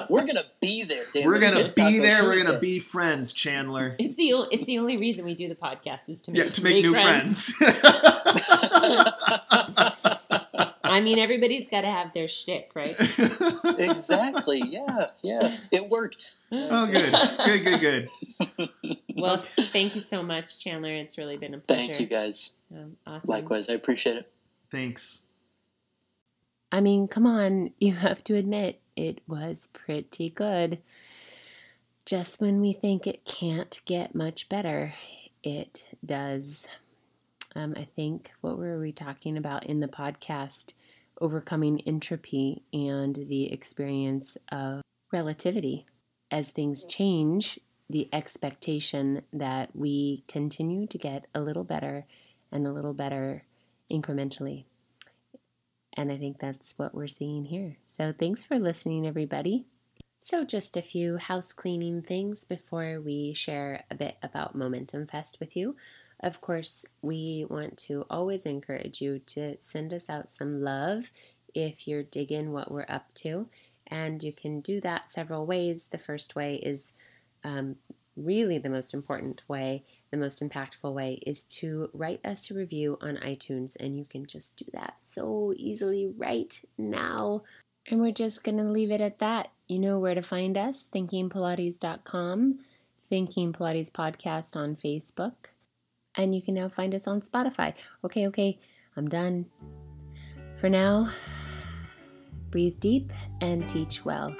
we're 0.08 0.26
gonna 0.26 0.44
be 0.60 0.82
there. 0.82 1.04
Dan. 1.12 1.26
We're 1.26 1.38
gonna 1.38 1.68
be 1.74 2.00
there. 2.00 2.24
We're 2.24 2.42
gonna 2.42 2.58
be 2.58 2.80
friends, 2.80 3.32
Chandler. 3.32 3.94
It's 3.98 4.16
the 4.16 4.48
it's 4.50 4.66
the 4.66 4.78
only 4.78 4.96
reason 4.96 5.24
we 5.24 5.34
do 5.34 5.48
the 5.48 5.54
podcast 5.54 6.08
is 6.08 6.20
to 6.22 6.32
make, 6.32 6.42
yeah, 6.42 6.50
to 6.50 6.64
make, 6.64 6.74
make 6.74 6.84
new 6.84 6.94
friends. 6.94 7.52
friends. 7.52 7.78
I 10.92 11.00
mean, 11.00 11.18
everybody's 11.18 11.68
got 11.68 11.82
to 11.82 11.86
have 11.86 12.12
their 12.12 12.28
shtick, 12.28 12.70
right? 12.74 12.94
exactly. 13.78 14.62
Yeah. 14.66 15.06
Yeah. 15.24 15.56
It 15.70 15.90
worked. 15.90 16.34
Oh, 16.52 16.86
good. 16.86 17.12
Good. 17.44 17.64
Good. 17.64 17.80
Good. 17.80 18.08
Well, 19.14 19.38
thank 19.58 19.94
you 19.94 20.00
so 20.00 20.22
much, 20.22 20.58
Chandler. 20.62 20.92
It's 20.94 21.18
really 21.18 21.36
been 21.36 21.54
a 21.54 21.58
pleasure. 21.58 21.82
Thank 21.84 22.00
you, 22.00 22.06
guys. 22.06 22.54
Um, 22.74 22.96
awesome. 23.06 23.28
Likewise, 23.28 23.70
I 23.70 23.74
appreciate 23.74 24.16
it. 24.16 24.28
Thanks. 24.70 25.22
I 26.70 26.80
mean, 26.80 27.08
come 27.08 27.26
on. 27.26 27.72
You 27.80 27.94
have 27.94 28.22
to 28.24 28.34
admit 28.34 28.80
it 28.96 29.20
was 29.26 29.68
pretty 29.72 30.30
good. 30.30 30.78
Just 32.04 32.40
when 32.40 32.60
we 32.60 32.72
think 32.72 33.06
it 33.06 33.24
can't 33.24 33.80
get 33.84 34.14
much 34.14 34.48
better, 34.48 34.94
it 35.42 35.84
does. 36.04 36.66
Um, 37.54 37.74
I 37.76 37.84
think 37.84 38.32
what 38.40 38.58
were 38.58 38.78
we 38.78 38.92
talking 38.92 39.36
about 39.36 39.66
in 39.66 39.80
the 39.80 39.88
podcast? 39.88 40.72
overcoming 41.22 41.80
entropy 41.82 42.62
and 42.72 43.14
the 43.14 43.50
experience 43.52 44.36
of 44.50 44.82
relativity. 45.12 45.86
As 46.30 46.50
things 46.50 46.84
change, 46.84 47.60
the 47.90 48.08
expectation 48.12 49.22
that 49.32 49.70
we 49.74 50.24
continue 50.28 50.86
to 50.86 50.98
get 50.98 51.26
a 51.34 51.40
little 51.40 51.64
better 51.64 52.06
and 52.50 52.66
a 52.66 52.72
little 52.72 52.94
better 52.94 53.44
incrementally. 53.90 54.64
And 55.94 56.10
I 56.10 56.16
think 56.16 56.38
that's 56.38 56.78
what 56.78 56.94
we're 56.94 57.06
seeing 57.06 57.44
here. 57.44 57.76
So 57.84 58.12
thanks 58.12 58.42
for 58.42 58.58
listening, 58.58 59.06
everybody. 59.06 59.66
So, 60.24 60.44
just 60.44 60.76
a 60.76 60.82
few 60.82 61.16
house 61.16 61.52
cleaning 61.52 62.00
things 62.00 62.44
before 62.44 63.00
we 63.00 63.32
share 63.34 63.82
a 63.90 63.96
bit 63.96 64.18
about 64.22 64.54
Momentum 64.54 65.08
Fest 65.08 65.38
with 65.40 65.56
you. 65.56 65.74
Of 66.20 66.40
course, 66.40 66.86
we 67.02 67.44
want 67.50 67.76
to 67.88 68.06
always 68.08 68.46
encourage 68.46 69.02
you 69.02 69.18
to 69.18 69.60
send 69.60 69.92
us 69.92 70.08
out 70.08 70.28
some 70.28 70.62
love 70.62 71.10
if 71.54 71.88
you're 71.88 72.04
digging 72.04 72.52
what 72.52 72.70
we're 72.70 72.86
up 72.88 73.12
to. 73.14 73.48
And 73.88 74.22
you 74.22 74.32
can 74.32 74.60
do 74.60 74.80
that 74.82 75.10
several 75.10 75.44
ways. 75.44 75.88
The 75.88 75.98
first 75.98 76.36
way 76.36 76.54
is 76.54 76.94
um, 77.44 77.76
really 78.16 78.58
the 78.58 78.70
most 78.70 78.94
important 78.94 79.42
way, 79.48 79.84
the 80.10 80.16
most 80.16 80.42
impactful 80.42 80.92
way 80.92 81.14
is 81.26 81.44
to 81.44 81.88
write 81.92 82.24
us 82.24 82.50
a 82.50 82.54
review 82.54 82.98
on 83.00 83.16
iTunes. 83.16 83.76
And 83.80 83.96
you 83.96 84.04
can 84.04 84.26
just 84.26 84.56
do 84.56 84.66
that 84.72 84.94
so 84.98 85.52
easily 85.56 86.12
right 86.16 86.60
now. 86.78 87.42
And 87.90 88.00
we're 88.00 88.12
just 88.12 88.44
going 88.44 88.58
to 88.58 88.64
leave 88.64 88.90
it 88.90 89.00
at 89.00 89.18
that. 89.18 89.50
You 89.68 89.78
know 89.78 89.98
where 89.98 90.14
to 90.14 90.22
find 90.22 90.56
us 90.56 90.84
thinkingpilates.com, 90.92 92.58
Thinking 93.04 93.52
Pilates 93.52 93.90
Podcast 93.90 94.56
on 94.56 94.76
Facebook, 94.76 95.34
and 96.16 96.34
you 96.34 96.42
can 96.42 96.54
now 96.54 96.68
find 96.68 96.94
us 96.94 97.06
on 97.06 97.22
Spotify. 97.22 97.74
Okay, 98.04 98.26
okay, 98.28 98.58
I'm 98.96 99.08
done. 99.08 99.46
For 100.60 100.68
now, 100.68 101.10
breathe 102.50 102.78
deep 102.78 103.12
and 103.40 103.68
teach 103.68 104.04
well. 104.04 104.36